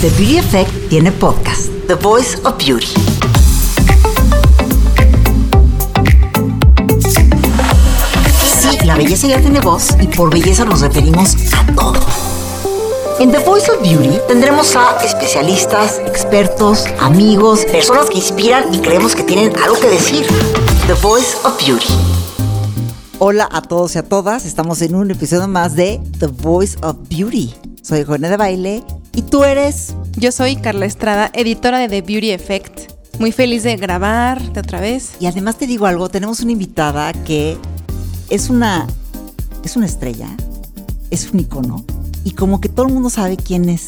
The 0.00 0.10
Beauty 0.10 0.36
Effect 0.36 0.70
tiene 0.90 1.10
podcast, 1.10 1.70
The 1.86 1.94
Voice 1.94 2.36
of 2.44 2.58
Beauty. 2.58 2.86
Sí, 8.60 8.84
la 8.84 8.96
belleza 8.96 9.26
ya 9.26 9.40
tiene 9.40 9.60
voz 9.60 9.96
y 9.98 10.06
por 10.08 10.30
belleza 10.30 10.66
nos 10.66 10.82
referimos 10.82 11.34
a 11.54 11.74
todo. 11.74 11.94
En 13.20 13.32
The 13.32 13.38
Voice 13.38 13.70
of 13.70 13.80
Beauty 13.80 14.18
tendremos 14.28 14.76
a 14.76 14.98
especialistas, 15.02 15.98
expertos, 16.06 16.84
amigos, 17.00 17.64
personas 17.64 18.10
que 18.10 18.18
inspiran 18.18 18.74
y 18.74 18.80
creemos 18.80 19.16
que 19.16 19.22
tienen 19.22 19.56
algo 19.62 19.80
que 19.80 19.88
decir. 19.88 20.26
The 20.86 20.92
Voice 20.92 21.38
of 21.42 21.56
Beauty. 21.66 21.94
Hola 23.18 23.48
a 23.50 23.62
todos 23.62 23.94
y 23.94 23.98
a 23.98 24.02
todas, 24.02 24.44
estamos 24.44 24.82
en 24.82 24.94
un 24.94 25.10
episodio 25.10 25.48
más 25.48 25.74
de 25.74 26.02
The 26.18 26.26
Voice 26.26 26.76
of 26.82 26.96
Beauty. 27.08 27.54
Soy 27.80 28.04
Juana 28.04 28.28
de 28.28 28.36
Baile 28.36 28.84
y 29.16 29.22
tú 29.22 29.42
eres... 29.42 29.94
Yo 30.18 30.30
soy 30.30 30.56
Carla 30.56 30.86
Estrada, 30.86 31.30
editora 31.34 31.78
de 31.78 31.88
The 31.88 32.02
Beauty 32.02 32.30
Effect. 32.30 32.92
Muy 33.18 33.32
feliz 33.32 33.64
de 33.64 33.76
grabar 33.76 34.52
de 34.52 34.60
otra 34.60 34.80
vez. 34.80 35.12
Y 35.20 35.26
además 35.26 35.58
te 35.58 35.66
digo 35.66 35.86
algo, 35.86 36.08
tenemos 36.08 36.40
una 36.40 36.52
invitada 36.52 37.12
que 37.12 37.58
es 38.30 38.48
una, 38.48 38.86
es 39.64 39.76
una 39.76 39.86
estrella, 39.86 40.28
es 41.10 41.30
un 41.32 41.40
icono 41.40 41.84
y 42.24 42.32
como 42.32 42.60
que 42.60 42.68
todo 42.68 42.86
el 42.86 42.92
mundo 42.92 43.08
sabe 43.08 43.36
quién 43.36 43.68
es. 43.68 43.86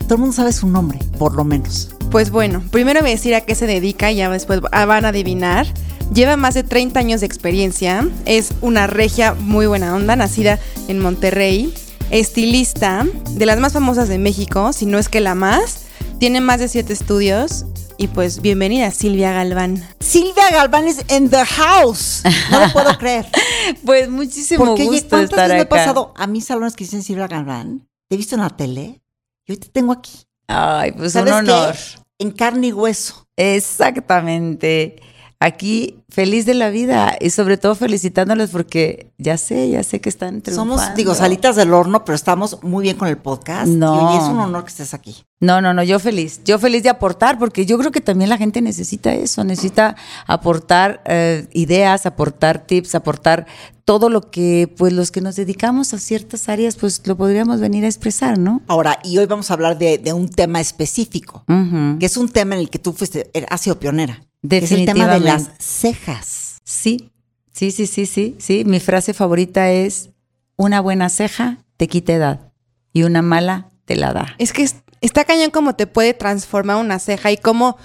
Todo 0.00 0.14
el 0.14 0.20
mundo 0.20 0.34
sabe 0.34 0.52
su 0.52 0.68
nombre, 0.68 0.98
por 1.18 1.34
lo 1.34 1.44
menos. 1.44 1.90
Pues 2.10 2.30
bueno, 2.30 2.62
primero 2.70 3.00
voy 3.00 3.10
a 3.10 3.14
decir 3.14 3.34
a 3.34 3.42
qué 3.42 3.54
se 3.54 3.66
dedica 3.66 4.12
y 4.12 4.16
ya 4.16 4.30
después 4.30 4.60
van 4.60 5.04
a 5.04 5.08
adivinar. 5.08 5.66
Lleva 6.12 6.36
más 6.36 6.54
de 6.54 6.62
30 6.62 6.98
años 7.00 7.20
de 7.20 7.26
experiencia, 7.26 8.08
es 8.24 8.52
una 8.62 8.86
regia 8.86 9.34
muy 9.34 9.66
buena 9.66 9.94
onda, 9.94 10.16
nacida 10.16 10.58
en 10.88 11.00
Monterrey, 11.00 11.74
estilista, 12.10 13.06
de 13.30 13.46
las 13.46 13.58
más 13.58 13.72
famosas 13.72 14.08
de 14.08 14.18
México, 14.18 14.72
si 14.72 14.86
no 14.86 14.98
es 14.98 15.08
que 15.08 15.20
la 15.20 15.34
más, 15.34 15.86
tiene 16.18 16.40
más 16.40 16.60
de 16.60 16.68
7 16.68 16.92
estudios 16.92 17.66
y 17.98 18.08
pues 18.08 18.40
bienvenida 18.40 18.90
Silvia 18.90 19.32
Galván. 19.32 19.86
Silvia 20.00 20.50
Galván 20.50 20.86
es 20.86 21.04
in 21.10 21.28
the 21.28 21.44
house. 21.44 22.22
No 22.50 22.60
lo 22.60 22.72
puedo 22.72 22.96
creer. 22.98 23.26
Pues 23.84 24.08
muchísimo 24.08 24.64
Porque 24.64 24.84
gusto 24.84 25.08
¿cuántas 25.10 25.30
estar 25.30 25.48
veces 25.48 25.56
me 25.56 25.62
he 25.62 25.66
pasado 25.66 26.14
a 26.16 26.26
mis 26.26 26.46
salones 26.46 26.74
que 26.74 26.84
dicen 26.84 27.02
Silvia 27.02 27.26
Galván? 27.26 27.86
Te 28.08 28.14
he 28.14 28.16
visto 28.16 28.34
en 28.34 28.40
la 28.40 28.48
tele 28.48 29.02
y 29.46 29.52
hoy 29.52 29.58
te 29.58 29.68
tengo 29.68 29.92
aquí. 29.92 30.12
Ay, 30.46 30.92
pues 30.92 31.14
un 31.14 31.28
honor. 31.28 31.74
En 32.18 32.30
carne 32.30 32.68
y 32.68 32.72
hueso. 32.72 33.26
Exactamente. 33.36 34.96
Aquí 35.40 36.02
feliz 36.08 36.46
de 36.46 36.54
la 36.54 36.68
vida 36.70 37.16
y 37.20 37.30
sobre 37.30 37.58
todo 37.58 37.76
felicitándoles 37.76 38.50
porque 38.50 39.12
ya 39.18 39.38
sé, 39.38 39.70
ya 39.70 39.84
sé 39.84 40.00
que 40.00 40.08
están 40.08 40.42
triunfando. 40.42 40.78
Somos, 40.78 40.96
digo, 40.96 41.14
salitas 41.14 41.54
del 41.54 41.72
horno, 41.72 42.04
pero 42.04 42.16
estamos 42.16 42.58
muy 42.62 42.82
bien 42.82 42.96
con 42.96 43.06
el 43.06 43.18
podcast. 43.18 43.68
No. 43.68 44.14
Y 44.14 44.16
es 44.16 44.24
un 44.24 44.40
honor 44.40 44.64
que 44.64 44.70
estés 44.70 44.94
aquí. 44.94 45.16
No, 45.38 45.60
no, 45.60 45.72
no, 45.72 45.84
yo 45.84 46.00
feliz, 46.00 46.40
yo 46.44 46.58
feliz 46.58 46.82
de 46.82 46.88
aportar 46.88 47.38
porque 47.38 47.66
yo 47.66 47.78
creo 47.78 47.92
que 47.92 48.00
también 48.00 48.30
la 48.30 48.36
gente 48.36 48.60
necesita 48.60 49.14
eso, 49.14 49.44
necesita 49.44 49.94
aportar 50.26 51.02
eh, 51.04 51.46
ideas, 51.52 52.06
aportar 52.06 52.66
tips, 52.66 52.96
aportar 52.96 53.46
todo 53.84 54.10
lo 54.10 54.30
que, 54.32 54.72
pues 54.76 54.92
los 54.92 55.12
que 55.12 55.20
nos 55.20 55.36
dedicamos 55.36 55.94
a 55.94 55.98
ciertas 55.98 56.48
áreas, 56.48 56.76
pues 56.76 57.00
lo 57.06 57.16
podríamos 57.16 57.60
venir 57.60 57.84
a 57.84 57.86
expresar, 57.86 58.36
¿no? 58.38 58.60
Ahora, 58.66 58.98
y 59.04 59.16
hoy 59.18 59.26
vamos 59.26 59.50
a 59.50 59.54
hablar 59.54 59.78
de, 59.78 59.98
de 59.98 60.12
un 60.12 60.28
tema 60.28 60.60
específico, 60.60 61.44
que 61.46 62.04
es 62.04 62.16
un 62.16 62.28
tema 62.28 62.56
en 62.56 62.62
el 62.62 62.70
que 62.70 62.78
tú 62.78 62.92
fuiste, 62.92 63.30
has 63.48 63.60
sido 63.60 63.78
pionera. 63.78 64.20
Que 64.42 64.58
Es 64.58 64.72
el 64.72 64.86
tema 64.86 65.06
de 65.14 65.20
las 65.20 65.50
cejas. 65.58 66.58
Sí, 66.64 67.10
sí, 67.52 67.70
sí, 67.70 67.86
sí, 67.86 68.06
sí, 68.06 68.36
sí. 68.38 68.64
Mi 68.64 68.80
frase 68.80 69.14
favorita 69.14 69.70
es, 69.70 70.10
una 70.56 70.80
buena 70.80 71.08
ceja 71.08 71.58
te 71.76 71.88
quita 71.88 72.12
edad 72.12 72.52
y 72.92 73.04
una 73.04 73.22
mala 73.22 73.68
te 73.84 73.96
la 73.96 74.12
da. 74.12 74.34
Es 74.38 74.52
que 74.52 74.62
es- 74.62 74.76
está 75.00 75.24
cañón 75.24 75.50
cómo 75.50 75.74
te 75.76 75.86
puede 75.86 76.14
transformar 76.14 76.76
una 76.76 76.98
ceja 76.98 77.30
y 77.30 77.36
cómo 77.36 77.76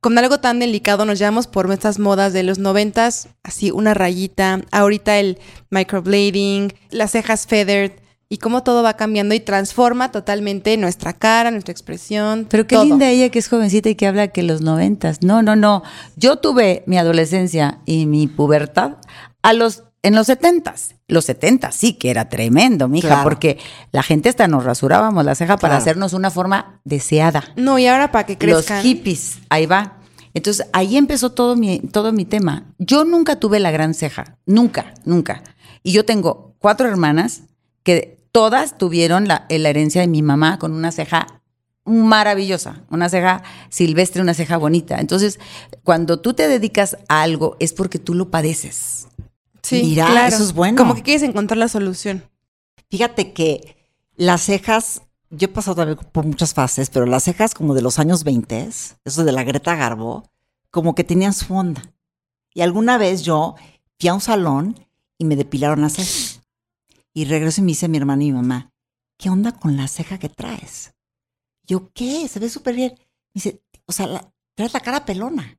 con 0.00 0.18
algo 0.18 0.38
tan 0.38 0.58
delicado 0.60 1.04
nos 1.04 1.18
llevamos 1.18 1.46
por 1.46 1.70
estas 1.72 1.98
modas 1.98 2.32
de 2.32 2.42
los 2.42 2.58
noventas, 2.58 3.28
así 3.42 3.70
una 3.70 3.94
rayita, 3.94 4.60
ahorita 4.70 5.18
el 5.18 5.38
microblading, 5.70 6.72
las 6.90 7.12
cejas 7.12 7.46
feathered 7.46 7.92
y 8.28 8.38
cómo 8.38 8.62
todo 8.62 8.82
va 8.82 8.94
cambiando 8.94 9.34
y 9.34 9.40
transforma 9.40 10.10
totalmente 10.10 10.76
nuestra 10.76 11.12
cara, 11.12 11.50
nuestra 11.50 11.72
expresión. 11.72 12.46
Pero 12.50 12.66
qué 12.66 12.74
todo. 12.76 12.84
linda 12.84 13.08
ella 13.08 13.28
que 13.30 13.38
es 13.38 13.48
jovencita 13.48 13.88
y 13.88 13.94
que 13.94 14.06
habla 14.06 14.28
que 14.28 14.42
los 14.42 14.62
noventas. 14.62 15.22
No, 15.22 15.42
no, 15.42 15.54
no. 15.54 15.82
Yo 16.16 16.36
tuve 16.36 16.82
mi 16.86 16.98
adolescencia 16.98 17.78
y 17.86 18.06
mi 18.06 18.26
pubertad 18.26 18.96
a 19.42 19.52
los 19.52 19.84
en 20.02 20.14
los 20.14 20.26
setentas. 20.28 20.94
Los 21.08 21.24
setentas 21.24 21.74
sí 21.74 21.94
que 21.94 22.10
era 22.10 22.28
tremendo, 22.28 22.86
mija, 22.88 23.08
Claro. 23.08 23.22
porque 23.24 23.58
la 23.90 24.02
gente 24.04 24.28
hasta 24.28 24.46
nos 24.46 24.64
rasurábamos 24.64 25.24
la 25.24 25.34
ceja 25.34 25.56
para 25.56 25.76
hacernos 25.76 26.12
una 26.12 26.30
forma 26.30 26.80
deseada. 26.84 27.42
No, 27.56 27.78
y 27.78 27.86
ahora 27.86 28.12
para 28.12 28.26
que 28.26 28.38
crezcan. 28.38 28.76
Los 28.78 28.84
hippies, 28.84 29.38
ahí 29.48 29.66
va. 29.66 29.98
Entonces 30.34 30.66
ahí 30.72 30.96
empezó 30.96 31.32
todo 31.32 31.56
mi, 31.56 31.78
todo 31.80 32.12
mi 32.12 32.24
tema. 32.24 32.72
Yo 32.78 33.04
nunca 33.04 33.36
tuve 33.40 33.58
la 33.58 33.70
gran 33.70 33.94
ceja, 33.94 34.36
nunca, 34.46 34.94
nunca. 35.04 35.42
Y 35.82 35.92
yo 35.92 36.04
tengo 36.04 36.54
cuatro 36.58 36.88
hermanas 36.88 37.42
que 37.82 38.15
todas 38.36 38.76
tuvieron 38.76 39.28
la, 39.28 39.46
la 39.48 39.70
herencia 39.70 40.02
de 40.02 40.08
mi 40.08 40.20
mamá 40.20 40.58
con 40.58 40.72
una 40.72 40.92
ceja 40.92 41.26
maravillosa, 41.86 42.82
una 42.90 43.08
ceja 43.08 43.42
silvestre, 43.70 44.20
una 44.20 44.34
ceja 44.34 44.58
bonita. 44.58 45.00
Entonces, 45.00 45.40
cuando 45.84 46.20
tú 46.20 46.34
te 46.34 46.46
dedicas 46.46 46.98
a 47.08 47.22
algo 47.22 47.56
es 47.60 47.72
porque 47.72 47.98
tú 47.98 48.12
lo 48.12 48.30
padeces. 48.30 49.08
Sí, 49.62 49.80
Mira, 49.82 50.08
claro. 50.08 50.34
eso 50.34 50.44
es 50.44 50.52
bueno. 50.52 50.76
Como 50.76 50.94
que 50.94 51.02
quieres 51.02 51.22
encontrar 51.22 51.56
la 51.56 51.68
solución. 51.68 52.24
Fíjate 52.90 53.32
que 53.32 53.74
las 54.16 54.42
cejas, 54.42 55.00
yo 55.30 55.46
he 55.46 55.48
pasado 55.48 55.76
también 55.76 55.98
por 56.12 56.26
muchas 56.26 56.52
fases, 56.52 56.90
pero 56.90 57.06
las 57.06 57.24
cejas 57.24 57.54
como 57.54 57.72
de 57.72 57.80
los 57.80 57.98
años 57.98 58.22
20, 58.22 58.68
eso 59.02 59.24
de 59.24 59.32
la 59.32 59.44
Greta 59.44 59.76
Garbo, 59.76 60.30
como 60.70 60.94
que 60.94 61.04
tenían 61.04 61.32
su 61.32 61.54
onda. 61.54 61.82
Y 62.52 62.60
alguna 62.60 62.98
vez 62.98 63.22
yo 63.22 63.54
fui 63.98 64.10
a 64.10 64.14
un 64.14 64.20
salón 64.20 64.78
y 65.16 65.24
me 65.24 65.36
depilaron 65.36 65.80
las 65.80 65.94
cejas. 65.94 66.45
Y 67.16 67.24
regreso 67.24 67.62
y 67.62 67.64
me 67.64 67.68
dice 67.68 67.88
mi 67.88 67.96
hermano 67.96 68.20
y 68.22 68.26
mi 68.26 68.32
mamá, 68.34 68.70
¿qué 69.18 69.30
onda 69.30 69.52
con 69.52 69.74
la 69.78 69.88
ceja 69.88 70.18
que 70.18 70.28
traes? 70.28 70.92
Yo, 71.66 71.90
¿qué? 71.94 72.28
Se 72.28 72.38
ve 72.38 72.50
súper 72.50 72.74
bien. 72.74 72.92
Me 72.98 73.06
dice, 73.40 73.62
o 73.86 73.92
sea, 73.92 74.06
la- 74.06 74.32
traes 74.54 74.74
la 74.74 74.80
cara 74.80 75.06
pelona. 75.06 75.58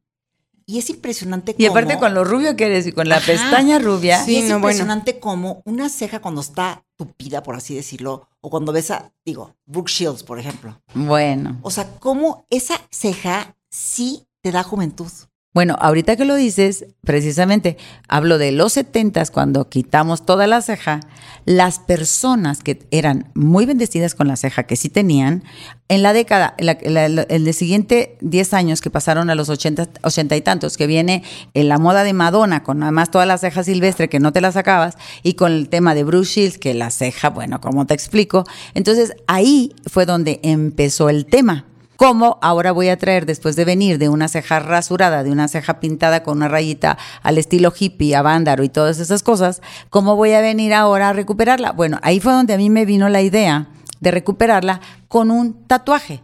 Y 0.67 0.77
es 0.77 0.91
impresionante 0.91 1.55
Y 1.57 1.65
aparte 1.65 1.93
cómo- 1.93 2.01
con 2.01 2.13
lo 2.13 2.23
rubio 2.25 2.55
que 2.55 2.65
eres 2.67 2.85
y 2.85 2.91
con 2.91 3.09
la 3.09 3.17
Ajá. 3.17 3.25
pestaña 3.25 3.79
rubia, 3.79 4.23
Sí, 4.23 4.33
y 4.33 4.37
es 4.37 4.43
no, 4.43 4.49
bueno. 4.59 4.67
impresionante 4.67 5.19
como 5.19 5.63
una 5.65 5.89
ceja 5.89 6.21
cuando 6.21 6.41
está 6.41 6.85
tupida, 6.95 7.41
por 7.41 7.55
así 7.55 7.73
decirlo, 7.73 8.29
o 8.41 8.51
cuando 8.51 8.71
ves 8.71 8.91
a, 8.91 9.11
digo, 9.25 9.55
Brooke 9.65 9.89
Shields, 9.91 10.21
por 10.23 10.37
ejemplo. 10.37 10.79
bueno. 10.93 11.57
O 11.63 11.71
sea, 11.71 11.89
cómo 11.99 12.45
esa 12.51 12.79
ceja 12.91 13.55
sí 13.71 14.27
te 14.41 14.51
da 14.51 14.61
juventud. 14.61 15.11
Bueno, 15.57 15.75
ahorita 15.79 16.15
que 16.17 16.25
lo 16.25 16.35
dices, 16.35 16.85
precisamente 17.03 17.77
hablo 18.07 18.37
de 18.37 18.51
los 18.51 18.73
setentas 18.73 19.31
cuando 19.31 19.69
quitamos 19.69 20.23
toda 20.23 20.45
la 20.45 20.61
ceja, 20.61 20.99
las 21.45 21.79
personas 21.79 22.61
que 22.61 22.85
eran 22.91 23.31
muy 23.33 23.65
bendecidas 23.65 24.13
con 24.13 24.27
la 24.27 24.35
ceja, 24.35 24.65
que 24.67 24.75
sí 24.75 24.89
tenían, 24.89 25.43
en 25.87 26.03
la 26.03 26.13
década, 26.13 26.53
en 26.59 26.93
la- 26.93 27.23
el 27.23 27.53
siguiente 27.55 28.19
10 28.21 28.53
años 28.53 28.81
que 28.81 28.91
pasaron 28.91 29.31
a 29.31 29.33
los 29.33 29.49
80, 29.49 29.89
80 30.03 30.35
y 30.35 30.41
tantos, 30.41 30.77
que 30.77 30.85
viene 30.85 31.23
en 31.55 31.69
la 31.69 31.79
moda 31.79 32.03
de 32.03 32.13
Madonna, 32.13 32.61
con 32.61 32.83
además 32.83 33.09
toda 33.09 33.25
la 33.25 33.39
ceja 33.39 33.63
silvestre 33.63 34.09
que 34.09 34.19
no 34.19 34.31
te 34.31 34.41
la 34.41 34.51
sacabas, 34.51 34.95
y 35.23 35.33
con 35.33 35.51
el 35.51 35.69
tema 35.69 35.95
de 35.95 36.03
Bruce 36.03 36.33
Shields, 36.33 36.59
que 36.59 36.75
la 36.75 36.91
ceja, 36.91 37.31
bueno, 37.31 37.61
como 37.61 37.87
te 37.87 37.95
explico, 37.95 38.45
entonces 38.75 39.13
ahí 39.25 39.73
fue 39.87 40.05
donde 40.05 40.39
empezó 40.43 41.09
el 41.09 41.25
tema. 41.25 41.65
¿Cómo 41.97 42.37
ahora 42.41 42.71
voy 42.71 42.89
a 42.89 42.97
traer, 42.97 43.25
después 43.25 43.55
de 43.55 43.65
venir 43.65 43.97
de 43.97 44.07
una 44.07 44.27
ceja 44.27 44.59
rasurada, 44.59 45.23
de 45.23 45.31
una 45.31 45.47
ceja 45.47 45.79
pintada 45.79 46.21
con 46.23 46.37
una 46.37 46.47
rayita 46.47 46.97
al 47.23 47.37
estilo 47.39 47.73
hippie, 47.77 48.15
a 48.15 48.21
vándaro 48.21 48.63
y 48.63 48.69
todas 48.69 48.99
esas 48.99 49.23
cosas, 49.23 49.61
cómo 49.89 50.15
voy 50.15 50.33
a 50.33 50.41
venir 50.41 50.73
ahora 50.75 51.09
a 51.09 51.13
recuperarla? 51.13 51.71
Bueno, 51.71 51.99
ahí 52.03 52.19
fue 52.19 52.33
donde 52.33 52.53
a 52.53 52.57
mí 52.57 52.69
me 52.69 52.85
vino 52.85 53.09
la 53.09 53.21
idea 53.21 53.67
de 53.99 54.11
recuperarla 54.11 54.79
con 55.07 55.31
un 55.31 55.63
tatuaje. 55.65 56.23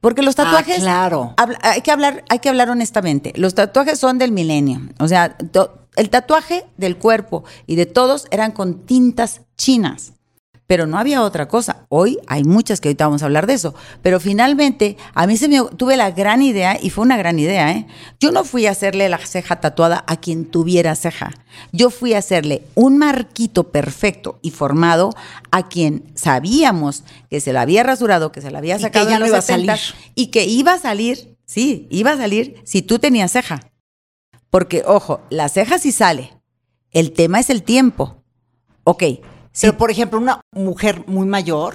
Porque 0.00 0.22
los 0.22 0.36
tatuajes, 0.36 0.78
Ah, 0.78 0.80
claro. 0.82 1.34
habla- 1.36 1.58
hay, 1.62 1.80
que 1.82 1.90
hablar, 1.90 2.24
hay 2.30 2.38
que 2.38 2.48
hablar 2.48 2.70
honestamente, 2.70 3.32
los 3.36 3.54
tatuajes 3.54 3.98
son 3.98 4.16
del 4.18 4.30
milenio. 4.32 4.80
O 5.00 5.08
sea, 5.08 5.36
to- 5.36 5.88
el 5.96 6.08
tatuaje 6.08 6.64
del 6.76 6.96
cuerpo 6.96 7.42
y 7.66 7.74
de 7.74 7.84
todos 7.86 8.26
eran 8.30 8.52
con 8.52 8.86
tintas 8.86 9.40
chinas 9.58 10.12
pero 10.70 10.86
no 10.86 10.98
había 10.98 11.22
otra 11.24 11.48
cosa. 11.48 11.84
Hoy 11.88 12.20
hay 12.28 12.44
muchas 12.44 12.80
que 12.80 12.86
ahorita 12.90 13.06
vamos 13.06 13.22
a 13.22 13.24
hablar 13.24 13.48
de 13.48 13.54
eso, 13.54 13.74
pero 14.02 14.20
finalmente 14.20 14.96
a 15.14 15.26
mí 15.26 15.36
se 15.36 15.48
me 15.48 15.60
tuve 15.76 15.96
la 15.96 16.12
gran 16.12 16.42
idea 16.42 16.78
y 16.80 16.90
fue 16.90 17.02
una 17.02 17.16
gran 17.16 17.40
idea, 17.40 17.72
¿eh? 17.72 17.88
Yo 18.20 18.30
no 18.30 18.44
fui 18.44 18.66
a 18.66 18.70
hacerle 18.70 19.08
la 19.08 19.18
ceja 19.18 19.60
tatuada 19.60 20.04
a 20.06 20.20
quien 20.20 20.44
tuviera 20.44 20.94
ceja. 20.94 21.32
Yo 21.72 21.90
fui 21.90 22.14
a 22.14 22.18
hacerle 22.18 22.62
un 22.76 22.98
marquito 22.98 23.72
perfecto 23.72 24.38
y 24.42 24.52
formado 24.52 25.10
a 25.50 25.68
quien 25.68 26.04
sabíamos 26.14 27.02
que 27.28 27.40
se 27.40 27.52
la 27.52 27.62
había 27.62 27.82
rasurado, 27.82 28.30
que 28.30 28.40
se 28.40 28.52
la 28.52 28.58
había 28.58 28.76
Y 28.76 28.78
que 28.78 28.82
sacado 28.82 29.08
ya 29.08 29.16
en 29.16 29.22
no 29.22 29.26
iba 29.26 29.38
a 29.38 29.42
70 29.42 29.76
salir. 29.76 30.12
y 30.14 30.26
que 30.28 30.44
iba 30.44 30.74
a 30.74 30.78
salir, 30.78 31.36
sí, 31.46 31.88
iba 31.90 32.12
a 32.12 32.16
salir 32.16 32.62
si 32.62 32.82
tú 32.82 33.00
tenías 33.00 33.32
ceja. 33.32 33.58
Porque 34.50 34.84
ojo, 34.86 35.20
la 35.30 35.48
ceja 35.48 35.80
sí 35.80 35.90
sale. 35.90 36.30
El 36.92 37.10
tema 37.10 37.40
es 37.40 37.50
el 37.50 37.64
tiempo. 37.64 38.22
Ok, 38.84 39.02
Pero, 39.60 39.76
por 39.76 39.90
ejemplo, 39.90 40.18
una 40.18 40.40
mujer 40.52 41.04
muy 41.06 41.26
mayor 41.26 41.74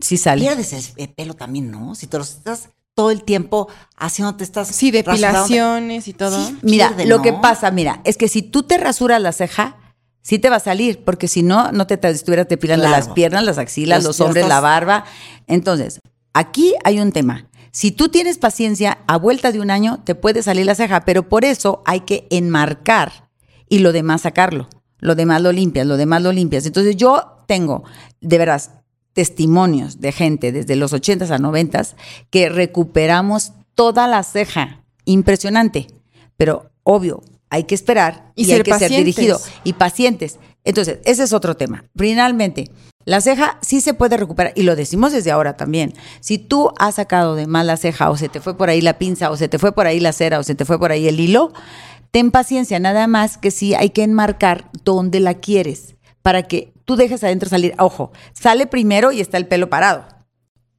Sí 0.00 0.16
sale. 0.16 0.42
Pierdes 0.42 0.72
el, 0.72 0.84
el 0.96 1.08
pelo 1.14 1.34
también, 1.34 1.70
¿no? 1.70 1.94
Si 1.94 2.06
te 2.06 2.18
lo 2.18 2.24
estás 2.24 2.68
todo 2.94 3.10
el 3.10 3.24
tiempo 3.24 3.68
haciéndote 3.96 4.44
estas... 4.44 4.68
Sí, 4.68 4.90
depilaciones 4.90 6.08
y 6.08 6.12
todo. 6.12 6.46
Sí, 6.46 6.56
Mira, 6.62 6.88
pierde, 6.88 7.06
lo 7.06 7.22
que 7.22 7.32
pasa, 7.32 7.70
mira, 7.70 8.00
es 8.04 8.16
que 8.16 8.28
si 8.28 8.42
tú 8.42 8.62
te 8.64 8.78
rasuras 8.78 9.20
la 9.20 9.32
ceja, 9.32 9.76
sí 10.22 10.38
te 10.38 10.50
va 10.50 10.56
a 10.56 10.60
salir, 10.60 11.04
porque 11.04 11.26
si 11.26 11.42
no, 11.42 11.72
no 11.72 11.86
te, 11.86 11.98
estuvieras 12.08 12.48
depilando 12.48 12.86
Claro. 12.86 13.04
las 13.04 13.14
piernas, 13.14 13.44
las 13.44 13.58
axilas, 13.58 14.04
Los- 14.04 14.20
hombres, 14.20 14.46
la 14.46 14.60
barba. 14.60 15.04
Entonces, 15.46 16.00
aquí 16.34 16.74
hay 16.84 17.00
un 17.00 17.10
tema. 17.12 17.48
Si 17.72 17.90
tú 17.90 18.08
tienes 18.08 18.38
paciencia, 18.38 18.98
a 19.08 19.16
vuelta 19.16 19.50
de 19.50 19.60
un 19.60 19.70
año 19.70 20.00
te 20.04 20.14
puede 20.14 20.42
salir 20.42 20.66
la 20.66 20.74
ceja, 20.76 21.04
pero 21.04 21.28
por 21.28 21.44
eso 21.44 21.82
hay 21.86 22.00
que 22.00 22.28
enmarcar 22.30 23.30
y 23.68 23.78
lo 23.78 23.92
demás 23.92 24.22
sacarlo. 24.22 24.68
Lo 25.04 25.14
demás 25.14 25.42
lo 25.42 25.52
limpias, 25.52 25.86
lo 25.86 25.98
demás 25.98 26.22
lo 26.22 26.32
limpias. 26.32 26.64
Entonces 26.64 26.96
yo 26.96 27.44
tengo, 27.46 27.84
de 28.22 28.38
veras, 28.38 28.70
testimonios 29.12 30.00
de 30.00 30.12
gente 30.12 30.50
desde 30.50 30.76
los 30.76 30.94
80s 30.94 31.30
a 31.30 31.38
90s 31.38 31.94
que 32.30 32.48
recuperamos 32.48 33.52
toda 33.74 34.08
la 34.08 34.22
ceja. 34.22 34.82
Impresionante. 35.04 35.88
Pero 36.38 36.70
obvio, 36.84 37.22
hay 37.50 37.64
que 37.64 37.74
esperar 37.74 38.32
Y 38.34 38.50
hay 38.50 38.62
que 38.62 38.78
ser 38.78 38.90
dirigido 38.90 39.38
y 39.62 39.74
pacientes. 39.74 40.38
Entonces, 40.64 41.00
ese 41.04 41.24
es 41.24 41.34
otro 41.34 41.54
tema. 41.54 41.84
Finalmente, 41.94 42.70
la 43.04 43.20
ceja 43.20 43.58
sí 43.60 43.82
se 43.82 43.92
puede 43.92 44.16
recuperar 44.16 44.54
y 44.56 44.62
lo 44.62 44.74
decimos 44.74 45.12
desde 45.12 45.30
ahora 45.30 45.58
también. 45.58 45.92
Si 46.20 46.38
tú 46.38 46.72
has 46.78 46.94
sacado 46.94 47.34
de 47.34 47.46
mal 47.46 47.66
la 47.66 47.76
ceja 47.76 48.08
o 48.08 48.16
se 48.16 48.30
te 48.30 48.40
fue 48.40 48.56
por 48.56 48.70
ahí 48.70 48.80
la 48.80 48.96
pinza 48.96 49.30
o 49.30 49.36
se 49.36 49.48
te 49.48 49.58
fue 49.58 49.72
por 49.72 49.86
ahí 49.86 50.00
la 50.00 50.12
cera 50.12 50.38
o 50.38 50.42
se 50.42 50.54
te 50.54 50.64
fue 50.64 50.78
por 50.78 50.92
ahí 50.92 51.06
el 51.06 51.20
hilo, 51.20 51.52
ten 52.14 52.30
paciencia, 52.30 52.78
nada 52.78 53.08
más 53.08 53.38
que 53.38 53.50
sí 53.50 53.74
hay 53.74 53.90
que 53.90 54.04
enmarcar 54.04 54.70
dónde 54.84 55.18
la 55.18 55.34
quieres 55.34 55.96
para 56.22 56.44
que 56.44 56.72
tú 56.84 56.94
dejes 56.94 57.24
adentro 57.24 57.48
salir. 57.48 57.74
Ojo, 57.76 58.12
sale 58.32 58.68
primero 58.68 59.10
y 59.10 59.20
está 59.20 59.36
el 59.36 59.48
pelo 59.48 59.68
parado. 59.68 60.06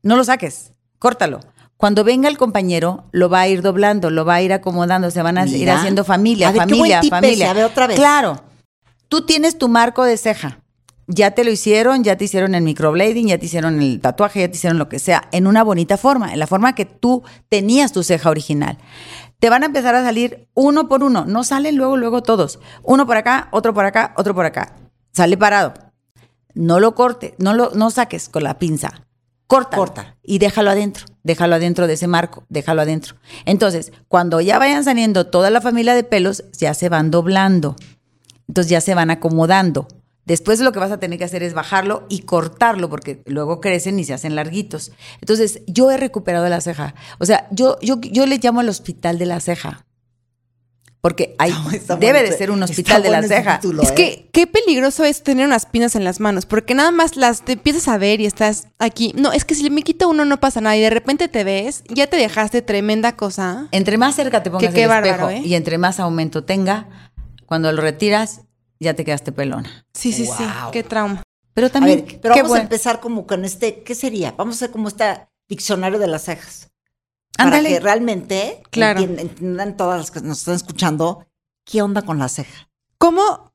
No 0.01 0.15
lo 0.15 0.23
saques, 0.23 0.71
córtalo. 0.97 1.41
Cuando 1.75 2.05
venga 2.05 2.29
el 2.29 2.37
compañero, 2.37 3.09
lo 3.11 3.27
va 3.27 3.41
a 3.41 3.49
ir 3.49 3.61
doblando, 3.61 4.11
lo 4.11 4.23
va 4.23 4.35
a 4.35 4.41
ir 4.43 4.53
acomodando, 4.53 5.11
se 5.11 5.21
van 5.21 5.37
a 5.37 5.45
ir 5.45 5.69
haciendo 5.69 6.05
familia, 6.05 6.47
A 6.47 6.51
ver, 6.53 6.61
qué 6.61 6.73
familia, 6.73 6.99
buen 7.01 7.09
familia. 7.09 7.33
ese, 7.33 7.51
a 7.51 7.53
ver, 7.53 7.65
otra 7.65 7.87
vez. 7.87 7.97
Claro. 7.97 8.41
Tú 9.09 9.25
tienes 9.25 9.57
tu 9.57 9.67
marco 9.67 10.05
de 10.05 10.15
ceja. 10.15 10.61
Ya 11.07 11.31
te 11.31 11.43
lo 11.43 11.51
hicieron, 11.51 12.05
ya 12.05 12.15
te 12.15 12.23
hicieron 12.23 12.55
el 12.55 12.63
microblading, 12.63 13.27
ya 13.27 13.37
te 13.37 13.45
hicieron 13.45 13.81
el 13.81 13.99
tatuaje, 13.99 14.39
ya 14.39 14.47
te 14.47 14.55
hicieron 14.55 14.79
lo 14.79 14.87
que 14.87 14.99
sea, 14.99 15.27
en 15.33 15.47
una 15.47 15.63
bonita 15.63 15.97
forma, 15.97 16.31
en 16.31 16.39
la 16.39 16.47
forma 16.47 16.73
que 16.75 16.85
tú 16.85 17.23
tenías 17.49 17.91
tu 17.91 18.03
ceja 18.03 18.29
original. 18.29 18.77
Te 19.45 19.51
van 19.51 19.61
a 19.61 19.67
empezar 19.67 19.93
a 19.93 20.03
salir 20.03 20.47
uno 20.55 20.87
por 20.87 21.03
uno, 21.03 21.25
no 21.25 21.43
salen 21.43 21.75
luego, 21.75 21.97
luego 21.97 22.23
todos. 22.23 22.57
Uno 22.81 23.05
por 23.05 23.15
acá, 23.15 23.47
otro 23.51 23.75
por 23.75 23.85
acá, 23.85 24.11
otro 24.17 24.33
por 24.33 24.43
acá. 24.43 24.73
Sale 25.11 25.37
parado. 25.37 25.75
No 26.55 26.79
lo 26.79 26.95
cortes, 26.95 27.33
no 27.37 27.53
lo 27.53 27.69
no 27.75 27.91
saques 27.91 28.27
con 28.27 28.41
la 28.41 28.57
pinza. 28.57 29.05
Corta. 29.45 29.77
Corta. 29.77 30.17
Y 30.23 30.39
déjalo 30.39 30.71
adentro. 30.71 31.05
Déjalo 31.21 31.53
adentro 31.53 31.85
de 31.85 31.93
ese 31.93 32.07
marco. 32.07 32.43
Déjalo 32.49 32.81
adentro. 32.81 33.17
Entonces, 33.45 33.91
cuando 34.07 34.41
ya 34.41 34.57
vayan 34.57 34.83
saliendo 34.83 35.27
toda 35.27 35.51
la 35.51 35.61
familia 35.61 35.93
de 35.93 36.03
pelos, 36.03 36.43
ya 36.53 36.73
se 36.73 36.89
van 36.89 37.11
doblando. 37.11 37.75
Entonces 38.47 38.71
ya 38.71 38.81
se 38.81 38.95
van 38.95 39.11
acomodando. 39.11 39.87
Después 40.25 40.59
lo 40.59 40.71
que 40.71 40.79
vas 40.79 40.91
a 40.91 40.99
tener 40.99 41.19
que 41.19 41.25
hacer 41.25 41.43
es 41.43 41.53
bajarlo 41.53 42.05
y 42.09 42.21
cortarlo 42.21 42.89
porque 42.89 43.21
luego 43.25 43.61
crecen 43.61 43.99
y 43.99 44.03
se 44.05 44.13
hacen 44.13 44.35
larguitos. 44.35 44.91
Entonces 45.21 45.61
yo 45.67 45.91
he 45.91 45.97
recuperado 45.97 46.49
la 46.49 46.61
ceja. 46.61 46.95
O 47.19 47.25
sea, 47.25 47.47
yo, 47.51 47.77
yo, 47.81 47.99
yo 48.01 48.25
le 48.25 48.39
llamo 48.39 48.59
al 48.61 48.69
hospital 48.69 49.19
de 49.19 49.27
la 49.27 49.39
ceja. 49.39 49.85
Porque 51.01 51.35
hay, 51.37 51.53
Está- 51.73 51.97
debe 51.97 52.13
bueno 52.19 52.31
de 52.31 52.37
ser 52.37 52.49
un 52.49 52.63
hospital 52.63 53.03
de 53.03 53.11
la 53.11 53.19
bueno 53.19 53.27
ceja. 53.35 53.59
título, 53.59 53.83
Es 53.83 53.91
¿eh? 53.91 53.93
que 53.93 54.29
qué 54.31 54.47
peligroso 54.47 55.03
es 55.03 55.21
tener 55.21 55.45
unas 55.45 55.67
pinas 55.67 55.95
en 55.95 56.03
las 56.03 56.19
manos, 56.19 56.47
porque 56.47 56.73
nada 56.73 56.89
más 56.89 57.15
las 57.15 57.43
te 57.45 57.51
empiezas 57.53 57.87
a 57.87 57.99
ver 57.99 58.19
y 58.19 58.25
estás 58.25 58.69
aquí. 58.79 59.13
No, 59.15 59.31
es 59.31 59.45
que 59.45 59.53
si 59.53 59.69
me 59.69 59.83
quito 59.83 60.09
uno 60.09 60.25
no 60.25 60.39
pasa 60.39 60.61
nada 60.61 60.75
y 60.75 60.81
de 60.81 60.89
repente 60.89 61.27
te 61.27 61.43
ves, 61.43 61.83
ya 61.89 62.07
te 62.07 62.17
dejaste 62.17 62.63
tremenda 62.63 63.15
cosa. 63.15 63.67
Entre 63.71 63.99
más 63.99 64.15
cerca 64.15 64.41
te 64.41 64.49
pongas 64.49 64.73
qué 64.73 64.81
el 64.83 64.89
bárbaro, 64.89 65.29
espejo 65.29 65.29
¿eh? 65.29 65.47
y 65.47 65.53
entre 65.53 65.77
más 65.77 65.99
aumento 65.99 66.43
tenga, 66.43 66.87
cuando 67.45 67.71
lo 67.71 67.83
retiras, 67.83 68.41
ya 68.79 68.93
te 68.93 69.05
quedaste 69.05 69.31
pelona. 69.31 69.85
Sí, 69.93 70.11
sí, 70.11 70.25
sí, 70.25 70.43
qué 70.71 70.83
trauma. 70.83 71.23
Pero 71.53 71.67
A 71.67 71.69
también, 71.69 72.05
ver, 72.05 72.19
pero 72.21 72.33
qué 72.33 72.41
vamos 72.41 72.57
a 72.57 72.61
empezar 72.61 72.99
como 72.99 73.25
con 73.25 73.45
este, 73.45 73.83
¿qué 73.83 73.95
sería? 73.95 74.33
Vamos 74.33 74.55
a 74.55 74.57
hacer 74.57 74.71
como 74.71 74.87
este 74.89 75.05
diccionario 75.47 75.99
de 75.99 76.07
las 76.07 76.23
cejas. 76.23 76.69
Para 77.37 77.49
Ándale. 77.49 77.69
que 77.69 77.79
realmente 77.79 78.61
Claro. 78.71 78.99
entien- 79.01 79.19
entiendan 79.19 79.77
todas 79.77 79.99
las 79.99 80.11
que 80.11 80.21
nos 80.21 80.39
están 80.39 80.55
escuchando 80.55 81.25
qué 81.63 81.81
onda 81.81 82.01
con 82.01 82.19
la 82.19 82.27
ceja. 82.29 82.69
¿Cómo, 82.97 83.51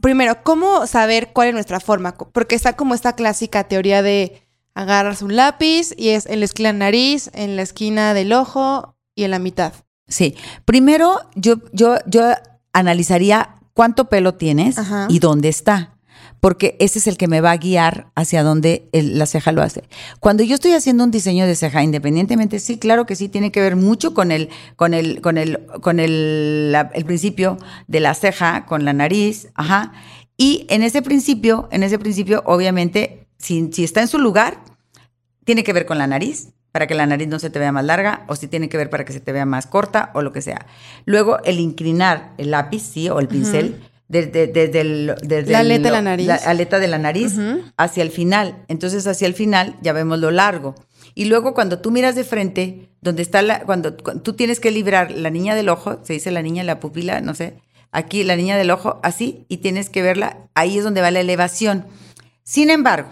primero, 0.00 0.42
cómo 0.42 0.86
saber 0.86 1.32
cuál 1.32 1.48
es 1.48 1.54
nuestra 1.54 1.80
forma? 1.80 2.14
Porque 2.16 2.54
está 2.54 2.74
como 2.74 2.94
esta 2.94 3.14
clásica 3.14 3.64
teoría 3.64 4.02
de 4.02 4.42
agarras 4.74 5.22
un 5.22 5.36
lápiz 5.36 5.92
y 5.96 6.10
es 6.10 6.26
en 6.26 6.40
la 6.40 6.44
esquina 6.46 6.68
de 6.70 6.78
la 6.78 6.84
nariz, 6.86 7.30
en 7.34 7.56
la 7.56 7.62
esquina 7.62 8.12
del 8.14 8.32
ojo 8.32 8.96
y 9.14 9.24
en 9.24 9.30
la 9.30 9.38
mitad. 9.38 9.72
Sí. 10.08 10.36
Primero, 10.66 11.20
yo, 11.34 11.56
yo, 11.72 11.96
yo 12.06 12.32
analizaría 12.72 13.54
cuánto 13.76 14.08
pelo 14.08 14.32
tienes 14.34 14.78
Ajá. 14.78 15.06
y 15.10 15.18
dónde 15.18 15.48
está. 15.50 15.92
Porque 16.40 16.76
ese 16.80 16.98
es 16.98 17.06
el 17.06 17.16
que 17.18 17.28
me 17.28 17.40
va 17.42 17.50
a 17.50 17.56
guiar 17.58 18.10
hacia 18.14 18.42
dónde 18.42 18.88
el- 18.92 19.18
la 19.18 19.26
ceja 19.26 19.52
lo 19.52 19.60
hace. 19.62 19.84
Cuando 20.18 20.42
yo 20.44 20.54
estoy 20.54 20.72
haciendo 20.72 21.04
un 21.04 21.10
diseño 21.10 21.46
de 21.46 21.54
ceja, 21.54 21.82
independientemente, 21.82 22.58
sí, 22.58 22.78
claro 22.78 23.04
que 23.04 23.16
sí, 23.16 23.28
tiene 23.28 23.52
que 23.52 23.60
ver 23.60 23.76
mucho 23.76 24.14
con 24.14 24.32
el, 24.32 24.48
con 24.76 24.94
el, 24.94 25.20
con 25.20 25.36
el, 25.38 25.60
con 25.82 26.00
el, 26.00 26.72
la- 26.72 26.90
el 26.94 27.04
principio 27.04 27.58
de 27.86 28.00
la 28.00 28.14
ceja, 28.14 28.64
con 28.64 28.84
la 28.86 28.92
nariz, 28.94 29.48
ajá. 29.54 29.92
Y 30.38 30.66
en 30.70 30.82
ese 30.82 31.02
principio, 31.02 31.68
en 31.70 31.82
ese 31.82 31.98
principio, 31.98 32.42
obviamente, 32.46 33.26
si, 33.38 33.70
si 33.72 33.84
está 33.84 34.00
en 34.00 34.08
su 34.08 34.18
lugar, 34.18 34.62
tiene 35.44 35.64
que 35.64 35.72
ver 35.74 35.84
con 35.86 35.98
la 35.98 36.06
nariz, 36.06 36.48
para 36.76 36.86
que 36.86 36.94
la 36.94 37.06
nariz 37.06 37.26
no 37.28 37.38
se 37.38 37.48
te 37.48 37.58
vea 37.58 37.72
más 37.72 37.86
larga, 37.86 38.24
o 38.28 38.36
si 38.36 38.48
tiene 38.48 38.68
que 38.68 38.76
ver 38.76 38.90
para 38.90 39.06
que 39.06 39.14
se 39.14 39.20
te 39.20 39.32
vea 39.32 39.46
más 39.46 39.66
corta, 39.66 40.10
o 40.12 40.20
lo 40.20 40.30
que 40.30 40.42
sea. 40.42 40.66
Luego, 41.06 41.42
el 41.44 41.58
inclinar 41.58 42.34
el 42.36 42.50
lápiz, 42.50 42.82
sí, 42.82 43.08
o 43.08 43.18
el 43.18 43.28
pincel, 43.28 43.80
desde, 44.08 44.46
desde 44.46 44.82
el- 44.82 45.14
desde 45.22 45.52
La 45.52 45.62
el- 45.62 45.70
aleta 45.70 45.88
de 45.88 45.90
la 45.92 46.02
nariz. 46.02 46.26
La 46.26 46.34
aleta 46.34 46.78
de 46.78 46.88
la 46.88 46.98
nariz 46.98 47.32
Ujú. 47.38 47.62
hacia 47.78 48.02
el 48.02 48.10
final. 48.10 48.62
Entonces, 48.68 49.06
hacia 49.06 49.26
el 49.26 49.32
final 49.32 49.74
ya 49.80 49.94
vemos 49.94 50.18
lo 50.18 50.30
largo. 50.30 50.74
Y 51.14 51.24
luego, 51.24 51.54
cuando 51.54 51.78
tú 51.78 51.90
miras 51.90 52.14
de 52.14 52.24
frente, 52.24 52.90
donde 53.00 53.22
está 53.22 53.40
la, 53.40 53.60
cuando, 53.60 53.96
cu- 53.96 54.18
tú 54.20 54.34
tienes 54.34 54.60
que 54.60 54.70
librar 54.70 55.10
la 55.12 55.30
niña 55.30 55.54
del 55.54 55.70
ojo, 55.70 56.00
se 56.04 56.12
dice 56.12 56.30
la 56.30 56.42
niña, 56.42 56.62
la 56.62 56.78
pupila, 56.78 57.22
no 57.22 57.32
sé, 57.34 57.54
aquí 57.90 58.22
la 58.22 58.36
niña 58.36 58.58
del 58.58 58.70
ojo, 58.70 59.00
así, 59.02 59.46
y 59.48 59.56
tienes 59.56 59.88
que 59.88 60.02
verla, 60.02 60.36
ahí 60.54 60.76
es 60.76 60.84
donde 60.84 61.00
va 61.00 61.10
la 61.10 61.20
elevación. 61.20 61.86
Sin 62.44 62.68
embargo, 62.68 63.08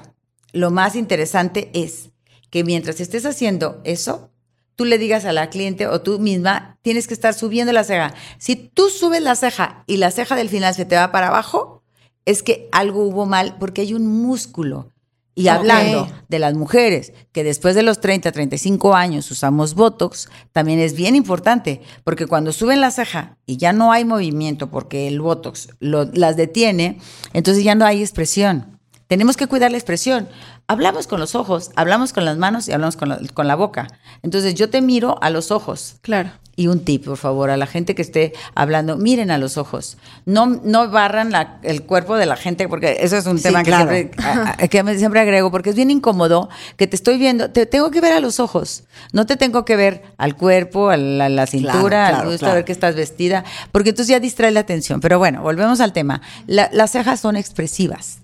lo 0.53 0.71
más 0.71 0.97
interesante 0.97 1.71
es 1.73 2.11
que 2.55 2.63
mientras 2.63 3.01
estés 3.01 3.27
haciendo 3.27 3.81
eso, 3.83 4.31
tú 4.77 4.85
le 4.85 4.97
digas 4.97 5.25
a 5.25 5.33
la 5.33 5.51
cliente 5.51 5.89
o 5.89 6.01
tú 6.03 6.21
misma, 6.21 6.79
tienes 6.83 7.09
que 7.09 7.15
estar 7.15 7.35
subiendo 7.35 7.73
la 7.73 7.83
ceja. 7.83 8.15
Si 8.39 8.55
tú 8.55 8.91
subes 8.91 9.21
la 9.23 9.35
ceja 9.35 9.83
y 9.89 9.97
la 9.97 10.13
ceja 10.13 10.37
del 10.37 10.49
final 10.49 10.73
se 10.73 10.85
te 10.85 10.95
va 10.95 11.11
para 11.11 11.27
abajo, 11.27 11.83
es 12.25 12.45
que 12.45 12.69
algo 12.71 13.03
hubo 13.09 13.27
mal 13.27 13.57
porque 13.59 13.81
hay 13.81 13.93
un 13.93 14.07
músculo. 14.07 14.89
Y 15.35 15.49
hablando 15.49 16.07
de 16.29 16.39
las 16.39 16.55
mujeres 16.55 17.13
que 17.33 17.43
después 17.43 17.75
de 17.75 17.83
los 17.83 18.01
30, 18.01 18.31
35 18.31 18.95
años 18.95 19.29
usamos 19.33 19.75
Botox, 19.75 20.29
también 20.53 20.79
es 20.79 20.95
bien 20.95 21.17
importante, 21.17 21.81
porque 22.05 22.29
cuando 22.29 22.53
suben 22.53 22.81
la 22.81 22.93
ceja 22.93 23.37
y 23.47 23.57
ya 23.57 23.73
no 23.73 23.91
hay 23.91 24.05
movimiento 24.05 24.71
porque 24.71 25.09
el 25.09 25.21
Botox 25.21 25.71
lo- 25.81 26.05
las 26.05 26.37
detiene, 26.37 27.01
entonces 27.33 27.65
ya 27.65 27.75
no 27.75 27.85
hay 27.85 28.01
expresión. 28.01 28.79
Tenemos 29.09 29.37
que 29.37 29.49
cuidar 29.49 29.71
la 29.73 29.77
expresión. 29.77 30.29
Hablamos 30.67 31.07
con 31.07 31.21
los 31.21 31.35
ojos, 31.35 31.71
hablamos 31.77 32.13
con 32.15 32.25
las 32.25 32.39
manos 32.39 32.69
y 32.69 32.73
hablamos 32.73 32.97
con 32.97 33.11
la, 33.11 33.19
con 33.35 33.47
la 33.47 33.55
boca. 33.55 33.89
Entonces 34.23 34.55
yo 34.55 34.71
te 34.71 34.81
miro 34.81 35.19
a 35.23 35.29
los 35.29 35.51
ojos. 35.51 35.97
Claro. 36.01 36.31
Y 36.57 36.69
un 36.69 36.85
tip, 36.85 37.05
por 37.05 37.17
favor, 37.19 37.51
a 37.51 37.57
la 37.57 37.67
gente 37.67 37.95
que 37.97 38.01
esté 38.03 38.33
hablando, 38.55 38.97
miren 38.97 39.31
a 39.33 39.39
los 39.39 39.59
ojos. 39.59 39.99
No, 40.25 40.47
no 40.47 40.89
barran 40.89 41.33
la- 41.33 41.59
el 41.65 41.83
cuerpo 41.83 42.17
de 42.17 42.27
la 42.27 42.37
gente, 42.37 42.69
porque 42.69 42.99
eso 43.01 43.17
es 43.17 43.27
un 43.27 43.39
Sí, 43.39 43.43
tema 43.43 43.63
que, 43.65 43.71
claro. 43.73 43.91
siempre, 43.91 44.25
a- 44.25 44.51
a- 44.53 44.57
que 44.69 44.97
siempre 44.97 45.21
agrego, 45.21 45.51
porque 45.51 45.71
es 45.71 45.77
bien 45.77 45.91
incómodo 45.91 46.49
que 46.77 46.87
te 46.87 46.95
estoy 46.97 47.19
viendo, 47.19 47.51
te 47.51 47.67
tengo 47.67 47.91
que 47.91 48.01
ver 48.01 48.13
a 48.13 48.21
los 48.21 48.39
ojos. 48.41 48.85
No 49.13 49.27
te 49.27 49.37
tengo 49.37 49.65
que 49.65 49.75
ver 49.77 50.05
al 50.17 50.37
cuerpo, 50.37 50.91
a 50.91 50.97
la, 50.97 51.29
la 51.29 51.47
cintura, 51.47 52.07
claro, 52.09 52.17
al 52.19 52.25
gusto, 52.27 52.39
claro. 52.39 52.53
a 52.53 52.55
ver 52.55 52.65
que 52.65 52.73
estás 52.73 52.95
vestida, 52.95 53.45
porque 53.73 53.91
entonces 53.91 54.11
ya 54.11 54.21
distrae 54.21 54.53
la 54.53 54.61
atención. 54.61 55.01
Pero 55.01 55.19
bueno, 55.19 55.43
volvemos 55.43 55.81
al 55.81 55.93
tema. 55.93 56.23
La- 56.47 56.71
las 56.73 56.93
cejas 56.93 57.19
son 57.21 57.37
expresivas. 57.37 58.21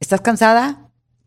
¿Estás 0.00 0.20
cansada? 0.20 0.80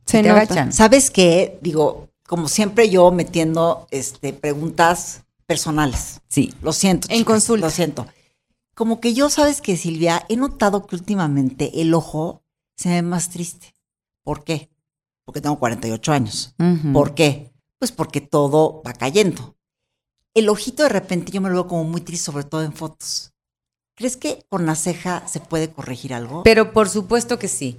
Se 0.09 0.21
te 0.21 0.29
nota. 0.29 0.41
agachan. 0.41 0.73
¿Sabes 0.73 1.11
qué? 1.11 1.59
Digo, 1.61 2.09
como 2.27 2.47
siempre 2.47 2.89
yo 2.89 3.11
metiendo 3.11 3.87
este, 3.91 4.33
preguntas 4.33 5.23
personales. 5.45 6.21
Sí. 6.27 6.53
Lo 6.61 6.73
siento. 6.73 7.07
En 7.11 7.23
consulta. 7.23 7.67
Lo 7.67 7.71
siento. 7.71 8.07
Como 8.75 8.99
que 8.99 9.13
yo, 9.13 9.29
¿sabes 9.29 9.61
que 9.61 9.77
Silvia? 9.77 10.25
He 10.29 10.35
notado 10.35 10.85
que 10.87 10.95
últimamente 10.95 11.81
el 11.81 11.93
ojo 11.93 12.43
se 12.75 12.89
ve 12.89 13.01
más 13.01 13.29
triste. 13.29 13.73
¿Por 14.23 14.43
qué? 14.43 14.69
Porque 15.25 15.41
tengo 15.41 15.59
48 15.59 16.11
años. 16.11 16.55
Ujú. 16.59 16.93
¿Por 16.93 17.13
qué? 17.13 17.51
Pues 17.77 17.91
porque 17.91 18.21
todo 18.21 18.81
va 18.85 18.93
cayendo. 18.93 19.55
El 20.33 20.49
ojito 20.49 20.83
de 20.83 20.89
repente 20.89 21.31
yo 21.31 21.41
me 21.41 21.49
lo 21.49 21.55
veo 21.55 21.67
como 21.67 21.83
muy 21.83 22.01
triste, 22.01 22.25
sobre 22.25 22.45
todo 22.45 22.63
en 22.63 22.73
fotos. 22.73 23.33
¿Crees 23.95 24.15
que 24.15 24.45
con 24.47 24.65
la 24.65 24.75
ceja 24.75 25.27
se 25.27 25.41
puede 25.41 25.71
corregir 25.71 26.13
algo? 26.13 26.43
Pero 26.43 26.71
por 26.71 26.87
supuesto 26.87 27.37
que 27.37 27.49
sí. 27.49 27.77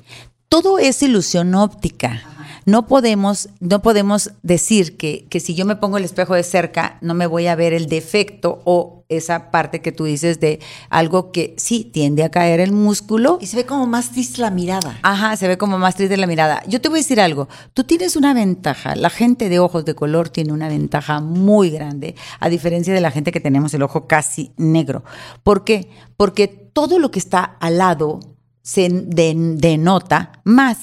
Todo 0.51 0.81
es 0.81 1.01
ilusión 1.01 1.55
óptica. 1.55 2.23
No 2.67 2.89
podemos, 2.89 3.49
no 3.61 3.83
podemos 3.83 4.33
decir 4.43 4.97
que, 4.97 5.27
que 5.31 5.39
si 5.39 5.55
yo 5.55 5.65
me 5.65 5.77
pongo 5.77 5.97
el 5.97 6.05
espejo 6.05 6.35
de 6.35 6.43
cerca, 6.43 6.99
no 7.01 7.15
me 7.15 7.29
voy 7.29 7.47
a 7.47 7.55
ver 7.55 7.73
el 7.73 7.87
defecto 7.87 8.61
o 8.65 9.05
esa 9.09 9.53
parte 9.53 9.81
que 9.81 9.93
tú 9.93 10.05
dices 10.05 10.41
de 10.41 10.59
algo 10.89 11.31
que 11.31 11.55
sí 11.57 11.85
tiende 11.85 12.25
a 12.25 12.31
caer 12.31 12.59
el 12.59 12.73
músculo. 12.73 13.39
Y 13.41 13.47
se 13.47 13.57
ve 13.57 13.65
como 13.65 13.87
más 13.87 14.11
triste 14.11 14.41
la 14.43 14.51
mirada. 14.51 14.99
Ajá, 15.03 15.37
se 15.37 15.47
ve 15.47 15.57
como 15.57 15.79
más 15.79 15.95
triste 15.95 16.17
la 16.17 16.27
mirada. 16.27 16.63
Yo 16.67 16.81
te 16.81 16.89
voy 16.89 16.99
a 16.99 17.03
decir 17.03 17.21
algo. 17.21 17.49
Tú 17.73 17.85
tienes 17.85 18.17
una 18.17 18.35
ventaja. 18.35 18.97
La 18.97 19.09
gente 19.09 19.49
de 19.49 19.61
ojos 19.61 19.85
de 19.85 19.95
color 19.95 20.31
tiene 20.31 20.53
una 20.53 20.69
ventaja 20.69 21.21
muy 21.21 21.71
grande, 21.71 22.17
a 22.41 22.49
diferencia 22.49 22.93
de 22.93 23.01
la 23.01 23.13
gente 23.13 23.31
que 23.31 23.41
tenemos 23.41 23.73
el 23.73 23.85
ojo 23.85 24.09
casi 24.09 24.51
negro. 24.57 25.05
¿Por 25.45 25.63
qué? 25.63 25.91
Porque 26.17 26.49
todo 26.49 26.99
lo 26.99 27.13
que 27.13 27.21
está 27.21 27.45
al 27.45 27.79
lado 27.79 28.19
se 28.63 28.89
den- 28.89 29.59
denota 29.59 30.33
más. 30.45 30.79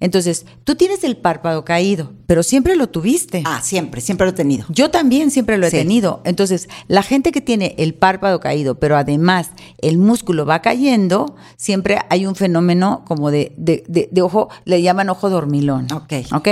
Entonces, 0.00 0.46
tú 0.64 0.74
tienes 0.74 1.04
el 1.04 1.16
párpado 1.16 1.64
caído, 1.64 2.12
pero 2.26 2.42
siempre 2.42 2.74
lo 2.74 2.88
tuviste. 2.88 3.44
Ah, 3.46 3.60
siempre, 3.62 4.00
siempre 4.00 4.26
lo 4.26 4.32
he 4.32 4.34
tenido. 4.34 4.66
Yo 4.68 4.90
también 4.90 5.30
siempre 5.30 5.58
lo 5.58 5.66
he 5.66 5.70
Sí. 5.70 5.76
tenido. 5.76 6.22
Entonces, 6.24 6.68
la 6.88 7.04
gente 7.04 7.30
que 7.30 7.40
tiene 7.40 7.76
el 7.78 7.94
párpado 7.94 8.40
caído, 8.40 8.80
pero 8.80 8.96
además 8.96 9.50
el 9.78 9.98
músculo 9.98 10.44
va 10.44 10.60
cayendo, 10.60 11.36
siempre 11.56 11.98
hay 12.10 12.26
un 12.26 12.34
fenómeno 12.34 13.04
como 13.06 13.30
de, 13.30 13.52
de- 13.56 13.84
de- 13.86 14.08
de 14.10 14.22
ojo, 14.22 14.48
le 14.64 14.82
llaman 14.82 15.08
ojo 15.08 15.30
dormilón. 15.30 15.86
Ok. 15.92 16.12
¿Ok? 16.34 16.48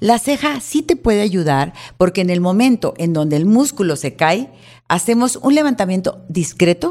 La 0.00 0.18
ceja 0.18 0.60
sí 0.62 0.80
te 0.80 0.96
puede 0.96 1.20
ayudar 1.20 1.74
porque 1.98 2.22
en 2.22 2.30
el 2.30 2.40
momento 2.40 2.94
en 2.96 3.12
donde 3.12 3.36
el 3.36 3.44
músculo 3.44 3.96
se 3.96 4.14
cae, 4.16 4.50
hacemos 4.88 5.36
un 5.42 5.54
levantamiento 5.54 6.24
discreto. 6.30 6.88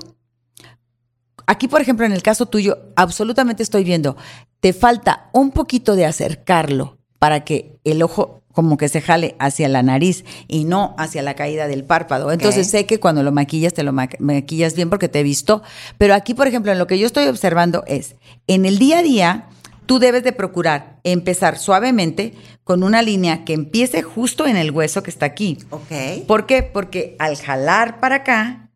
Aquí, 1.48 1.68
por 1.68 1.82
ejemplo, 1.82 2.06
en 2.06 2.12
el 2.14 2.24
caso 2.24 2.46
tuyo, 2.46 2.78
absolutamente 2.96 3.64
estoy 3.64 3.84
viendo, 3.84 4.16
te 4.60 4.74
falta 4.74 5.30
un 5.34 5.52
poquito 5.52 5.96
de 5.96 6.06
acercarlo 6.06 6.98
para 7.20 7.44
que 7.44 7.78
el 7.84 8.02
ojo 8.02 8.42
como 8.54 8.78
que 8.78 8.88
se 8.88 9.02
jale 9.02 9.36
hacia 9.40 9.68
la 9.68 9.82
nariz 9.82 10.26
y 10.48 10.66
no 10.66 10.94
hacia 11.00 11.24
la 11.24 11.34
caída 11.34 11.68
del 11.68 11.84
párpado. 11.86 12.32
Entonces 12.32 12.70
sé 12.70 12.86
que 12.86 13.00
cuando 13.00 13.24
lo 13.24 13.32
maquillas, 13.32 13.74
te 13.74 13.82
lo 13.82 13.92
ma- 13.94 14.10
maquillas 14.20 14.76
bien 14.76 14.90
porque 14.92 15.10
te 15.10 15.22
he 15.22 15.24
visto. 15.24 15.64
Pero 15.98 16.14
aquí, 16.14 16.36
por 16.36 16.48
ejemplo, 16.48 16.72
en 16.72 16.78
lo 16.78 16.86
que 16.86 17.00
yo 17.00 17.08
estoy 17.08 17.26
observando 17.28 17.84
es, 17.88 18.16
en 18.46 18.66
el 18.66 18.78
día 18.78 19.00
a 19.00 19.02
día, 19.02 19.48
tú 19.88 19.98
debes 19.98 20.24
de 20.24 20.34
procurar 20.34 21.00
empezar 21.04 21.58
suavemente 21.58 22.36
con 22.64 22.84
una 22.84 23.02
línea 23.02 23.44
que 23.44 23.54
empiece 23.54 24.04
justo 24.04 24.46
en 24.46 24.56
el 24.56 24.70
hueso 24.70 25.02
que 25.02 25.10
está 25.10 25.26
aquí. 25.26 25.58
Ok. 25.72 26.26
¿Por 26.28 26.46
qué? 26.46 26.62
Porque 26.62 27.16
al 27.18 27.38
jalar 27.38 28.00
para 28.00 28.18
acá, 28.18 28.70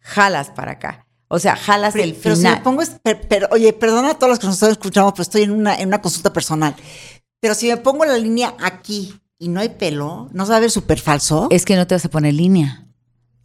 jalas 0.00 0.48
para 0.50 0.72
acá. 0.72 1.06
O 1.32 1.38
sea, 1.38 1.54
jalas 1.54 1.94
el 1.94 2.14
Pero 2.14 2.34
si 2.34 2.42
final. 2.42 2.56
me 2.58 2.64
pongo, 2.64 2.82
pero, 3.28 3.46
oye, 3.52 3.72
perdona 3.72 4.10
a 4.10 4.14
todos 4.14 4.30
los 4.30 4.38
que 4.40 4.46
nos 4.46 4.56
están 4.56 4.72
escuchando, 4.72 5.12
pero 5.14 5.22
estoy 5.22 5.42
en 5.42 5.52
una, 5.52 5.76
en 5.76 5.86
una 5.86 6.02
consulta 6.02 6.32
personal. 6.32 6.74
Pero 7.40 7.54
si 7.54 7.68
me 7.68 7.76
pongo 7.76 8.04
la 8.04 8.18
línea 8.18 8.54
aquí 8.60 9.14
y 9.38 9.48
no 9.48 9.60
hay 9.60 9.68
pelo, 9.68 10.28
¿no 10.32 10.44
se 10.44 10.50
va 10.50 10.56
a 10.56 10.60
ver 10.60 10.72
súper 10.72 10.98
falso? 10.98 11.46
Es 11.50 11.64
que 11.64 11.76
no 11.76 11.86
te 11.86 11.94
vas 11.94 12.04
a 12.04 12.10
poner 12.10 12.34
línea. 12.34 12.84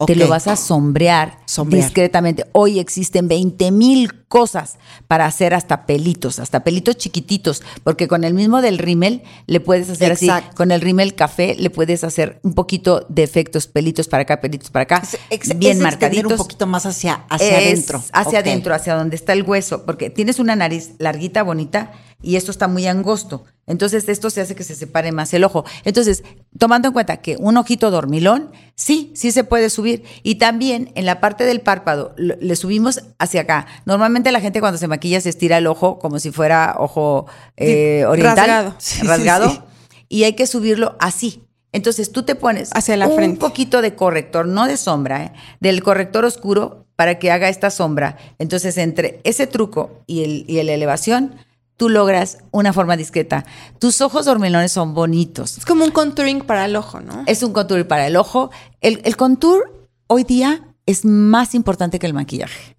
Te 0.04 0.14
lo 0.14 0.28
vas 0.28 0.46
a 0.46 0.56
sombrear, 0.56 1.38
Sombrear. 1.46 1.84
discretamente. 1.84 2.44
Hoy 2.52 2.78
existen 2.78 3.28
20 3.28 3.70
mil 3.70 4.24
cosas 4.26 4.76
para 5.08 5.24
hacer 5.24 5.54
hasta 5.54 5.86
pelitos, 5.86 6.38
hasta 6.38 6.64
pelitos 6.64 6.96
chiquititos, 6.98 7.62
porque 7.82 8.06
con 8.06 8.22
el 8.24 8.34
mismo 8.34 8.60
del 8.60 8.76
rímel 8.76 9.22
le 9.46 9.60
puedes 9.60 9.88
hacer 9.88 10.12
así, 10.12 10.28
con 10.54 10.70
el 10.70 10.82
rímel 10.82 11.14
café 11.14 11.54
le 11.58 11.70
puedes 11.70 12.04
hacer 12.04 12.40
un 12.42 12.52
poquito 12.52 13.06
de 13.08 13.22
efectos, 13.22 13.68
pelitos 13.68 14.06
para 14.08 14.24
acá, 14.24 14.40
pelitos 14.42 14.70
para 14.70 14.82
acá, 14.82 15.00
Es- 15.02 15.18
ex- 15.30 15.58
bien 15.58 15.78
es 15.78 15.82
marcaditos. 15.82 16.32
un 16.32 16.38
poquito 16.38 16.66
más 16.66 16.84
hacia, 16.84 17.24
hacia 17.30 17.58
Es 17.58 17.66
adentro. 17.66 18.02
Hacia 18.12 18.38
adentro, 18.40 18.74
hacia 18.74 18.94
donde 18.96 19.16
está 19.16 19.32
el 19.32 19.44
hueso, 19.44 19.86
porque 19.86 20.10
tienes 20.10 20.38
una 20.38 20.56
nariz 20.56 20.90
larguita, 20.98 21.42
bonita, 21.42 21.92
y 22.26 22.36
esto 22.36 22.50
está 22.50 22.66
muy 22.66 22.86
angosto. 22.86 23.44
Entonces, 23.66 24.08
esto 24.08 24.30
se 24.30 24.40
hace 24.40 24.54
que 24.56 24.64
se 24.64 24.74
separe 24.74 25.12
más 25.12 25.32
el 25.32 25.44
ojo. 25.44 25.64
Entonces, 25.84 26.24
tomando 26.58 26.88
en 26.88 26.92
cuenta 26.94 27.18
que 27.18 27.36
un 27.38 27.56
ojito 27.56 27.90
dormilón, 27.90 28.50
sí, 28.74 29.12
sí 29.14 29.30
se 29.32 29.44
puede 29.44 29.70
subir. 29.70 30.02
Y 30.22 30.36
también 30.36 30.90
en 30.96 31.04
la 31.06 31.20
parte 31.20 31.44
del 31.44 31.60
párpado, 31.60 32.14
le 32.16 32.56
subimos 32.56 33.00
hacia 33.18 33.42
acá. 33.42 33.66
Normalmente 33.84 34.32
la 34.32 34.40
gente 34.40 34.60
cuando 34.60 34.78
se 34.78 34.88
maquilla 34.88 35.20
se 35.20 35.28
estira 35.28 35.58
el 35.58 35.66
ojo 35.68 35.98
como 36.00 36.18
si 36.18 36.32
fuera 36.32 36.74
ojo 36.78 37.26
eh, 37.56 37.98
Sí, 38.00 38.04
oriental. 38.04 38.36
rasgado. 38.36 38.74
Sí, 38.78 39.02
rasgado. 39.06 39.50
sí. 39.50 39.60
Y 40.08 40.24
hay 40.24 40.34
que 40.34 40.46
subirlo 40.46 40.96
así. 41.00 41.42
Entonces 41.72 42.10
tú 42.10 42.22
te 42.22 42.34
pones 42.34 42.70
Hacia 42.72 42.96
la 42.96 43.06
un 43.08 43.16
frente. 43.16 43.38
poquito 43.38 43.82
de 43.82 43.94
corrector, 43.94 44.46
no 44.46 44.66
de 44.66 44.76
sombra, 44.76 45.24
¿eh? 45.24 45.32
del 45.60 45.82
corrector 45.82 46.24
oscuro 46.24 46.86
para 46.96 47.18
que 47.18 47.30
haga 47.30 47.48
esta 47.50 47.70
sombra. 47.70 48.16
Entonces, 48.38 48.78
entre 48.78 49.20
ese 49.24 49.46
truco 49.46 50.02
y 50.06 50.24
el, 50.24 50.44
y 50.48 50.62
la 50.62 50.72
elevación, 50.72 51.34
tú 51.76 51.88
logras 51.88 52.38
una 52.50 52.72
forma 52.72 52.96
discreta. 52.96 53.44
Tus 53.78 54.00
ojos 54.00 54.24
dormilones 54.24 54.72
son 54.72 54.94
bonitos. 54.94 55.58
Es 55.58 55.64
como 55.64 55.84
un 55.84 55.90
contouring 55.90 56.40
para 56.40 56.64
el 56.64 56.76
ojo, 56.76 57.00
¿no? 57.00 57.24
Es 57.26 57.42
un 57.42 57.52
contour 57.52 57.86
para 57.86 58.06
el 58.06 58.16
ojo. 58.16 58.50
El, 58.80 59.00
el 59.04 59.16
contour 59.16 59.88
hoy 60.06 60.24
día 60.24 60.62
es 60.86 61.04
más 61.04 61.54
importante 61.54 61.98
que 61.98 62.06
el 62.06 62.14
maquillaje. 62.14 62.76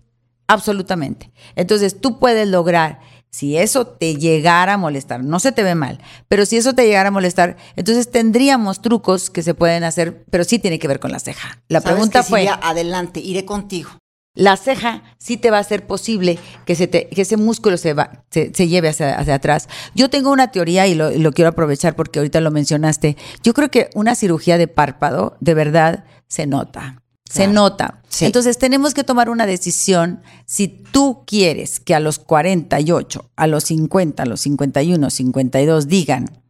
Absolutamente. 0.47 1.31
Entonces, 1.55 1.99
tú 1.99 2.19
puedes 2.19 2.47
lograr, 2.47 3.01
si 3.29 3.57
eso 3.57 3.85
te 3.85 4.15
llegara 4.15 4.73
a 4.73 4.77
molestar, 4.77 5.23
no 5.23 5.39
se 5.39 5.51
te 5.51 5.61
ve 5.61 5.75
mal, 5.75 5.99
pero 6.29 6.45
si 6.45 6.55
eso 6.55 6.73
te 6.73 6.85
llegara 6.85 7.09
a 7.09 7.11
molestar, 7.11 7.57
entonces 7.75 8.09
tendríamos 8.09 8.81
trucos 8.81 9.29
que 9.29 9.43
se 9.43 9.53
pueden 9.53 9.83
hacer, 9.83 10.23
pero 10.31 10.45
sí 10.45 10.57
tiene 10.57 10.79
que 10.79 10.87
ver 10.87 11.01
con 11.01 11.11
la 11.11 11.19
ceja. 11.19 11.61
La 11.67 11.81
¿Sabes 11.81 11.95
pregunta 11.95 12.23
qué, 12.23 12.29
fue, 12.29 12.47
adelante, 12.47 13.19
iré 13.19 13.43
contigo. 13.43 13.91
La 14.37 14.55
ceja 14.55 15.03
sí 15.17 15.35
te 15.37 15.49
va 15.51 15.57
a 15.57 15.61
hacer 15.61 15.87
posible 15.87 16.37
que, 16.65 16.75
se 16.75 16.87
te- 16.87 17.09
que 17.09 17.23
ese 17.23 17.37
músculo 17.37 17.75
se, 17.77 17.93
va, 17.93 18.23
se, 18.29 18.53
se 18.53 18.67
lleve 18.67 18.89
hacia, 18.89 19.17
hacia 19.17 19.33
atrás. 19.35 19.67
Yo 19.95 20.09
tengo 20.09 20.31
una 20.31 20.51
teoría 20.51 20.85
y 20.87 20.93
lo, 20.95 21.31
quiero 21.33 21.49
aprovechar 21.49 21.95
porque 21.95 22.19
ahorita 22.19 22.39
lo 22.39 22.51
mencionaste. 22.51 23.17
Yo 23.43 23.53
creo 23.53 23.69
que 23.71 23.89
una 23.95 24.13
cirugía 24.15 24.57
de 24.59 24.67
párpado 24.67 25.35
de 25.39 25.53
verdad 25.55 26.05
se 26.27 26.45
nota. 26.45 27.01
Se 27.25 27.39
Claro. 27.43 27.51
nota. 27.53 28.01
Sí. 28.07 28.25
Entonces 28.25 28.57
tenemos 28.57 28.93
que 28.93 29.03
tomar 29.03 29.29
una 29.29 29.45
decisión. 29.45 30.21
Si 30.45 30.67
tú 30.67 31.23
quieres 31.25 31.79
que 31.81 31.93
a 31.95 31.99
los 31.99 32.19
48, 32.19 33.31
a 33.35 33.47
los 33.47 33.63
50, 33.65 34.23
a 34.23 34.25
los 34.27 34.39
51, 34.41 35.09
52 35.09 35.87
digan, 35.87 36.43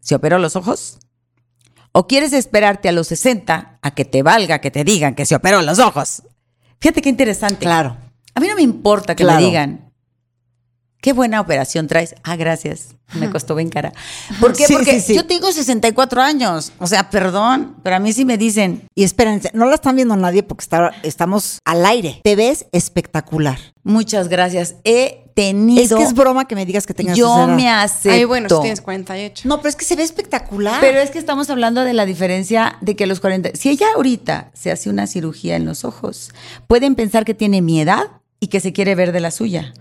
¿se 0.00 0.14
operó 0.16 0.38
los 0.38 0.56
ojos? 0.56 0.98
¿O 1.92 2.06
quieres 2.06 2.32
esperarte 2.32 2.88
a 2.88 2.92
los 2.92 3.06
60 3.08 3.78
a 3.80 3.90
que 3.92 4.04
te 4.04 4.22
valga 4.22 4.60
que 4.60 4.70
te 4.70 4.84
digan 4.84 5.14
que 5.14 5.26
se 5.26 5.34
operó 5.36 5.62
los 5.62 5.78
ojos? 5.78 6.22
Fíjate 6.80 7.02
qué 7.02 7.08
interesante. 7.08 7.58
Claro. 7.64 7.96
A 8.34 8.40
mí 8.40 8.48
no 8.48 8.54
me 8.56 8.62
importa 8.62 9.14
que 9.14 9.24
Claro. 9.24 9.40
me 9.40 9.46
digan, 9.46 9.90
qué 11.00 11.12
buena 11.12 11.40
operación 11.40 11.86
traes. 11.88 12.14
Ah, 12.22 12.36
gracias. 12.36 12.94
Me 13.14 13.28
costó 13.28 13.56
bien 13.56 13.70
cara. 13.70 13.92
¿Por 14.40 14.56
qué? 14.56 14.66
Sí, 14.66 14.72
Porque 14.72 15.00
sí, 15.00 15.08
sí. 15.08 15.14
yo 15.16 15.26
tengo 15.26 15.50
64 15.50 16.22
años. 16.22 16.72
O 16.78 16.86
sea, 16.86 17.10
perdón, 17.10 17.74
pero 17.82 17.96
a 17.96 17.98
mí 17.98 18.12
sí 18.12 18.24
me 18.24 18.38
dicen, 18.38 18.86
Y 18.94 19.02
espérense, 19.02 19.50
no 19.52 19.66
la 19.66 19.74
están 19.74 19.96
viendo 19.96 20.14
nadie 20.16 20.42
porque 20.44 20.62
está- 20.62 20.92
estamos 21.02 21.58
al 21.64 21.84
aire. 21.86 22.20
Te 22.22 22.36
ves 22.36 22.66
espectacular. 22.72 23.58
muchas 23.82 24.28
gracias. 24.28 24.76
He 24.84 25.29
tenido. 25.40 25.82
Es 25.82 25.94
que 25.94 26.02
es 26.02 26.14
broma 26.14 26.46
que 26.46 26.54
me 26.54 26.66
digas 26.66 26.86
que 26.86 26.94
tengas 26.94 27.16
yo 27.16 27.46
me 27.46 27.68
acepto. 27.68 28.10
Ay, 28.10 28.24
bueno, 28.24 28.48
si 28.48 28.60
tienes 28.60 28.80
48. 28.80 29.48
No, 29.48 29.58
pero 29.58 29.68
es 29.70 29.76
que 29.76 29.84
se 29.84 29.96
ve 29.96 30.02
espectacular. 30.02 30.80
Pero 30.80 31.00
es 31.00 31.10
que 31.10 31.18
estamos 31.18 31.48
hablando 31.50 31.82
de 31.82 31.92
la 31.92 32.06
diferencia 32.06 32.76
de 32.80 32.96
que 32.96 33.06
los 33.06 33.20
40. 33.20 33.50
Si 33.54 33.70
ella 33.70 33.86
ahorita 33.94 34.50
se 34.52 34.70
hace 34.70 34.90
una 34.90 35.06
cirugía 35.06 35.56
en 35.56 35.64
los 35.64 35.84
ojos, 35.84 36.30
pueden 36.66 36.94
pensar 36.94 37.24
que 37.24 37.34
tiene 37.34 37.62
mi 37.62 37.80
edad 37.80 38.04
y 38.38 38.48
que 38.48 38.60
se 38.60 38.72
quiere 38.72 38.94
ver 38.94 39.12
de 39.12 39.20
la 39.20 39.30
suya. 39.30 39.72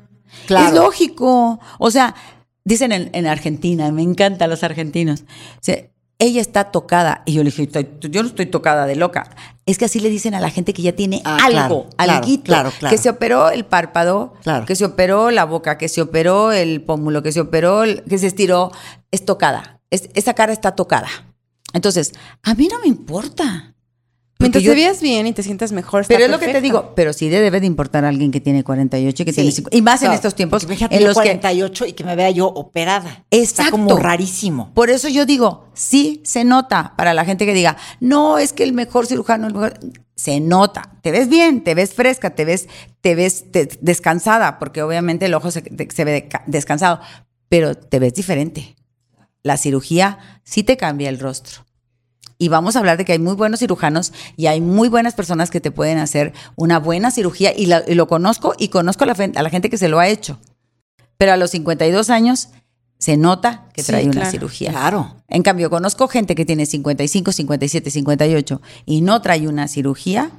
Claro. 0.48 0.68
Es 0.68 0.74
lógico. 0.74 1.60
O 1.78 1.92
sea, 1.92 2.16
dicen 2.64 2.92
en, 2.92 3.10
en 3.14 3.28
Argentina, 3.28 3.92
me 3.92 4.04
encantan 4.04 4.50
los 4.50 4.64
argentinos. 4.64 5.22
O 5.22 5.62
sea, 5.62 5.84
ella 6.20 6.42
está 6.42 6.66
tocada. 6.72 7.24
Y 7.26 7.34
yo 7.34 7.44
le 7.44 7.50
dije, 7.50 7.64
"Estoy- 7.64 7.90
yo 8.02 8.22
no 8.22 8.30
estoy 8.30 8.46
tocada 8.46 8.86
de 8.86 8.96
loca. 8.96 9.30
Es 9.66 9.78
que 9.78 9.86
así 9.86 10.00
le 10.00 10.10
dicen 10.10 10.34
a 10.36 10.40
la 10.42 10.50
gente 10.50 10.74
que 10.74 10.82
ya 10.82 10.92
tiene 10.94 11.22
Ah, 11.24 11.38
algo, 11.44 11.58
claro, 11.58 11.90
claro, 11.96 12.12
alguito, 12.14 12.44
claro, 12.44 12.72
claro. 12.78 12.94
que 12.96 13.02
se 13.02 13.10
operó 13.10 13.50
el 13.50 13.66
párpado, 13.66 14.34
Claro. 14.44 14.66
que 14.66 14.76
se 14.76 14.86
operó 14.86 15.32
la 15.32 15.46
boca, 15.46 15.78
que 15.78 15.88
se 15.90 16.02
operó 16.02 16.52
el 16.52 16.82
pómulo, 16.82 17.24
que 17.24 17.32
se 17.32 17.40
operó, 17.40 17.84
el- 17.84 18.04
que 18.04 18.18
se 18.18 18.28
estiró, 18.28 18.72
es 19.12 19.24
tocada. 19.26 19.80
Es- 19.92 20.10
esa 20.14 20.34
cara 20.34 20.52
está 20.54 20.74
tocada. 20.76 21.08
Entonces, 21.74 22.14
a 22.44 22.54
mí 22.56 22.68
no 22.68 22.80
me 22.80 22.88
importa. 22.88 23.76
Mientras 24.42 24.64
yo- 24.64 24.72
te 24.72 24.76
veas 24.78 25.02
bien 25.02 25.28
y 25.28 25.34
te 25.34 25.44
sientas 25.44 25.74
mejor, 25.74 26.02
está 26.02 26.14
pero 26.14 26.24
es 26.26 26.32
lo 26.32 26.40
que 26.40 26.48
te 26.48 26.62
digo, 26.62 26.94
pero 26.96 27.12
sí 27.12 27.28
debe 27.28 27.60
de 27.60 27.66
importar 27.68 28.06
a 28.06 28.08
alguien 28.08 28.32
que 28.32 28.40
tiene 28.40 28.64
48 28.64 29.24
y 29.24 29.26
que 29.26 29.32
Sí. 29.34 29.36
tiene 29.36 29.52
50. 29.52 29.78
Y 29.78 29.82
más 29.82 30.02
en 30.02 30.14
estos 30.14 30.34
tiempos 30.34 30.66
fíjate, 30.66 30.96
en 30.96 31.04
los 31.04 31.10
que 31.10 31.24
48 31.24 31.86
y 31.86 31.92
que 31.94 32.06
me 32.06 32.16
vea 32.16 32.30
yo 32.30 32.48
operada. 32.48 33.26
Está 33.32 33.64
Exacto. 33.64 33.72
como 33.72 33.98
rarísimo. 33.98 34.74
Por 34.74 34.90
eso 34.90 35.10
yo 35.10 35.26
digo, 35.26 35.66
sí 35.74 36.22
se 36.24 36.46
nota 36.46 36.94
para 36.96 37.14
la 37.14 37.26
gente 37.26 37.46
que 37.46 37.54
diga, 37.54 37.76
no, 38.00 38.38
es 38.38 38.54
que 38.54 38.64
el 38.64 38.72
mejor 38.72 39.08
cirujano, 39.08 39.48
el 39.48 39.54
mejor-". 39.54 39.78
se 40.16 40.40
nota, 40.40 40.98
te 41.02 41.12
ves 41.12 41.28
bien, 41.30 41.64
te 41.64 41.76
ves 41.76 41.94
fresca, 41.94 42.30
te 42.32 42.46
ves, 42.46 42.68
te 43.02 43.16
ves 43.16 43.52
te- 43.52 43.70
descansada, 43.82 44.58
porque 44.60 44.82
obviamente 44.84 45.26
el 45.26 45.34
ojo 45.34 45.52
se, 45.52 45.62
ve 45.62 46.30
descansado, 46.46 47.00
pero 47.50 47.76
te 47.76 48.00
ves 48.00 48.14
diferente. 48.14 48.76
La 49.44 49.58
cirugía 49.58 50.18
sí 50.44 50.64
te 50.64 50.76
cambia 50.78 51.08
el 51.10 51.20
rostro. 51.20 51.66
Y 52.42 52.48
vamos 52.48 52.76
a 52.76 52.80
hablar 52.80 52.98
de 52.98 53.04
que 53.06 53.12
hay 53.12 53.20
muy 53.20 53.36
buenos 53.36 53.60
cirujanos 53.60 54.14
y 54.38 54.48
hay 54.48 54.62
muy 54.62 54.88
buenas 54.88 55.14
personas 55.14 55.52
que 55.52 55.60
te 55.60 55.72
pueden 55.72 55.98
hacer 55.98 56.32
una 56.56 56.80
buena 56.80 57.12
cirugía 57.12 57.54
y, 57.56 57.66
la- 57.66 57.84
y 57.86 57.96
lo 57.96 58.08
conozco 58.08 58.54
y 58.58 58.70
conozco 58.70 59.04
a 59.04 59.08
la, 59.08 59.14
a 59.36 59.44
la 59.44 59.50
gente 59.50 59.70
que 59.70 59.78
se 59.78 59.90
lo 59.90 60.00
ha 60.00 60.08
hecho. 60.08 60.40
Pero 61.18 61.34
a 61.34 61.38
los 61.38 61.52
52 61.52 62.10
años 62.10 62.48
se 62.98 63.18
nota 63.18 63.66
que 63.74 63.82
Sí, 63.82 63.88
trae 63.88 64.04
una 64.06 64.14
claro. 64.14 64.32
cirugía. 64.32 64.72
Claro. 64.72 65.16
En 65.28 65.44
cambio, 65.44 65.70
conozco 65.70 66.08
gente 66.08 66.34
que 66.34 66.46
tiene 66.46 66.66
55, 66.66 67.34
57, 67.34 67.92
58 67.92 68.62
y 68.86 69.02
no 69.02 69.22
trae 69.22 69.46
una 69.48 69.68
cirugía 69.68 70.32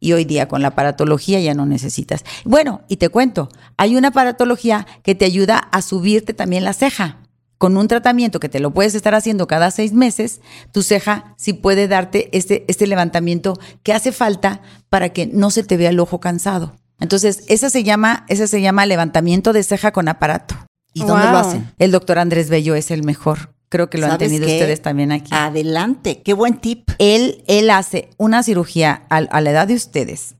y 0.00 0.14
hoy 0.14 0.24
día 0.24 0.48
con 0.48 0.62
la 0.62 0.68
aparatología 0.68 1.38
ya 1.40 1.52
no 1.54 1.66
necesitas. 1.66 2.24
Bueno, 2.44 2.80
y 2.88 2.96
te 2.96 3.10
cuento, 3.10 3.50
hay 3.76 3.94
una 3.96 4.08
aparatología 4.08 4.86
que 5.02 5.14
te 5.14 5.26
ayuda 5.26 5.58
a 5.58 5.82
subirte 5.82 6.32
también 6.34 6.64
la 6.64 6.72
ceja. 6.72 7.18
Con 7.62 7.76
un 7.76 7.86
tratamiento 7.86 8.40
que 8.40 8.48
te 8.48 8.58
lo 8.58 8.74
puedes 8.74 8.96
estar 8.96 9.14
haciendo 9.14 9.46
cada 9.46 9.70
seis 9.70 9.92
meses, 9.92 10.40
tu 10.72 10.82
ceja 10.82 11.32
sí 11.36 11.52
puede 11.52 11.86
darte 11.86 12.28
este, 12.36 12.64
este 12.66 12.88
levantamiento 12.88 13.56
que 13.84 13.92
hace 13.92 14.10
falta 14.10 14.62
para 14.90 15.10
que 15.10 15.28
no 15.28 15.52
se 15.52 15.62
te 15.62 15.76
vea 15.76 15.90
el 15.90 16.00
ojo 16.00 16.18
cansado. 16.18 16.74
Entonces, 16.98 17.44
esa 17.46 17.70
se 17.70 17.84
llama, 17.84 18.26
esa 18.28 18.48
se 18.48 18.60
llama 18.60 18.84
levantamiento 18.84 19.52
de 19.52 19.62
ceja 19.62 19.92
con 19.92 20.08
aparato. 20.08 20.56
¿Y 20.92 21.04
dónde 21.04 21.28
lo 21.28 21.38
hacen? 21.38 21.72
El 21.78 21.92
doctor 21.92 22.18
Andrés 22.18 22.50
Bello 22.50 22.74
es 22.74 22.90
el 22.90 23.04
mejor. 23.04 23.54
Creo 23.68 23.88
que 23.88 23.98
lo 23.98 24.06
han 24.06 24.14
¿Sabes 24.14 24.26
tenido 24.26 24.48
qué? 24.48 24.54
ustedes 24.54 24.82
también 24.82 25.12
aquí. 25.12 25.30
Adelante. 25.32 26.20
Qué 26.24 26.34
buen 26.34 26.56
tip. 26.58 26.90
Él, 26.98 27.44
él 27.46 27.70
hace 27.70 28.10
una 28.16 28.42
cirugía 28.42 29.04
a, 29.08 29.18
a 29.18 29.40
la 29.40 29.50
edad 29.52 29.68
de 29.68 29.74
ustedes. 29.74 30.34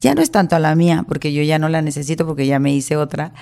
Ya 0.00 0.14
no 0.14 0.22
es 0.22 0.30
tanto 0.30 0.54
a 0.54 0.60
la 0.60 0.74
mía, 0.76 1.04
porque 1.08 1.32
yo 1.32 1.42
ya 1.42 1.58
no 1.58 1.68
la 1.68 1.82
necesito 1.82 2.24
porque 2.26 2.46
ya 2.46 2.58
me 2.60 2.72
hice 2.72 2.96
otra. 2.96 3.32